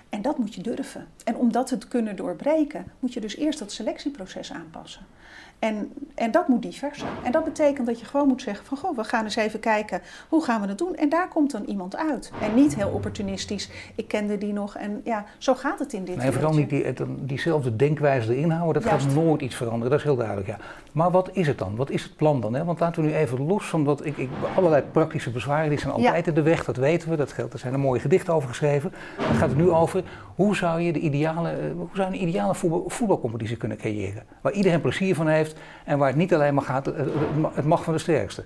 En 0.09 0.21
dat 0.21 0.37
moet 0.37 0.53
je 0.55 0.61
durven. 0.61 1.07
En 1.23 1.35
om 1.35 1.51
dat 1.51 1.67
te 1.67 1.77
kunnen 1.87 2.15
doorbreken, 2.15 2.85
moet 2.99 3.13
je 3.13 3.21
dus 3.21 3.35
eerst 3.37 3.59
dat 3.59 3.71
selectieproces 3.71 4.53
aanpassen. 4.53 5.01
En, 5.59 5.93
en 6.15 6.31
dat 6.31 6.47
moet 6.47 6.61
divers 6.61 6.99
zijn. 6.99 7.11
En 7.23 7.31
dat 7.31 7.43
betekent 7.43 7.87
dat 7.87 7.99
je 7.99 8.05
gewoon 8.05 8.27
moet 8.27 8.41
zeggen 8.41 8.65
van... 8.65 8.77
goh, 8.77 8.95
we 8.95 9.03
gaan 9.03 9.23
eens 9.23 9.35
even 9.35 9.59
kijken, 9.59 10.01
hoe 10.29 10.43
gaan 10.43 10.61
we 10.61 10.67
dat 10.67 10.77
doen? 10.77 10.95
En 10.95 11.09
daar 11.09 11.27
komt 11.27 11.51
dan 11.51 11.63
iemand 11.63 11.95
uit. 11.95 12.31
En 12.41 12.55
niet 12.55 12.75
heel 12.75 12.89
opportunistisch, 12.89 13.69
ik 13.95 14.07
kende 14.07 14.37
die 14.37 14.53
nog. 14.53 14.75
En 14.75 15.01
ja, 15.03 15.25
zo 15.37 15.55
gaat 15.55 15.79
het 15.79 15.93
in 15.93 16.05
dit 16.05 16.15
Nee, 16.17 16.31
vooral 16.31 16.53
niet 16.53 16.69
die, 16.69 16.83
het- 16.85 17.01
diezelfde 17.19 17.75
denkwijze 17.75 18.35
erin 18.35 18.49
houden. 18.49 18.81
Dat 18.81 18.91
Juist. 18.91 19.05
gaat 19.05 19.15
nooit 19.15 19.41
iets 19.41 19.55
veranderen, 19.55 19.89
dat 19.89 19.99
is 19.99 20.05
heel 20.05 20.15
duidelijk. 20.15 20.47
Ja. 20.47 20.57
Maar 20.91 21.11
wat 21.11 21.29
is 21.33 21.47
het 21.47 21.57
dan? 21.57 21.75
Wat 21.75 21.89
is 21.89 22.03
het 22.03 22.15
plan 22.15 22.41
dan? 22.41 22.53
Hè? 22.53 22.63
Want 22.63 22.79
laten 22.79 23.01
we 23.03 23.07
nu 23.09 23.15
even 23.15 23.45
los 23.45 23.65
van 23.65 23.83
dat 23.83 24.05
ik, 24.05 24.17
ik, 24.17 24.29
allerlei 24.55 24.83
praktische 24.91 25.31
bezwaren, 25.31 25.69
die 25.69 25.79
zijn 25.79 25.93
altijd 25.93 26.27
in 26.27 26.33
de 26.33 26.41
weg, 26.41 26.63
dat 26.65 26.77
weten 26.77 27.09
we. 27.09 27.15
Dat 27.15 27.31
geldt, 27.31 27.53
er 27.53 27.59
zijn 27.59 27.73
er 27.73 27.79
mooie 27.79 27.99
gedichten 27.99 28.33
over 28.33 28.49
geschreven. 28.49 28.93
Dan 29.17 29.35
gaat 29.35 29.49
het 29.49 29.57
nu 29.57 29.69
over 29.69 29.94
hoe 30.35 30.55
zou 30.55 30.81
je 30.81 30.93
de 30.93 30.99
ideale, 30.99 31.49
eh, 31.49 31.71
hoe 31.77 31.87
zou 31.93 32.07
een 32.07 32.21
ideale 32.27 32.55
voetbal, 32.55 32.83
voetbalcompetitie 32.87 33.57
kunnen 33.57 33.77
creëren? 33.77 34.23
Waar 34.41 34.51
iedereen 34.53 34.81
plezier 34.81 35.15
van 35.15 35.27
heeft 35.27 35.55
en 35.85 35.97
waar 35.97 36.07
het 36.07 36.17
niet 36.17 36.33
alleen 36.33 36.53
maar 36.53 36.63
gaat, 36.63 36.87
eh, 36.87 36.97
het 36.97 37.37
mag- 37.37 37.55
het 37.55 37.65
mag 37.65 37.83
van 37.83 37.93
de 37.93 37.99
sterkste. 37.99 38.45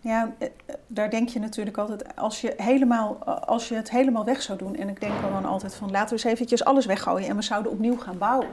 Ja, 0.00 0.32
eh, 0.38 0.48
eh, 0.66 0.74
daar 0.86 1.10
denk 1.10 1.28
je 1.28 1.38
natuurlijk 1.40 1.78
altijd, 1.78 2.16
als 2.16 2.40
je, 2.40 2.54
helemaal, 2.56 3.18
eh, 3.26 3.34
als 3.40 3.68
je 3.68 3.74
het 3.74 3.90
helemaal 3.90 4.24
weg 4.24 4.42
zou 4.42 4.58
doen... 4.58 4.76
en 4.76 4.88
ik 4.88 5.00
denk 5.00 5.12
dan 5.32 5.44
altijd 5.44 5.74
van, 5.74 5.90
laten 5.90 6.08
we 6.16 6.22
eens 6.22 6.32
eventjes 6.32 6.64
alles 6.64 6.86
weggooien... 6.86 7.28
en 7.28 7.36
we 7.36 7.42
zouden 7.42 7.72
opnieuw 7.72 7.96
gaan 7.98 8.18
bouwen. 8.18 8.48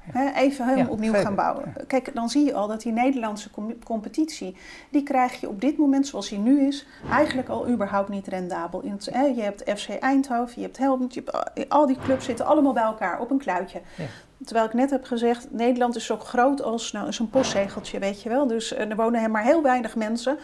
Hè, 0.00 0.30
even 0.30 0.64
helemaal 0.64 0.86
Ja, 0.86 0.92
opnieuw 0.92 1.12
gaan 1.12 1.34
bouwen. 1.34 1.74
Kijk, 1.86 2.14
dan 2.14 2.28
zie 2.28 2.44
je 2.44 2.54
al 2.54 2.66
dat 2.66 2.82
die 2.82 2.92
Nederlandse 2.92 3.50
com- 3.50 3.84
competitie... 3.84 4.56
die 4.90 5.02
krijg 5.02 5.40
je 5.40 5.48
op 5.48 5.60
dit 5.60 5.78
moment 5.78 6.06
zoals 6.06 6.28
die 6.28 6.38
nu 6.38 6.66
is... 6.66 6.86
eigenlijk 7.10 7.48
al 7.48 7.68
überhaupt 7.68 8.08
niet 8.08 8.26
rendabel. 8.26 8.80
In 8.80 8.92
het, 8.92 9.08
hè, 9.12 9.24
je 9.24 9.42
hebt 9.42 9.80
FC 9.80 9.88
Eindhoven, 9.88 10.54
je 10.56 10.62
hebt 10.66 10.78
Helmond... 10.78 11.14
Je 11.14 11.22
hebt, 11.24 11.52
eh, 11.54 11.64
al 11.68 11.86
die 11.86 11.98
clubs 12.04 12.24
zitten 12.24 12.46
allemaal 12.46 12.72
bij 12.72 12.82
elkaar 12.82 13.20
op 13.20 13.30
een 13.30 13.38
kluitje. 13.38 13.80
Ja. 13.96 14.04
Terwijl 14.44 14.66
ik 14.66 14.72
net 14.72 14.90
heb 14.90 15.04
gezegd, 15.04 15.46
Nederland 15.50 15.96
is 15.96 16.06
zo 16.06 16.16
groot 16.16 16.62
als 16.62 16.92
nou, 16.92 17.12
zo'n 17.12 17.30
postzegeltje, 17.30 17.98
weet 17.98 18.22
je 18.22 18.28
wel. 18.28 18.46
Dus 18.46 18.72
eh, 18.72 18.90
er 18.90 18.96
wonen 18.96 19.30
maar 19.30 19.42
heel 19.42 19.62
weinig 19.62 19.96
mensen. 19.96 20.38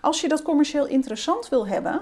Als 0.00 0.20
je 0.20 0.28
dat 0.28 0.42
commercieel 0.42 0.86
interessant 0.86 1.48
wil 1.48 1.66
hebben, 1.66 2.00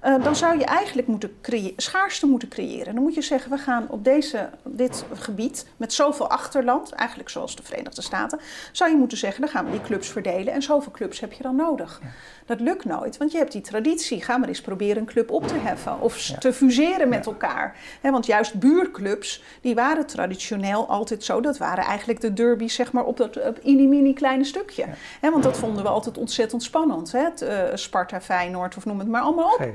eh, 0.00 0.22
dan 0.24 0.36
zou 0.36 0.58
je 0.58 0.64
eigenlijk 0.64 1.08
moeten 1.08 1.30
schaarste 1.76 2.26
moeten 2.26 2.48
creëren. 2.48 2.94
Dan 2.94 3.02
moet 3.02 3.14
je 3.14 3.22
zeggen, 3.22 3.50
we 3.50 3.58
gaan 3.58 3.86
op 3.88 4.04
deze, 4.04 4.50
dit 4.64 5.04
gebied 5.14 5.66
met 5.76 5.92
zoveel 5.92 6.28
achterland, 6.28 6.92
eigenlijk 6.92 7.28
zoals 7.30 7.56
de 7.56 7.62
Verenigde 7.62 8.02
Staten, 8.02 8.40
zou 8.72 8.90
je 8.90 8.96
moeten 8.96 9.18
zeggen, 9.18 9.40
dan 9.40 9.50
gaan 9.50 9.64
we 9.64 9.70
die 9.70 9.80
clubs 9.80 10.08
verdelen 10.08 10.52
en 10.52 10.62
zoveel 10.62 10.92
clubs 10.92 11.20
heb 11.20 11.32
je 11.32 11.42
dan 11.42 11.56
nodig. 11.56 12.00
Dat 12.46 12.60
lukt 12.60 12.84
nooit, 12.84 13.16
want 13.16 13.32
je 13.32 13.38
hebt 13.38 13.52
die 13.52 13.60
traditie. 13.60 14.22
Ga 14.22 14.36
maar 14.36 14.48
eens 14.48 14.60
proberen 14.60 14.96
een 14.96 15.06
club 15.06 15.30
op 15.30 15.46
te 15.46 15.54
heffen 15.58 16.00
of 16.00 16.18
Ja. 16.20 16.38
te 16.38 16.52
fuseren 16.52 17.08
met 17.08 17.24
Ja. 17.24 17.30
elkaar. 17.30 17.76
Want 18.02 18.26
juist 18.26 18.54
buurclubs, 18.54 19.42
die 19.60 19.74
waren 19.74 20.06
traditioneel 20.06 20.88
altijd 20.88 21.24
zo. 21.24 21.40
Dat 21.40 21.58
waren 21.58 21.84
eigenlijk 21.84 22.20
de 22.20 22.32
derbies 22.32 22.74
zeg 22.74 22.92
maar, 22.92 23.04
op 23.04 23.16
dat 23.16 23.42
op 23.46 23.64
mini 23.64 24.12
kleine 24.12 24.44
stukje. 24.44 24.84
Want 25.20 25.42
dat 25.42 25.56
vonden 25.56 25.82
we 25.82 25.88
altijd 25.88 26.18
ontzettend 26.18 26.62
spannend. 26.62 27.12
Hè? 27.12 27.46
Eh, 27.46 27.76
Sparta, 27.76 28.20
Feyenoord 28.20 28.76
of 28.76 28.84
noem 28.84 28.98
het 28.98 29.08
maar 29.08 29.22
allemaal 29.22 29.52
op. 29.54 29.68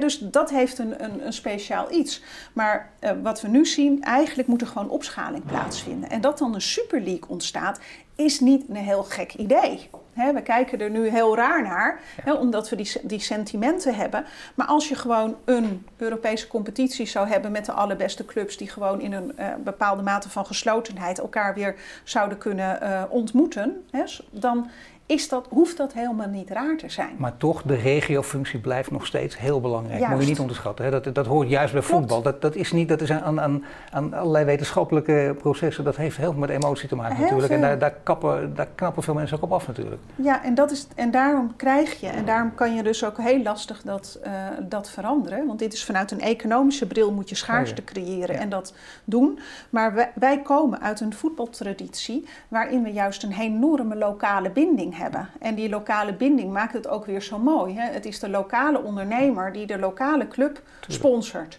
Dus 0.00 0.18
dat 0.18 0.50
heeft 0.50 0.78
een, 0.78 1.04
een, 1.04 1.26
een 1.26 1.32
speciaal 1.32 1.92
iets. 1.92 2.22
Maar 2.52 2.90
eh, 2.98 3.10
wat 3.22 3.40
we 3.40 3.48
nu 3.48 3.66
zien, 3.66 4.02
eigenlijk 4.02 4.48
moet 4.48 4.60
er 4.60 4.66
gewoon 4.66 4.88
opschaling 4.88 5.44
plaatsvinden. 5.46 6.10
En 6.10 6.20
dat 6.20 6.38
dan 6.38 6.54
een 6.54 6.60
Super 6.60 7.00
League 7.00 7.28
ontstaat, 7.28 7.80
is 8.16 8.40
niet 8.40 8.64
een 8.68 8.76
heel 8.76 9.02
gek 9.02 9.34
idee. 9.34 9.90
We 10.14 10.42
kijken 10.42 10.80
er 10.80 10.90
nu 10.90 11.08
heel 11.08 11.36
raar 11.36 11.62
naar, 11.62 12.00
omdat 12.38 12.68
we 12.68 12.76
die, 12.76 12.92
die 13.02 13.20
sentimenten 13.20 13.94
hebben. 13.94 14.24
Maar 14.54 14.66
als 14.66 14.88
je 14.88 14.94
gewoon 14.94 15.36
een 15.44 15.86
Europese 15.96 16.48
competitie 16.48 17.06
zou 17.06 17.28
hebben 17.28 17.52
met 17.52 17.64
de 17.64 17.72
allerbeste 17.72 18.24
clubs, 18.24 18.56
die 18.56 18.68
gewoon 18.68 19.00
in 19.00 19.12
een 19.12 19.38
eh, 19.38 19.46
bepaalde 19.64 20.02
mate 20.02 20.28
van 20.28 20.46
geslotenheid 20.46 21.18
elkaar 21.18 21.54
weer 21.54 21.74
zouden 22.04 22.38
kunnen 22.38 22.80
eh, 22.80 23.02
ontmoeten, 23.08 23.84
dan 24.30 24.70
is 25.12 25.28
dat, 25.28 25.46
hoeft 25.50 25.76
dat 25.76 25.92
helemaal 25.92 26.28
niet 26.28 26.50
raar 26.50 26.76
te 26.76 26.88
zijn. 26.88 27.14
Maar 27.16 27.36
toch, 27.36 27.62
de 27.62 27.74
regiofunctie 27.74 28.58
blijft 28.60 28.90
nog 28.90 29.06
steeds 29.06 29.38
heel 29.38 29.60
belangrijk. 29.60 30.08
Moet 30.08 30.20
je 30.20 30.28
niet 30.28 30.38
onderschatten. 30.38 30.84
Hè? 30.84 30.90
Dat, 30.90 31.14
dat 31.14 31.26
hoort 31.26 31.48
juist 31.48 31.72
bij 31.72 31.82
Klopt. 31.82 31.98
voetbal. 31.98 32.22
Dat, 32.22 32.42
dat 32.42 32.54
is 32.54 32.72
niet, 32.72 32.88
dat 32.88 33.00
is 33.00 33.10
aan, 33.12 33.40
aan, 33.40 33.64
aan 33.90 34.14
allerlei 34.14 34.44
wetenschappelijke 34.44 35.36
processen. 35.38 35.84
Dat 35.84 35.96
heeft 35.96 36.16
heel 36.16 36.30
veel 36.30 36.40
met 36.40 36.50
emotie 36.50 36.88
te 36.88 36.96
maken 36.96 37.16
Heel 37.16 37.24
natuurlijk. 37.24 37.52
En 37.52 37.60
daar, 37.60 37.78
daar, 37.78 37.94
kappen, 38.02 38.54
daar 38.54 38.68
knappen 38.74 39.02
veel 39.02 39.14
mensen 39.14 39.36
ook 39.36 39.42
op 39.42 39.52
af 39.52 39.66
natuurlijk. 39.66 40.00
Ja, 40.16 40.44
en, 40.44 40.54
dat 40.54 40.70
is, 40.70 40.86
en 40.94 41.10
daarom 41.10 41.56
krijg 41.56 42.00
je, 42.00 42.06
en 42.06 42.24
daarom 42.24 42.54
kan 42.54 42.74
je 42.74 42.82
dus 42.82 43.04
ook 43.04 43.18
heel 43.18 43.42
lastig 43.42 43.82
dat, 43.82 44.18
eh, 44.22 44.32
dat 44.60 44.90
veranderen. 44.90 45.46
Want 45.46 45.58
dit 45.58 45.72
is 45.72 45.84
vanuit 45.84 46.10
een 46.10 46.20
economische 46.20 46.86
bril 46.86 47.12
moet 47.12 47.28
je 47.28 47.34
schaarste 47.34 47.84
creëren 47.84 48.34
Ja. 48.34 48.40
en 48.40 48.48
dat 48.48 48.74
doen. 49.04 49.38
Maar 49.70 49.94
wij, 49.94 50.10
wij 50.14 50.42
komen 50.42 50.80
uit 50.80 51.00
een 51.00 51.14
voetbaltraditie 51.14 52.28
waarin 52.48 52.82
we 52.82 52.92
juist 52.92 53.22
een 53.22 53.32
enorme 53.32 53.96
lokale 53.96 54.50
binding 54.50 54.96
hebben. 54.96 55.01
En 55.38 55.54
die 55.54 55.68
lokale 55.68 56.14
binding 56.14 56.52
maakt 56.52 56.72
het 56.72 56.88
ook 56.88 57.06
weer 57.06 57.22
zo 57.22 57.38
mooi. 57.38 57.74
Hè? 57.74 57.90
Het 57.92 58.04
is 58.04 58.18
de 58.18 58.28
lokale 58.28 58.82
ondernemer 58.82 59.52
die 59.52 59.66
de 59.66 59.78
lokale 59.78 60.28
club 60.28 60.62
sponsort. 60.88 61.58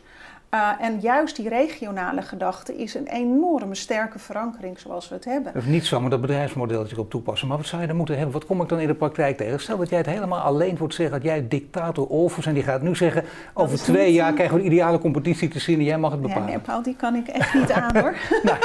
Uh, 0.53 0.69
en 0.79 0.99
juist 0.99 1.35
die 1.35 1.49
regionale 1.49 2.21
gedachte 2.21 2.75
is 2.75 2.93
een 2.93 3.07
enorme 3.07 3.75
sterke 3.75 4.19
verankering 4.19 4.79
zoals 4.79 5.09
we 5.09 5.15
het 5.15 5.25
hebben. 5.25 5.55
Is 5.55 5.65
niet 5.65 5.85
zomaar 5.85 6.09
dat 6.09 6.21
bedrijfsmodel 6.21 6.85
zich 6.85 6.97
op 6.97 7.09
toepassen. 7.09 7.47
Maar 7.47 7.57
wat 7.57 7.65
zou 7.65 7.81
je 7.81 7.87
dan 7.87 7.95
moeten 7.95 8.15
hebben? 8.15 8.33
Wat 8.33 8.45
kom 8.45 8.61
ik 8.61 8.69
dan 8.69 8.79
in 8.79 8.87
de 8.87 8.93
praktijk 8.93 9.37
tegen? 9.37 9.59
Stel 9.59 9.77
dat 9.77 9.89
jij 9.89 9.97
het 9.97 10.07
helemaal 10.07 10.39
alleen 10.39 10.77
wordt 10.77 10.93
zeggen 10.93 11.15
dat 11.15 11.25
jij 11.25 11.47
dictator 11.47 12.07
Olvers 12.07 12.45
en 12.45 12.53
die 12.53 12.63
gaat 12.63 12.81
nu 12.81 12.95
zeggen 12.95 13.23
over 13.53 13.77
twee 13.77 14.13
jaar 14.13 14.33
krijgen 14.33 14.55
we 14.55 14.61
een 14.61 14.67
ideale 14.71 14.99
competitie 14.99 15.47
te 15.47 15.59
zien 15.59 15.79
en 15.79 15.85
jij 15.85 15.97
mag 15.97 16.11
het 16.11 16.21
bepalen. 16.21 16.43
Ja, 16.43 16.49
nee, 16.49 16.59
Paul, 16.59 16.81
die 16.81 16.95
kan 16.95 17.15
ik 17.15 17.27
echt 17.27 17.53
niet 17.53 17.71
aan 17.71 17.97
hoor. 18.01 18.15
nou, 18.43 18.57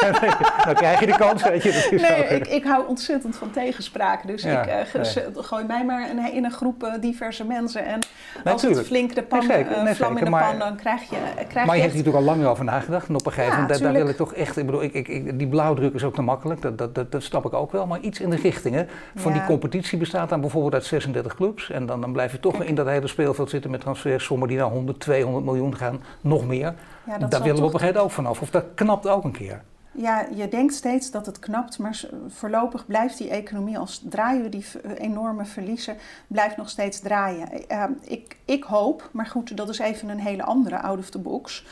dan 0.64 0.74
krijg 0.74 1.00
je 1.00 1.06
de 1.06 1.16
kans, 1.16 1.42
weet 1.42 1.62
je. 1.62 1.98
nee, 2.00 2.38
ik, 2.38 2.46
ik, 2.46 2.64
hou 2.64 2.88
ontzettend 2.88 3.36
van 3.36 3.50
tegenspraken. 3.50 4.26
Dus 4.26 4.44
ik 4.44 4.66
uh, 4.66 5.14
gooi 5.34 5.64
mij 5.64 5.84
maar 5.84 6.10
in, 6.10 6.32
in 6.32 6.44
een 6.44 6.52
groep 6.52 6.82
uh, 6.82 6.92
diverse 7.00 7.44
mensen. 7.44 7.84
En 7.84 8.00
als 8.44 8.62
het 8.62 8.86
flink 8.86 9.14
de 9.14 9.22
pan, 9.22 9.46
nee, 9.46 9.94
vlam 9.94 10.16
in 10.16 10.24
de 10.24 10.30
pan, 10.30 10.58
dan 10.58 10.76
krijg 10.76 11.10
je... 11.10 11.16
Krijg 11.48 11.66
maar 11.66 11.77
je 11.78 11.84
hebt 11.84 11.96
hier 11.96 12.04
natuurlijk 12.04 12.30
al 12.30 12.36
lang 12.36 12.50
over 12.50 12.64
nagedacht. 12.64 13.08
En 13.08 13.14
op 13.14 13.26
een 13.26 13.32
gegeven 13.32 13.60
moment, 13.60 13.80
daar, 13.80 13.92
wil 13.92 14.08
ik 14.08 14.16
toch 14.16 14.34
echt... 14.34 14.56
Ik 14.56 14.66
bedoel, 14.66 14.82
ik, 14.82 14.94
ik, 14.94 15.38
die 15.38 15.48
blauwdruk 15.48 15.94
is 15.94 16.04
ook 16.04 16.14
te 16.14 16.22
makkelijk. 16.22 16.62
Dat, 16.62 16.78
dat, 16.78 16.94
dat, 16.94 17.12
dat 17.12 17.22
snap 17.22 17.46
ik 17.46 17.52
ook 17.52 17.72
wel. 17.72 17.86
Maar 17.86 18.00
iets 18.00 18.20
in 18.20 18.30
de 18.30 18.36
richtingen 18.36 18.88
van 19.14 19.32
die 19.32 19.44
competitie 19.44 19.98
bestaat 19.98 20.28
dan 20.28 20.40
bijvoorbeeld 20.40 20.74
uit 20.74 20.84
36 20.84 21.34
clubs. 21.34 21.70
En 21.70 21.86
dan, 21.86 22.00
dan 22.00 22.12
blijf 22.12 22.32
je 22.32 22.40
toch 22.40 22.56
Kijk. 22.56 22.68
in 22.68 22.74
dat 22.74 22.86
hele 22.86 23.06
speelveld 23.06 23.50
zitten 23.50 23.70
met 23.70 23.80
transfersommen 23.80 24.48
die 24.48 24.56
naar 24.56 24.70
100, 24.70 25.00
200 25.00 25.44
miljoen 25.44 25.76
gaan. 25.76 26.02
Nog 26.20 26.46
meer. 26.46 26.74
Ja, 27.06 27.18
daar 27.18 27.42
willen 27.42 27.60
we 27.60 27.66
op 27.66 27.74
een 27.74 27.78
gegeven 27.78 27.86
moment 27.86 27.96
ook 27.96 28.10
vanaf. 28.10 28.40
Of 28.40 28.50
dat 28.50 28.64
knapt 28.74 29.08
ook 29.08 29.24
een 29.24 29.32
keer. 29.32 29.62
Ja, 29.92 30.26
je 30.34 30.48
denkt 30.48 30.74
steeds 30.74 31.10
dat 31.10 31.26
het 31.26 31.38
knapt, 31.38 31.78
maar 31.78 32.00
voorlopig 32.28 32.86
blijft 32.86 33.18
die 33.18 33.30
economie, 33.30 33.78
als 33.78 34.02
draaien 34.08 34.42
we 34.42 34.48
die 34.48 34.64
enorme 34.96 35.44
verliezen, 35.44 35.96
blijft 36.26 36.56
nog 36.56 36.68
steeds 36.68 37.00
draaien. 37.00 37.48
Uh, 37.72 37.84
ik, 38.00 38.36
ik 38.44 38.64
hoop, 38.64 39.08
maar 39.12 39.26
goed, 39.26 39.56
dat 39.56 39.68
is 39.68 39.78
even 39.78 40.08
een 40.08 40.20
hele 40.20 40.42
andere 40.42 40.80
out 40.80 40.98
of 40.98 41.10
the 41.10 41.18
box. 41.18 41.66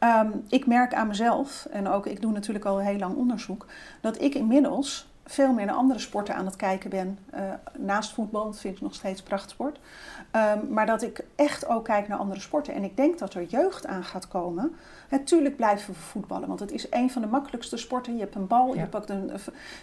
Um, 0.00 0.44
ik 0.48 0.66
merk 0.66 0.94
aan 0.94 1.06
mezelf, 1.06 1.66
en 1.70 1.88
ook 1.88 2.06
ik 2.06 2.20
doe 2.20 2.32
natuurlijk 2.32 2.64
al 2.64 2.78
heel 2.78 2.98
lang 2.98 3.16
onderzoek, 3.16 3.66
dat 4.00 4.20
ik 4.22 4.34
inmiddels 4.34 5.08
veel 5.24 5.52
meer 5.52 5.66
naar 5.66 5.74
andere 5.74 6.00
sporten 6.00 6.34
aan 6.34 6.46
het 6.46 6.56
kijken 6.56 6.90
ben. 6.90 7.18
Uh, 7.34 7.40
naast 7.78 8.12
voetbal, 8.12 8.44
dat 8.44 8.60
vind 8.60 8.76
ik 8.76 8.82
nog 8.82 8.94
steeds 8.94 9.22
prachtsport. 9.22 9.78
Um, 10.36 10.72
maar 10.72 10.86
dat 10.86 11.02
ik 11.02 11.24
echt 11.34 11.68
ook 11.68 11.84
kijk 11.84 12.08
naar 12.08 12.18
andere 12.18 12.40
sporten. 12.40 12.74
En 12.74 12.84
ik 12.84 12.96
denk 12.96 13.18
dat 13.18 13.34
er 13.34 13.42
jeugd 13.42 13.86
aan 13.86 14.04
gaat 14.04 14.28
komen 14.28 14.74
Natuurlijk 15.10 15.56
blijven 15.56 15.94
we 15.94 16.00
voetballen, 16.00 16.48
want 16.48 16.60
het 16.60 16.72
is 16.72 16.86
een 16.90 17.10
van 17.10 17.22
de 17.22 17.28
makkelijkste 17.28 17.76
sporten. 17.76 18.14
Je 18.14 18.20
hebt 18.20 18.34
een 18.34 18.46
bal, 18.46 18.74
je 18.74 18.86
pakt 18.86 19.10
een. 19.10 19.30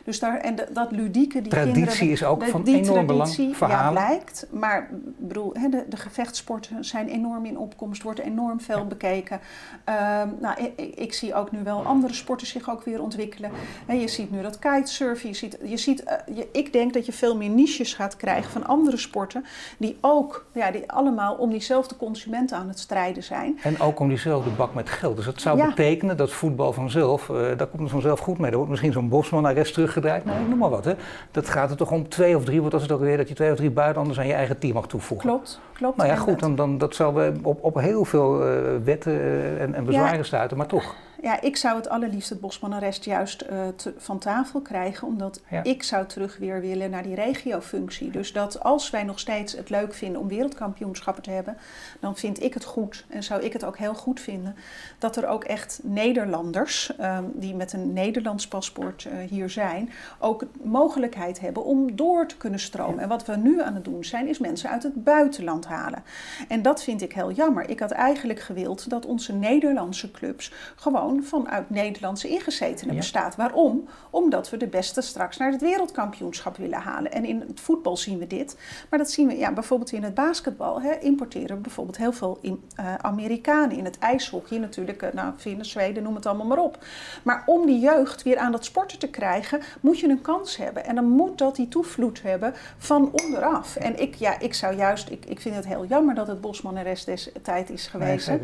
Dus 0.04 0.20
daar, 0.20 0.38
en 0.38 0.56
dat 0.74 0.92
ludieke, 0.92 1.42
die 1.42 1.52
traditie 1.52 1.86
kinderen, 1.86 2.10
is 2.10 2.24
ook 2.24 2.44
van 2.44 2.64
die 2.64 2.76
enorm 2.76 3.06
belang. 3.06 3.56
Ja, 3.60 3.92
blijkt. 3.92 4.48
Maar 4.52 4.90
bedoel, 5.18 5.54
hè, 5.54 5.70
de, 5.70 5.86
de 5.90 5.98
gevechtsporten 5.98 6.86
zijn 6.86 7.08
enorm 7.08 7.46
in 7.46 7.58
opkomst, 7.58 8.04
wordt 8.04 8.20
enorm 8.20 8.62
veel 8.62 8.86
bekeken. 8.86 9.40
Um, 9.86 10.36
nou, 10.40 10.62
ik, 10.76 10.96
ik, 10.96 11.14
zie 11.14 11.36
ook 11.36 11.52
nu 11.52 11.64
wel 11.64 11.84
andere 11.84 12.14
sporten 12.14 12.48
zich 12.48 12.70
ook 12.70 12.84
weer 12.84 13.02
ontwikkelen. 13.02 13.52
En 13.86 14.00
je 14.00 14.08
ziet 14.08 14.32
nu 14.32 14.42
dat 14.42 14.60
kitesurfen. 14.60 15.30
Je 15.30 15.36
ziet, 15.36 15.58
je 15.64 15.78
ziet, 15.78 16.04
uh, 16.04 16.38
je, 16.38 16.48
ik 16.52 16.74
denk 16.74 16.94
dat 16.94 17.06
je 17.06 17.12
veel 17.12 17.38
meer 17.38 17.50
niches 17.50 17.94
gaat 17.94 18.16
krijgen 18.16 18.52
van 18.52 18.68
andere 18.68 18.98
sporten, 18.98 19.46
die 19.78 19.98
ook, 20.02 20.46
ja, 20.54 20.72
die 20.72 20.92
allemaal 20.92 21.36
om 21.36 21.50
diezelfde 21.50 21.98
consumenten 21.98 22.58
aan 22.58 22.68
het 22.68 22.80
strijden 22.80 23.24
zijn. 23.24 23.60
En 23.64 23.80
ook 23.80 24.00
om 24.00 24.08
diezelfde 24.08 24.50
bak 24.50 24.74
met 24.74 24.90
geld. 24.90 25.17
Dus 25.18 25.26
dat 25.26 25.42
zou 25.42 25.66
betekenen 25.66 26.18
dat 26.18 26.32
voetbal 26.32 26.74
vanzelf, 26.74 27.30
uh, 27.30 27.38
daar 27.58 27.68
komt 27.68 27.82
het 27.82 27.92
vanzelf 27.92 28.20
goed 28.20 28.38
mee. 28.38 28.50
Er 28.50 28.56
wordt 28.56 28.70
misschien 28.70 28.92
zo'n 28.92 29.10
Bosman 29.10 29.46
arrest 29.46 29.74
teruggedraaid, 29.74 30.26
nou, 30.26 30.38
noem 30.50 30.58
maar 30.58 30.70
wat. 30.70 30.86
Hè. 30.86 30.94
Dat 31.32 31.50
gaat 31.50 31.70
er 31.70 31.78
toch 31.78 31.92
om 31.92 32.10
twee 32.10 32.36
of 32.36 32.44
drie, 32.44 32.60
wordt 32.60 32.74
als 32.74 32.84
het 32.84 32.92
ook 32.92 33.00
weer 33.00 33.18
dat 33.18 33.28
je 33.28 33.36
twee 33.36 33.52
of 33.52 33.58
drie 33.58 33.72
buitenlanders 33.72 34.20
aan 34.20 34.28
je 34.28 34.34
eigen 34.34 34.60
team 34.60 34.74
mag 34.74 34.88
toevoegen. 34.88 35.30
Klopt, 35.30 35.60
klopt. 35.74 35.98
Nou 35.98 36.10
ja, 36.10 36.16
goed, 36.16 36.40
dan, 36.40 36.56
dan, 36.56 36.78
dat 36.78 36.96
zal 36.96 37.22
op, 37.42 37.64
op 37.64 37.76
heel 37.80 38.06
veel 38.06 38.48
uh, 38.48 38.60
wetten 38.84 39.14
uh, 39.14 39.62
en, 39.62 39.74
en 39.74 39.86
bezwaren 39.86 40.18
ja. 40.18 40.24
stuiten, 40.24 40.58
maar 40.58 40.68
toch 40.68 40.96
ja, 41.22 41.42
ik 41.42 41.58
zou 41.58 41.76
het 41.76 41.90
allerliefst 41.90 42.30
het 42.30 42.40
Bosman-arrest 42.40 43.06
juist 43.06 43.44
uh, 43.44 43.68
te, 43.76 43.94
van 43.98 44.20
tafel 44.20 44.62
krijgen, 44.62 45.08
omdat 45.08 45.42
ja. 45.50 45.64
ik 45.64 45.84
zou 45.84 46.06
terug 46.06 46.38
weer 46.38 46.62
willen 46.62 46.90
naar 46.90 47.04
die 47.04 47.16
regiofunctie. 47.16 48.12
Dus 48.12 48.34
dat 48.34 48.64
als 48.64 48.90
wij 48.90 49.04
nog 49.04 49.20
steeds 49.20 49.54
het 49.54 49.70
leuk 49.70 49.94
vinden 49.94 50.22
om 50.22 50.28
wereldkampioenschappen 50.28 51.24
te 51.24 51.30
hebben, 51.30 51.58
dan 52.00 52.16
vind 52.16 52.44
ik 52.44 52.54
het 52.54 52.64
goed 52.64 53.06
en 53.10 53.24
zou 53.24 53.42
ik 53.42 53.54
het 53.54 53.66
ook 53.66 53.78
heel 53.78 53.94
goed 53.94 54.20
vinden 54.20 54.56
dat 54.98 55.16
er 55.16 55.28
ook 55.28 55.44
echt 55.44 55.80
Nederlanders 55.84 56.92
um, 57.02 57.32
die 57.34 57.56
met 57.56 57.74
een 57.74 57.94
Nederlands 57.94 58.48
paspoort 58.48 59.08
uh, 59.08 59.30
hier 59.30 59.50
zijn, 59.50 59.90
ook 60.20 60.46
mogelijkheid 60.64 61.40
hebben 61.40 61.66
om 61.66 61.96
door 61.96 62.28
te 62.28 62.38
kunnen 62.38 62.60
stromen. 62.60 62.96
Ja. 62.96 63.02
En 63.02 63.10
wat 63.10 63.26
we 63.26 63.36
nu 63.36 63.62
aan 63.62 63.76
het 63.76 63.86
doen 63.86 64.06
zijn, 64.06 64.28
is 64.28 64.40
mensen 64.40 64.70
uit 64.70 64.84
het 64.84 65.04
buitenland 65.04 65.66
halen. 65.66 66.04
En 66.48 66.62
dat 66.62 66.84
vind 66.84 67.02
ik 67.02 67.14
heel 67.14 67.32
jammer. 67.32 67.70
Ik 67.70 67.80
had 67.80 67.92
eigenlijk 67.92 68.40
gewild 68.40 68.90
dat 68.90 69.06
onze 69.06 69.34
Nederlandse 69.34 70.12
clubs 70.12 70.52
gewoon 70.76 71.07
vanuit 71.24 71.70
Nederlandse 71.70 72.28
ingezetenen 72.28 72.94
ja. 72.94 73.00
bestaat. 73.00 73.36
Waarom? 73.36 73.88
Omdat 74.10 74.50
we 74.50 74.58
de 74.58 74.68
beste 74.68 75.02
straks 75.02 75.38
naar 75.38 75.52
het 75.52 75.62
wereldkampioenschap 75.62 76.58
willen 76.58 76.80
halen. 76.80 77.12
En 77.12 77.26
in 77.26 77.44
het 77.48 77.60
voetbal 77.60 77.98
zien 77.98 78.18
we 78.18 78.28
dit. 78.28 78.58
Maar 78.90 79.00
dat 79.00 79.12
zien 79.12 79.28
we 79.28 79.38
ja, 79.38 79.52
bijvoorbeeld 79.52 79.92
in 79.92 80.04
het 80.04 80.14
basketbal. 80.14 80.82
Hè, 80.82 81.00
importeren 81.00 81.56
we 81.56 81.62
bijvoorbeeld 81.62 81.98
heel 81.98 82.12
veel 82.12 82.38
in, 82.42 82.64
uh, 82.80 82.96
Amerikanen. 82.96 83.78
In 83.78 83.86
het 83.86 83.98
ijshockey 83.98 84.58
natuurlijk. 84.58 85.04
Uh, 85.04 85.10
nou, 85.14 85.34
Finnen, 85.38 85.66
Zweden, 85.66 86.04
noem 86.04 86.16
het 86.16 86.26
allemaal 86.26 86.46
maar 86.46 86.58
op. 86.58 86.86
Maar 87.24 87.44
om 87.46 87.66
die 87.66 87.80
jeugd 87.80 88.24
weer 88.24 88.38
aan 88.38 88.52
dat 88.52 88.66
sporten 88.66 89.00
te 89.00 89.10
krijgen, 89.10 89.62
moet 89.82 90.00
je 90.00 90.08
een 90.08 90.22
kans 90.22 90.58
hebben. 90.58 90.86
En 90.86 90.96
dan 90.96 91.10
moet 91.10 91.38
dat 91.38 91.56
die 91.56 91.68
toevloed 91.68 92.22
hebben 92.22 92.54
van 92.78 93.12
onderaf. 93.24 93.76
En 93.76 94.02
ik, 94.02 94.16
ja, 94.16 94.40
ik 94.40 94.54
zou 94.54 94.76
juist, 94.76 95.10
ik, 95.10 95.26
ik 95.26 95.42
vind 95.42 95.56
het 95.56 95.66
heel 95.66 95.86
jammer 95.86 96.16
dat 96.16 96.28
het 96.28 96.42
Bosman 96.42 96.78
rest 96.78 97.06
des 97.06 97.32
tijd 97.42 97.70
is 97.70 97.88
geweest. 97.88 98.28
Nee, 98.28 98.40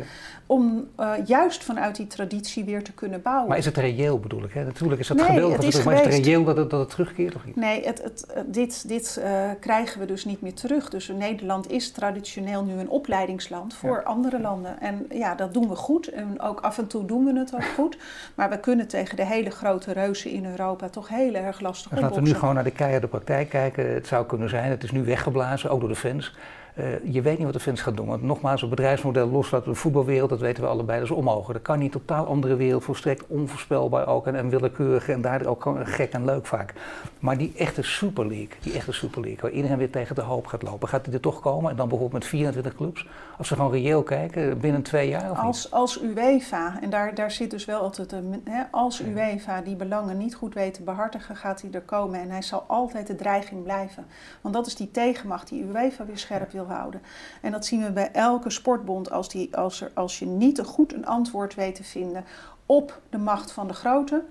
om 0.46 0.88
uh, 1.00 1.12
juist 1.24 1.64
vanuit 1.64 1.96
die 1.96 2.06
traditie 2.06 2.53
weer 2.62 2.82
te 2.82 2.92
kunnen 2.92 3.22
bouwen. 3.22 3.48
Maar 3.48 3.58
is 3.58 3.64
het 3.64 3.76
reëel 3.76 4.20
bedoel 4.20 4.44
ik? 4.44 4.52
Hè? 4.52 4.64
Natuurlijk 4.64 5.00
is 5.00 5.08
het 5.08 5.18
nee, 5.18 5.26
geweldig, 5.26 5.56
het 5.56 5.66
is 5.66 5.82
maar 5.82 5.94
is 5.94 6.16
het 6.16 6.24
reëel 6.24 6.44
dat 6.44 6.56
het, 6.56 6.70
dat 6.70 6.80
het 6.80 6.90
terugkeert 6.90 7.34
of 7.34 7.44
niet? 7.44 7.56
Nee, 7.56 7.84
het, 7.84 8.02
het, 8.02 8.26
dit, 8.46 8.88
dit 8.88 9.20
uh, 9.24 9.50
krijgen 9.60 10.00
we 10.00 10.06
dus 10.06 10.24
niet 10.24 10.40
meer 10.40 10.54
terug. 10.54 10.90
Dus 10.90 11.08
Nederland 11.08 11.70
is 11.70 11.90
traditioneel 11.90 12.64
nu 12.64 12.72
een 12.72 12.88
opleidingsland 12.88 13.74
voor 13.74 13.96
ja. 13.96 14.02
andere 14.02 14.40
landen. 14.40 14.80
En 14.80 15.06
ja, 15.10 15.34
dat 15.34 15.54
doen 15.54 15.68
we 15.68 15.76
goed. 15.76 16.08
En 16.08 16.40
ook 16.40 16.60
af 16.60 16.78
en 16.78 16.86
toe 16.86 17.04
doen 17.04 17.24
we 17.24 17.38
het 17.38 17.54
ook 17.54 17.64
goed. 17.64 17.98
Maar 18.34 18.50
we 18.50 18.60
kunnen 18.60 18.88
tegen 18.88 19.16
de 19.16 19.24
hele 19.24 19.50
grote 19.50 19.92
reuzen 19.92 20.30
in 20.30 20.46
Europa 20.46 20.88
toch 20.88 21.08
heel 21.08 21.34
erg 21.34 21.60
lastig 21.60 21.84
opboksen. 21.84 22.08
Laten 22.08 22.22
we 22.22 22.28
nu 22.28 22.34
gewoon 22.38 22.54
naar 22.54 22.64
de 22.64 22.70
keiharde 22.70 23.06
praktijk 23.06 23.48
kijken. 23.48 23.94
Het 23.94 24.06
zou 24.06 24.26
kunnen 24.26 24.48
zijn, 24.48 24.70
het 24.70 24.82
is 24.82 24.90
nu 24.90 25.04
weggeblazen, 25.04 25.70
ook 25.70 25.80
door 25.80 25.88
de 25.88 25.96
fans. 25.96 26.34
Uh, 26.78 27.12
je 27.12 27.22
weet 27.22 27.36
niet 27.36 27.44
wat 27.44 27.52
de 27.54 27.60
fans 27.60 27.80
gaat 27.80 27.96
doen. 27.96 28.06
Want 28.06 28.22
nogmaals, 28.22 28.62
een 28.62 28.68
bedrijfsmodel 28.68 29.28
loslaten 29.28 29.70
de 29.70 29.76
voetbalwereld, 29.78 30.30
dat 30.30 30.40
weten 30.40 30.62
we 30.62 30.68
allebei, 30.68 31.00
dat 31.00 31.10
is 31.10 31.14
onmogelijk. 31.14 31.52
Dat 31.52 31.62
kan 31.62 31.78
niet, 31.78 31.92
totaal 31.92 32.26
andere 32.26 32.56
wereld, 32.56 32.84
volstrekt 32.84 33.26
onvoorspelbaar 33.26 34.06
ook 34.06 34.26
en, 34.26 34.34
en 34.34 34.48
willekeurig 34.48 35.08
en 35.08 35.20
daar 35.20 35.46
ook 35.46 35.68
gek 35.84 36.12
en 36.12 36.24
leuk 36.24 36.46
vaak. 36.46 36.74
Maar 37.18 37.38
die 37.38 37.52
echte 37.56 37.82
Super 37.82 38.26
League, 38.26 38.56
die 38.60 38.72
echte 38.72 38.92
Super 38.92 39.20
League, 39.20 39.40
waar 39.40 39.50
iedereen 39.50 39.78
weer 39.78 39.90
tegen 39.90 40.14
de 40.14 40.20
hoop 40.20 40.46
gaat 40.46 40.62
lopen, 40.62 40.88
gaat 40.88 41.04
die 41.04 41.14
er 41.14 41.20
toch 41.20 41.40
komen? 41.40 41.70
En 41.70 41.76
dan 41.76 41.88
bijvoorbeeld 41.88 42.22
met 42.22 42.30
24 42.30 42.74
clubs? 42.74 43.08
Als 43.38 43.48
ze 43.48 43.54
gewoon 43.54 43.70
reëel 43.70 44.02
kijken, 44.02 44.60
binnen 44.60 44.82
twee 44.82 45.08
jaar 45.08 45.30
of 45.30 45.38
als, 45.38 45.64
niet? 45.64 45.72
Als 45.72 46.02
UEFA, 46.02 46.78
en 46.80 46.90
daar, 46.90 47.14
daar 47.14 47.30
zit 47.30 47.50
dus 47.50 47.64
wel 47.64 47.80
altijd 47.80 48.12
een, 48.12 48.40
hè, 48.44 48.62
als 48.70 49.00
UEFA 49.00 49.60
die 49.60 49.76
belangen 49.76 50.18
niet 50.18 50.34
goed 50.34 50.54
weet 50.54 50.74
te 50.74 50.82
behartigen, 50.82 51.36
gaat 51.36 51.60
hij 51.60 51.70
er 51.70 51.80
komen 51.80 52.20
en 52.20 52.30
hij 52.30 52.42
zal 52.42 52.64
altijd 52.66 53.06
de 53.06 53.14
dreiging 53.14 53.62
blijven. 53.62 54.06
Want 54.40 54.54
dat 54.54 54.66
is 54.66 54.74
die 54.74 54.90
tegenmacht 54.90 55.48
die 55.48 55.64
UEFA 55.64 56.06
weer 56.06 56.18
scherp 56.18 56.50
wil 56.50 56.63
houden. 56.66 57.02
En 57.42 57.52
dat 57.52 57.66
zien 57.66 57.82
we 57.82 57.92
bij 57.92 58.10
elke 58.12 58.50
sportbond 58.50 59.10
als, 59.10 59.28
die, 59.28 59.56
als, 59.56 59.80
er, 59.80 59.90
als 59.94 60.18
je 60.18 60.26
niet 60.26 60.60
goed 60.60 60.92
een 60.92 61.06
antwoord 61.06 61.54
weet 61.54 61.74
te 61.74 61.84
vinden 61.84 62.24
op 62.66 63.00
de 63.10 63.18
macht 63.18 63.52
van 63.52 63.68
de 63.68 63.74
grote, 63.74 64.24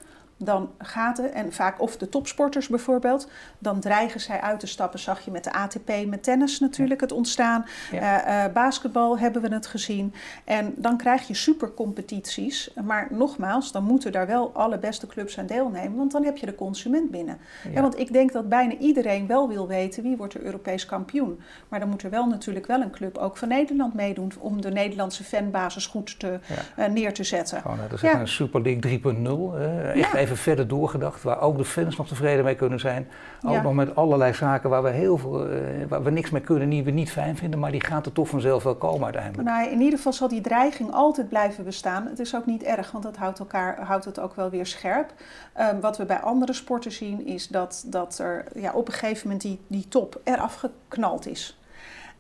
dan 0.44 0.72
gaat 0.78 1.18
het, 1.18 1.32
en 1.32 1.54
vaak 1.54 1.82
of 1.82 1.98
de 1.98 2.10
topsporters 2.10 2.68
bijvoorbeeld, 2.68 3.30
dan 3.60 3.80
dreigen 3.80 4.20
zij 4.20 4.42
uit 4.42 4.60
te 4.60 4.68
stappen. 4.68 5.00
Zag 5.00 5.26
je 5.26 5.32
met 5.32 5.44
de 5.44 5.54
ATP, 5.54 5.92
met 6.08 6.24
tennis 6.24 6.60
natuurlijk 6.60 7.02
het 7.02 7.12
ontstaan. 7.12 7.66
Ja. 7.92 8.28
Uh, 8.28 8.46
uh, 8.46 8.54
basketbal 8.54 9.20
hebben 9.20 9.42
we 9.42 9.54
het 9.54 9.68
gezien. 9.68 10.14
En 10.44 10.74
dan 10.78 10.98
krijg 10.98 11.28
je 11.28 11.34
supercompetities. 11.34 12.74
Maar 12.84 13.08
nogmaals, 13.10 13.72
dan 13.72 13.84
moeten 13.84 14.12
daar 14.12 14.28
wel 14.28 14.52
alle 14.54 14.78
beste 14.78 15.08
clubs 15.08 15.40
aan 15.40 15.46
deelnemen, 15.46 15.98
want 15.98 16.12
dan 16.12 16.24
heb 16.24 16.38
je 16.38 16.46
de 16.46 16.56
consument 16.56 17.12
binnen. 17.12 17.38
Ja. 17.64 17.72
Ja, 17.74 17.82
want 17.82 18.00
ik 18.00 18.14
denk 18.14 18.32
dat 18.32 18.50
bijna 18.50 18.76
iedereen 18.78 19.28
wel 19.28 19.48
wil 19.48 19.68
weten 19.68 20.04
wie 20.04 20.18
wordt 20.18 20.34
er 20.34 20.42
Europees 20.44 20.86
kampioen. 20.86 21.40
Maar 21.70 21.80
dan 21.80 21.90
moet 21.90 22.04
er 22.04 22.10
wel 22.10 22.28
natuurlijk 22.28 22.68
wel 22.68 22.82
een 22.82 22.92
club 22.92 23.18
ook 23.18 23.38
van 23.38 23.48
Nederland 23.48 23.94
meedoen 23.94 24.32
om 24.40 24.62
de 24.62 24.72
Nederlandse 24.72 25.24
fanbasis 25.24 25.86
goed 25.86 26.20
te, 26.20 26.40
uh, 26.80 26.86
neer 26.86 27.14
te 27.14 27.24
zetten. 27.24 27.62
Gewoon, 27.62 27.78
dat 27.90 28.04
is 28.04 28.12
een 28.12 28.28
Super 28.28 28.62
League 28.62 29.00
3.0. 29.00 29.98
echt 30.02 30.14
even 30.14 30.33
verder 30.36 30.68
doorgedacht, 30.68 31.24
waar 31.24 31.42
ook 31.42 31.58
de 31.58 31.66
fans 31.66 31.98
nog 31.98 32.08
tevreden 32.08 32.44
mee 32.44 32.56
kunnen 32.56 32.80
zijn. 32.80 33.08
Ook 33.46 33.54
ja. 33.54 33.62
nog 33.62 33.74
met 33.74 33.96
allerlei 33.96 34.34
zaken 34.34 34.70
waar 34.70 34.84
we 34.84 34.90
heel 34.90 35.18
veel, 35.18 35.52
uh, 35.52 35.60
waar 35.88 36.04
we 36.04 36.12
niks 36.12 36.30
mee 36.30 36.42
kunnen, 36.42 36.70
die 36.70 36.84
we 36.84 36.92
niet 36.92 37.12
fijn 37.12 37.38
vinden, 37.38 37.60
maar 37.60 37.72
die 37.72 37.84
gaat 37.84 38.06
er 38.06 38.12
toch 38.12 38.28
vanzelf 38.28 38.64
wel 38.64 38.76
komen 38.76 39.04
uiteindelijk. 39.04 39.50
Nou, 39.50 39.70
in 39.70 39.82
ieder 39.82 39.98
geval 39.98 40.14
zal 40.14 40.28
die 40.28 40.42
dreiging 40.42 40.92
altijd 40.92 41.30
blijven 41.30 41.64
bestaan. 41.64 42.08
Het 42.08 42.20
is 42.20 42.36
ook 42.36 42.46
niet 42.46 42.64
erg, 42.64 42.92
want 42.92 43.04
dat 43.04 43.18
houdt, 43.18 43.40
elkaar, 43.40 43.82
houdt 43.82 44.06
het 44.06 44.20
ook 44.20 44.36
wel 44.36 44.50
weer 44.50 44.66
scherp. 44.66 45.14
Um, 45.60 45.82
wat 45.82 45.98
we 45.98 46.06
bij 46.06 46.20
andere 46.20 46.54
sporten 46.54 46.92
zien, 46.92 47.26
is 47.26 47.48
dat, 47.48 47.84
dat 47.88 48.20
er 48.20 48.46
ja, 48.56 48.74
op 48.74 48.88
een 48.88 48.94
gegeven 48.94 49.22
moment 49.24 49.42
die, 49.42 49.60
die 49.68 49.88
top 49.88 50.22
eraf 50.24 50.56
geknald 50.56 51.28
is. 51.28 51.58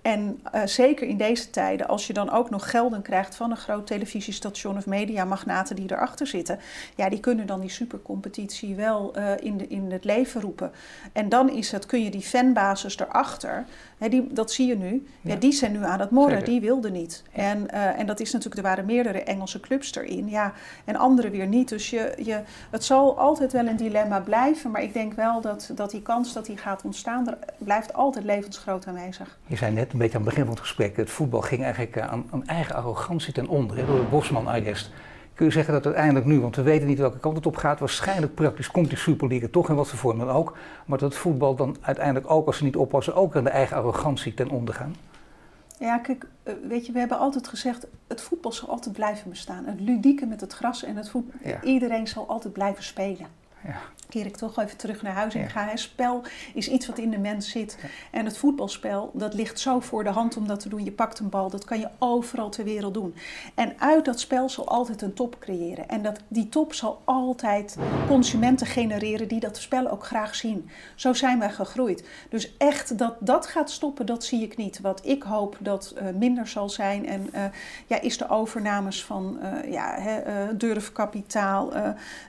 En 0.03 0.41
uh, 0.55 0.61
zeker 0.65 1.07
in 1.07 1.17
deze 1.17 1.49
tijden, 1.49 1.87
als 1.87 2.07
je 2.07 2.13
dan 2.13 2.29
ook 2.29 2.49
nog 2.49 2.69
gelden 2.69 3.01
krijgt 3.01 3.35
van 3.35 3.51
een 3.51 3.57
groot 3.57 3.87
televisiestation 3.87 4.77
of 4.77 4.85
mediamagnaten 4.85 5.75
die 5.75 5.91
erachter 5.91 6.27
zitten, 6.27 6.59
ja, 6.95 7.09
die 7.09 7.19
kunnen 7.19 7.45
dan 7.45 7.59
die 7.59 7.69
supercompetitie 7.69 8.75
wel 8.75 9.17
uh, 9.17 9.31
in, 9.39 9.57
de, 9.57 9.67
in 9.67 9.91
het 9.91 10.03
leven 10.03 10.41
roepen. 10.41 10.71
En 11.13 11.29
dan 11.29 11.49
is 11.49 11.71
het, 11.71 11.85
kun 11.85 12.03
je 12.03 12.09
die 12.11 12.21
fanbasis 12.21 12.99
erachter, 12.99 13.65
hè, 13.97 14.09
die, 14.09 14.33
dat 14.33 14.51
zie 14.51 14.67
je 14.67 14.77
nu, 14.77 15.07
ja. 15.21 15.33
ja 15.33 15.39
die 15.39 15.51
zijn 15.51 15.71
nu 15.71 15.83
aan 15.83 15.99
het 15.99 16.09
morren, 16.09 16.37
zeker. 16.37 16.49
die 16.49 16.61
wilden 16.61 16.91
niet. 16.91 17.23
En, 17.31 17.67
uh, 17.73 17.99
en 17.99 18.05
dat 18.05 18.19
is 18.19 18.31
natuurlijk, 18.31 18.61
er 18.61 18.67
waren 18.67 18.85
meerdere 18.85 19.23
Engelse 19.23 19.59
clubs 19.59 19.95
erin, 19.95 20.29
ja, 20.29 20.53
en 20.85 20.95
andere 20.95 21.29
weer 21.29 21.47
niet. 21.47 21.69
Dus 21.69 21.89
je, 21.89 22.13
je, 22.23 22.41
het 22.69 22.83
zal 22.83 23.19
altijd 23.19 23.51
wel 23.51 23.67
een 23.67 23.77
dilemma 23.77 24.19
blijven, 24.19 24.71
maar 24.71 24.83
ik 24.83 24.93
denk 24.93 25.13
wel 25.13 25.41
dat, 25.41 25.71
dat 25.75 25.91
die 25.91 26.01
kans 26.01 26.33
dat 26.33 26.45
die 26.45 26.57
gaat 26.57 26.81
ontstaan, 26.83 27.27
er 27.27 27.37
blijft 27.57 27.93
altijd 27.93 28.25
levensgroot 28.25 28.87
aanwezig. 28.87 29.37
Je 29.47 29.55
zei 29.55 29.71
net 29.71 29.92
een 29.93 29.99
beetje 29.99 30.17
aan 30.17 30.23
het 30.23 30.29
begin 30.29 30.45
van 30.45 30.53
het 30.53 30.63
gesprek, 30.63 30.97
het 30.97 31.09
voetbal 31.09 31.41
ging 31.41 31.63
eigenlijk 31.63 31.95
eh, 31.95 32.07
aan, 32.07 32.25
aan 32.31 32.45
eigen 32.45 32.75
arrogantie 32.75 33.33
ten 33.33 33.47
onder, 33.47 33.77
hè, 33.77 33.85
door 33.85 33.99
de 33.99 34.05
Bosman 34.09 34.47
Ayest. 34.47 34.91
Kun 35.33 35.45
je 35.45 35.51
zeggen 35.51 35.73
dat 35.73 35.85
uiteindelijk 35.85 36.25
nu, 36.25 36.39
want 36.39 36.55
we 36.55 36.61
weten 36.61 36.87
niet 36.87 36.97
welke 36.97 37.19
kant 37.19 37.35
het 37.35 37.45
op 37.45 37.55
gaat, 37.55 37.79
waarschijnlijk 37.79 38.35
praktisch 38.35 38.71
komt 38.71 38.89
die 38.89 38.97
Super 38.97 39.27
League 39.27 39.49
toch 39.49 39.69
in 39.69 39.75
wat 39.75 39.87
voor 39.87 39.99
vorm 39.99 40.19
dan 40.19 40.29
ook, 40.29 40.57
maar 40.85 40.97
dat 40.97 41.09
het 41.11 41.19
voetbal 41.19 41.55
dan 41.55 41.75
uiteindelijk 41.81 42.31
ook, 42.31 42.47
als 42.47 42.57
ze 42.57 42.63
niet 42.63 42.75
oppassen, 42.75 43.15
ook 43.15 43.35
aan 43.35 43.43
de 43.43 43.49
eigen 43.49 43.77
arrogantie 43.77 44.33
ten 44.33 44.49
onder 44.49 44.73
gaan? 44.73 44.95
Ja, 45.79 45.97
kijk, 45.97 46.27
eh, 46.43 46.53
weet 46.67 46.85
je, 46.85 46.91
we 46.91 46.99
hebben 46.99 47.17
altijd 47.17 47.47
gezegd, 47.47 47.87
het 48.07 48.21
voetbal 48.21 48.51
zal 48.51 48.69
altijd 48.69 48.95
blijven 48.95 49.29
bestaan. 49.29 49.65
Het 49.65 49.79
ludieke 49.79 50.25
met 50.25 50.41
het 50.41 50.53
gras 50.53 50.83
en 50.83 50.95
het 50.95 51.09
voetbal, 51.09 51.39
ja. 51.43 51.61
iedereen 51.61 52.07
zal 52.07 52.27
altijd 52.27 52.53
blijven 52.53 52.83
spelen. 52.83 53.27
Ja. 53.65 53.75
Keer 54.09 54.25
ik 54.25 54.37
toch 54.37 54.59
even 54.59 54.77
terug 54.77 55.01
naar 55.01 55.13
huis 55.13 55.33
en 55.35 55.41
ja. 55.41 55.47
ga. 55.47 55.67
Hè. 55.67 55.77
Spel 55.77 56.21
is 56.53 56.69
iets 56.69 56.87
wat 56.87 56.97
in 56.97 57.09
de 57.09 57.17
mens 57.17 57.49
zit. 57.49 57.77
Ja. 57.81 57.87
En 58.11 58.25
het 58.25 58.37
voetbalspel, 58.37 59.11
dat 59.13 59.33
ligt 59.33 59.59
zo 59.59 59.79
voor 59.79 60.03
de 60.03 60.09
hand 60.09 60.37
om 60.37 60.47
dat 60.47 60.59
te 60.59 60.69
doen. 60.69 60.83
Je 60.83 60.91
pakt 60.91 61.19
een 61.19 61.29
bal, 61.29 61.49
dat 61.49 61.65
kan 61.65 61.79
je 61.79 61.89
overal 61.99 62.49
ter 62.49 62.63
wereld 62.63 62.93
doen. 62.93 63.15
En 63.55 63.73
uit 63.79 64.05
dat 64.05 64.19
spel 64.19 64.49
zal 64.49 64.67
altijd 64.67 65.01
een 65.01 65.13
top 65.13 65.39
creëren. 65.39 65.87
En 65.87 66.01
dat, 66.01 66.19
die 66.27 66.49
top 66.49 66.73
zal 66.73 67.01
altijd 67.03 67.77
consumenten 68.07 68.67
genereren 68.67 69.27
die 69.27 69.39
dat 69.39 69.57
spel 69.57 69.89
ook 69.89 70.05
graag 70.05 70.35
zien. 70.35 70.69
Zo 70.95 71.13
zijn 71.13 71.39
wij 71.39 71.51
gegroeid. 71.51 72.07
Dus 72.29 72.57
echt 72.57 72.97
dat 72.97 73.15
dat 73.19 73.47
gaat 73.47 73.71
stoppen, 73.71 74.05
dat 74.05 74.23
zie 74.23 74.41
ik 74.41 74.57
niet. 74.57 74.81
Wat 74.81 75.05
ik 75.05 75.23
hoop 75.23 75.57
dat 75.59 75.93
uh, 75.97 76.07
minder 76.17 76.47
zal 76.47 76.69
zijn. 76.69 77.07
En 77.07 77.29
uh, 77.33 77.43
ja, 77.87 78.01
is 78.01 78.17
de 78.17 78.29
overnames 78.29 79.03
van 79.03 79.39
uh, 79.41 79.71
ja, 79.71 79.95
hè, 79.99 80.21
durfkapitaal. 80.57 81.71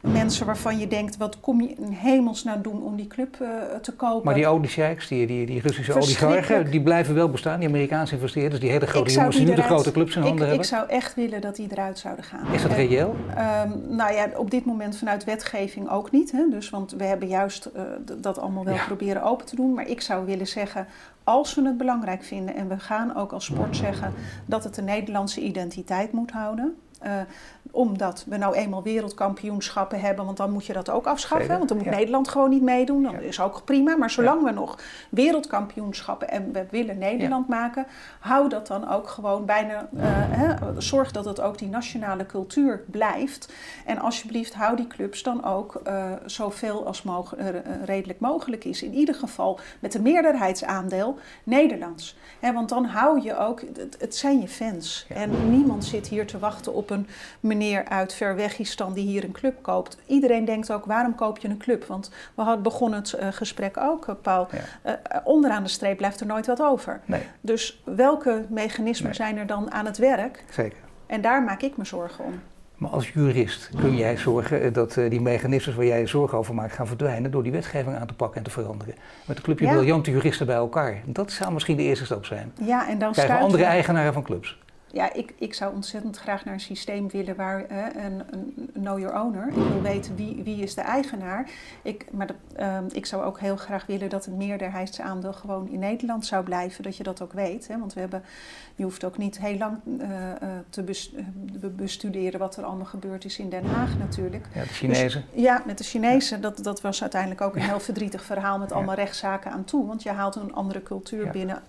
mensen 0.00 0.46
waarvan 0.46 0.78
je 0.78 0.86
denkt, 0.86 1.16
wat 1.24 1.40
kom 1.40 1.60
je 1.60 1.68
in 1.68 1.92
hemelsnaam 1.92 2.62
doen 2.62 2.82
om 2.82 2.96
die 2.96 3.06
club 3.06 3.38
uh, 3.42 3.48
te 3.82 3.92
kopen. 3.92 4.24
Maar 4.24 4.34
die 4.34 4.46
oliesheiks, 4.46 5.08
die, 5.08 5.26
die, 5.26 5.46
die 5.46 5.60
Russische 5.60 5.94
oligarchen, 5.94 6.70
die 6.70 6.82
blijven 6.82 7.14
wel 7.14 7.30
bestaan, 7.30 7.58
die 7.58 7.68
Amerikaanse 7.68 8.14
investeerders, 8.14 8.60
die 8.60 8.70
hele 8.70 8.86
grote 8.86 9.12
jongens 9.12 9.36
die 9.36 9.46
nu 9.46 9.54
de 9.54 9.62
grote 9.62 9.92
clubs 9.92 10.16
in 10.16 10.22
handen 10.22 10.40
ik, 10.40 10.46
hebben? 10.46 10.58
Ik 10.58 10.72
zou 10.74 10.88
echt 10.88 11.14
willen 11.14 11.40
dat 11.40 11.56
die 11.56 11.68
eruit 11.70 11.98
zouden 11.98 12.24
gaan. 12.24 12.52
Is 12.52 12.62
dat 12.62 12.72
reëel? 12.72 13.16
Uh, 13.28 13.62
nou 13.88 14.12
ja, 14.12 14.28
op 14.36 14.50
dit 14.50 14.64
moment 14.64 14.96
vanuit 14.96 15.24
wetgeving 15.24 15.90
ook 15.90 16.10
niet. 16.10 16.32
Hè? 16.32 16.48
Dus, 16.50 16.70
want 16.70 16.92
we 16.92 17.04
hebben 17.04 17.28
juist 17.28 17.70
uh, 17.76 17.82
dat 18.16 18.38
allemaal 18.38 18.64
wel 18.64 18.74
ja. 18.74 18.84
proberen 18.84 19.22
open 19.22 19.46
te 19.46 19.56
doen. 19.56 19.74
Maar 19.74 19.88
ik 19.88 20.00
zou 20.00 20.26
willen 20.26 20.46
zeggen, 20.46 20.86
als 21.24 21.54
we 21.54 21.66
het 21.66 21.76
belangrijk 21.76 22.24
vinden 22.24 22.54
en 22.54 22.68
we 22.68 22.78
gaan 22.78 23.16
ook 23.16 23.32
als 23.32 23.44
sport 23.44 23.76
zeggen 23.76 24.12
dat 24.46 24.64
het 24.64 24.74
de 24.74 24.82
Nederlandse 24.82 25.40
identiteit 25.40 26.12
moet 26.12 26.30
houden. 26.30 26.76
Uh, 27.04 27.10
omdat 27.74 28.24
we 28.28 28.36
nou 28.36 28.54
eenmaal 28.54 28.82
wereldkampioenschappen 28.82 30.00
hebben, 30.00 30.24
want 30.24 30.36
dan 30.36 30.50
moet 30.50 30.66
je 30.66 30.72
dat 30.72 30.90
ook 30.90 31.06
afschaffen. 31.06 31.46
Zeker, 31.46 31.56
want 31.56 31.68
dan 31.68 31.76
moet 31.78 31.86
ja. 31.86 31.94
Nederland 31.94 32.28
gewoon 32.28 32.50
niet 32.50 32.62
meedoen. 32.62 33.02
Dat 33.02 33.12
ja. 33.12 33.18
is 33.18 33.40
ook 33.40 33.64
prima. 33.64 33.96
Maar 33.96 34.10
zolang 34.10 34.40
ja. 34.40 34.46
we 34.46 34.52
nog 34.52 34.78
wereldkampioenschappen 35.10 36.28
en 36.28 36.52
we 36.52 36.66
willen 36.70 36.98
Nederland 36.98 37.48
maken, 37.48 37.86
hou 38.20 38.48
dat 38.48 38.66
dan 38.66 38.90
ook 38.90 39.08
gewoon 39.08 39.44
bijna. 39.44 39.88
Uh, 39.96 40.02
hè, 40.06 40.80
zorg 40.80 41.12
dat 41.12 41.24
het 41.24 41.40
ook 41.40 41.58
die 41.58 41.68
nationale 41.68 42.26
cultuur 42.26 42.82
blijft. 42.86 43.52
En 43.86 43.98
alsjeblieft, 43.98 44.54
hou 44.54 44.76
die 44.76 44.86
clubs 44.86 45.22
dan 45.22 45.44
ook 45.44 45.80
uh, 45.86 46.12
zoveel 46.26 46.86
als 46.86 47.02
mog 47.02 47.36
uh, 47.36 47.46
redelijk 47.84 48.20
mogelijk 48.20 48.64
is. 48.64 48.82
In 48.82 48.94
ieder 48.94 49.14
geval 49.14 49.58
met 49.80 49.94
een 49.94 50.02
meerderheidsaandeel 50.02 51.18
Nederlands. 51.44 52.16
Hè, 52.40 52.52
want 52.52 52.68
dan 52.68 52.84
hou 52.84 53.22
je 53.22 53.36
ook, 53.36 53.60
het, 53.60 53.96
het 53.98 54.16
zijn 54.16 54.40
je 54.40 54.48
fans. 54.48 55.06
En 55.08 55.50
niemand 55.50 55.84
zit 55.84 56.06
hier 56.06 56.26
te 56.26 56.38
wachten 56.38 56.74
op 56.74 56.90
een 56.90 57.06
meneer 57.40 57.62
uit 57.72 58.14
Verwegistan 58.14 58.92
die 58.92 59.06
hier 59.06 59.24
een 59.24 59.32
club 59.32 59.62
koopt. 59.62 59.98
Iedereen 60.06 60.44
denkt 60.44 60.72
ook, 60.72 60.84
waarom 60.84 61.14
koop 61.14 61.38
je 61.38 61.48
een 61.48 61.58
club? 61.58 61.84
Want 61.84 62.10
we 62.34 62.42
hadden 62.42 62.62
begonnen 62.62 62.98
het 62.98 63.16
uh, 63.20 63.28
gesprek 63.30 63.76
ook, 63.78 64.06
uh, 64.06 64.14
Paul. 64.22 64.48
Ja. 64.50 65.00
Uh, 65.10 65.16
onderaan 65.24 65.62
de 65.62 65.68
streep 65.68 65.96
blijft 65.96 66.20
er 66.20 66.26
nooit 66.26 66.46
wat 66.46 66.62
over. 66.62 67.00
Nee. 67.04 67.22
Dus 67.40 67.82
welke 67.84 68.44
mechanismen 68.48 69.08
nee. 69.08 69.14
zijn 69.14 69.36
er 69.36 69.46
dan 69.46 69.72
aan 69.72 69.86
het 69.86 69.98
werk? 69.98 70.44
Zeker. 70.50 70.78
En 71.06 71.20
daar 71.20 71.42
maak 71.42 71.62
ik 71.62 71.76
me 71.76 71.84
zorgen 71.84 72.24
om. 72.24 72.40
Maar 72.74 72.90
als 72.90 73.10
jurist 73.10 73.70
kun 73.80 73.96
jij 73.96 74.16
zorgen 74.16 74.72
dat 74.72 74.94
die 75.08 75.20
mechanismes 75.20 75.74
waar 75.74 75.86
jij 75.86 76.00
je 76.00 76.06
zorgen 76.06 76.38
over 76.38 76.54
maakt 76.54 76.72
gaan 76.72 76.86
verdwijnen 76.86 77.30
door 77.30 77.42
die 77.42 77.52
wetgeving 77.52 77.96
aan 77.96 78.06
te 78.06 78.14
pakken 78.14 78.38
en 78.38 78.44
te 78.44 78.50
veranderen. 78.50 78.94
Met 79.26 79.36
een 79.36 79.42
clubje 79.42 79.66
ja. 79.66 79.72
briljante 79.72 80.10
juristen 80.10 80.46
bij 80.46 80.56
elkaar. 80.56 81.00
Dat 81.04 81.32
zou 81.32 81.52
misschien 81.52 81.76
de 81.76 81.82
eerste 81.82 82.04
stap 82.04 82.24
zijn. 82.24 82.52
Ja, 82.60 82.88
en 82.88 82.98
dan 82.98 83.12
krijgen 83.12 83.38
andere 83.38 83.62
we... 83.62 83.68
eigenaren 83.68 84.12
van 84.12 84.22
clubs 84.22 84.58
ja, 84.94 85.12
ik, 85.12 85.34
ik 85.38 85.54
zou 85.54 85.74
ontzettend 85.74 86.16
graag 86.16 86.44
naar 86.44 86.54
een 86.54 86.60
systeem 86.60 87.08
willen 87.08 87.36
waar 87.36 87.64
een, 87.96 88.22
een 88.30 88.70
know 88.72 88.98
your 88.98 89.22
owner. 89.22 89.48
Ik 89.48 89.54
wil 89.54 89.82
weten 89.82 90.16
wie, 90.16 90.42
wie 90.44 90.62
is 90.62 90.74
de 90.74 90.80
eigenaar. 90.80 91.50
Ik, 91.82 92.06
maar 92.12 92.26
de, 92.26 92.34
uh, 92.60 92.78
ik 92.92 93.06
zou 93.06 93.22
ook 93.22 93.40
heel 93.40 93.56
graag 93.56 93.86
willen 93.86 94.08
dat 94.08 94.24
het 94.24 94.34
meerderheidsaandeel 94.34 95.32
gewoon 95.32 95.68
in 95.68 95.78
Nederland 95.78 96.26
zou 96.26 96.44
blijven. 96.44 96.82
Dat 96.82 96.96
je 96.96 97.02
dat 97.02 97.22
ook 97.22 97.32
weet. 97.32 97.68
Hè? 97.68 97.78
Want 97.78 97.94
we 97.94 98.00
hebben, 98.00 98.22
je 98.74 98.82
hoeft 98.82 99.04
ook 99.04 99.18
niet 99.18 99.38
heel 99.38 99.56
lang 99.56 99.78
uh, 99.86 100.08
te 100.68 100.84
bestuderen 101.76 102.40
wat 102.40 102.56
er 102.56 102.64
allemaal 102.64 102.86
gebeurd 102.86 103.24
is 103.24 103.38
in 103.38 103.48
Den 103.48 103.66
Haag 103.66 103.98
natuurlijk. 103.98 104.46
Ja, 104.54 104.62
de 104.62 104.68
Chinezen. 104.68 105.24
Dus, 105.32 105.42
ja, 105.42 105.62
met 105.66 105.78
de 105.78 105.84
Chinezen. 105.84 106.40
Dat, 106.40 106.64
dat 106.64 106.80
was 106.80 107.02
uiteindelijk 107.02 107.40
ook 107.40 107.54
een 107.54 107.62
heel 107.62 107.80
verdrietig 107.80 108.24
verhaal 108.24 108.58
met 108.58 108.72
allemaal 108.72 108.96
ja. 108.96 109.02
rechtszaken 109.02 109.50
aan 109.50 109.64
toe. 109.64 109.86
Want 109.86 110.02
je 110.02 110.10
haalt 110.10 110.34
een 110.34 110.54
andere 110.54 110.82
cultuur 110.82 111.24
ja, 111.24 111.30
binnen. 111.30 111.62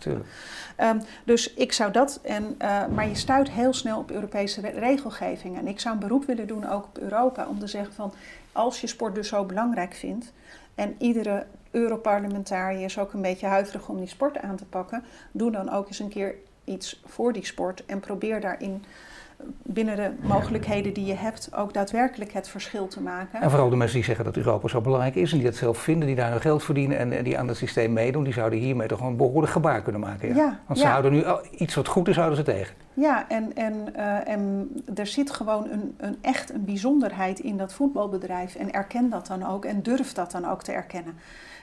Um, 0.82 1.02
dus 1.24 1.54
ik 1.54 1.74
zou 1.74 1.92
dat. 1.92 2.20
En, 2.24 2.58
maar 2.96 3.08
je 3.08 3.15
stuit 3.18 3.52
heel 3.52 3.74
snel 3.74 4.00
op 4.00 4.12
Europese 4.12 4.62
regelgeving. 4.62 5.58
En 5.58 5.68
ik 5.68 5.80
zou 5.80 5.94
een 5.94 6.00
beroep 6.00 6.26
willen 6.26 6.48
doen 6.48 6.70
ook 6.70 6.84
op 6.84 6.98
Europa 6.98 7.48
om 7.48 7.60
te 7.60 7.68
zeggen 7.68 7.94
van 7.94 8.14
als 8.52 8.82
je 8.82 8.88
sport 8.88 9.16
dus 9.16 9.28
zo 9.28 9.44
belangrijk 9.44 9.94
vindt 9.94 10.34
en 10.76 10.96
iedere 10.98 11.46
Europarlementariër 11.72 12.84
is 12.84 13.00
ook 13.00 13.14
een 13.14 13.22
beetje 13.22 13.48
huiverig 13.48 13.90
om 13.90 13.98
die 13.98 14.08
sport 14.08 14.38
aan 14.38 14.56
te 14.56 14.66
pakken, 14.66 15.04
doe 15.32 15.52
dan 15.52 15.72
ook 15.72 15.88
eens 15.88 16.00
een 16.00 16.10
keer 16.10 16.36
iets 16.64 17.02
voor 17.06 17.34
die 17.34 17.46
sport 17.46 17.86
en 17.86 18.00
probeer 18.00 18.42
daarin 18.42 18.84
binnen 19.64 19.96
de 19.96 20.12
mogelijkheden 20.22 20.94
die 20.94 21.06
je 21.06 21.14
hebt 21.14 21.50
ook 21.56 21.74
daadwerkelijk 21.74 22.32
het 22.32 22.48
verschil 22.48 22.88
te 22.88 23.02
maken. 23.02 23.42
En 23.42 23.50
vooral 23.50 23.70
de 23.70 23.76
mensen 23.76 23.96
die 23.96 24.06
zeggen 24.06 24.26
dat 24.26 24.38
Europa 24.38 24.68
zo 24.68 24.82
belangrijk 24.82 25.16
is 25.16 25.32
en 25.32 25.38
die 25.38 25.48
dat 25.48 25.56
zelf 25.56 25.78
vinden, 25.78 26.08
die 26.08 26.16
daar 26.16 26.32
hun 26.32 26.42
geld 26.42 26.64
verdienen 26.64 26.98
en, 26.98 27.12
en 27.12 27.24
die 27.24 27.38
aan 27.38 27.48
het 27.48 27.58
systeem 27.58 27.94
meedoen, 27.94 28.24
die 28.24 28.34
zouden 28.34 28.60
hiermee 28.60 28.88
toch 28.88 29.02
een 29.02 29.18
behoorlijk 29.18 29.52
gebaar 29.52 29.82
kunnen 29.82 30.02
maken. 30.02 30.28
Ja? 30.28 30.36
Ja, 30.36 30.60
Want 30.66 30.80
ze 30.80 30.86
ja. 30.86 30.92
houden 30.92 31.12
nu 31.12 31.24
iets 31.52 31.76
wat 31.76 31.88
goed 31.88 32.08
is, 32.08 32.16
houden 32.16 32.38
ze 32.38 32.44
tegen. 32.44 32.76
Ja, 32.94 33.30
en, 33.30 33.56
en, 33.56 33.74
uh, 33.96 34.28
en 34.28 34.70
er 34.96 35.08
zit 35.08 35.32
gewoon 35.32 35.70
een, 35.70 35.96
een 35.98 36.18
echt 36.22 36.54
een 36.54 36.66
bijzonderheid 36.66 37.40
in 37.40 37.58
dat 37.58 37.74
voetbalbedrijf 37.74 38.56
en 38.56 38.72
erken 38.72 39.10
dat 39.10 39.28
dan 39.28 39.46
ook 39.46 39.66
en 39.66 39.82
durf 39.82 40.14
dat 40.14 40.32
dan 40.32 40.46
ook 40.50 40.64
te 40.64 40.72
erkennen. 40.72 41.14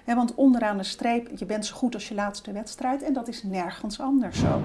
He, 0.05 0.15
want 0.15 0.35
onderaan 0.35 0.77
de 0.77 0.83
streep, 0.83 1.29
je 1.35 1.45
bent 1.45 1.67
zo 1.67 1.75
goed 1.77 1.95
als 1.95 2.09
je 2.09 2.15
laatste 2.15 2.53
wedstrijd 2.53 3.03
en 3.03 3.13
dat 3.13 3.29
is 3.29 3.43
nergens 3.43 4.01
anders 4.01 4.39
zo. 4.39 4.63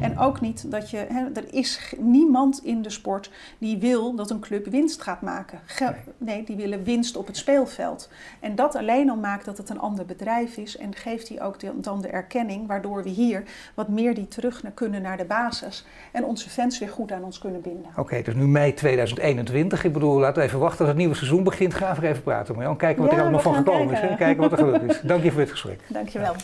En 0.00 0.18
ook 0.18 0.40
niet 0.40 0.70
dat 0.70 0.90
je, 0.90 0.96
he, 0.96 1.24
er 1.34 1.54
is 1.54 1.94
niemand 1.98 2.64
in 2.64 2.82
de 2.82 2.90
sport 2.90 3.30
die 3.58 3.78
wil 3.78 4.14
dat 4.14 4.30
een 4.30 4.40
club 4.40 4.66
winst 4.66 5.02
gaat 5.02 5.22
maken. 5.22 5.60
Ge 5.64 5.94
nee. 6.18 6.44
die 6.44 6.56
willen 6.56 6.84
winst 6.84 7.16
op 7.16 7.26
het 7.26 7.36
speelveld. 7.36 8.08
En 8.40 8.54
dat 8.54 8.76
alleen 8.76 9.10
al 9.10 9.16
maakt 9.16 9.44
dat 9.44 9.58
het 9.58 9.70
een 9.70 9.78
ander 9.78 10.04
bedrijf 10.04 10.56
is 10.56 10.76
en 10.76 10.94
geeft 10.94 11.28
die 11.28 11.40
ook 11.40 11.60
de, 11.60 11.72
dan 11.80 12.00
de 12.00 12.08
erkenning 12.08 12.66
waardoor 12.66 13.02
we 13.02 13.08
hier 13.08 13.42
wat 13.74 13.88
meer 13.88 14.14
die 14.14 14.28
terug 14.28 14.62
naar 14.62 14.72
kunnen 14.72 15.02
naar 15.02 15.16
de 15.16 15.24
basis 15.24 15.86
en 16.12 16.24
onze 16.24 16.50
fans 16.50 16.78
weer 16.78 16.88
goed 16.88 17.12
aan 17.12 17.24
ons 17.24 17.38
kunnen 17.38 17.60
binden. 17.60 17.90
Oké, 17.90 18.00
okay, 18.00 18.22
dus 18.22 18.34
nu 18.34 18.46
mei 18.46 18.74
2021. 18.74 19.84
Ik 19.84 19.92
bedoel, 19.92 20.18
laten 20.18 20.42
we 20.42 20.48
even 20.48 20.58
wachten 20.58 20.78
tot 20.78 20.86
het 20.86 20.96
nieuwe 20.96 21.14
seizoen 21.14 21.42
begint. 21.42 21.74
Ga 21.74 21.96
even 22.02 22.22
praten, 22.22 22.54
Marjan. 22.54 22.76
Kijken 22.76 23.02
wat 23.02 23.10
ja, 23.10 23.16
er 23.16 23.22
allemaal 23.22 23.40
van 23.40 23.54
gekomen 23.54 23.88
kijken. 23.88 24.04
is. 24.04 24.10
Hè? 24.10 24.16
Kijken 24.16 24.42
wat 24.42 24.52
er 24.52 24.58
gebeurt 24.58 24.73
is. 24.82 25.00
Dank 25.10 25.22
je 25.22 25.30
voor 25.30 25.40
dit 25.40 25.50
gesprek. 25.50 25.80
Dank 25.86 26.08
je 26.08 26.18
wel. 26.18 26.34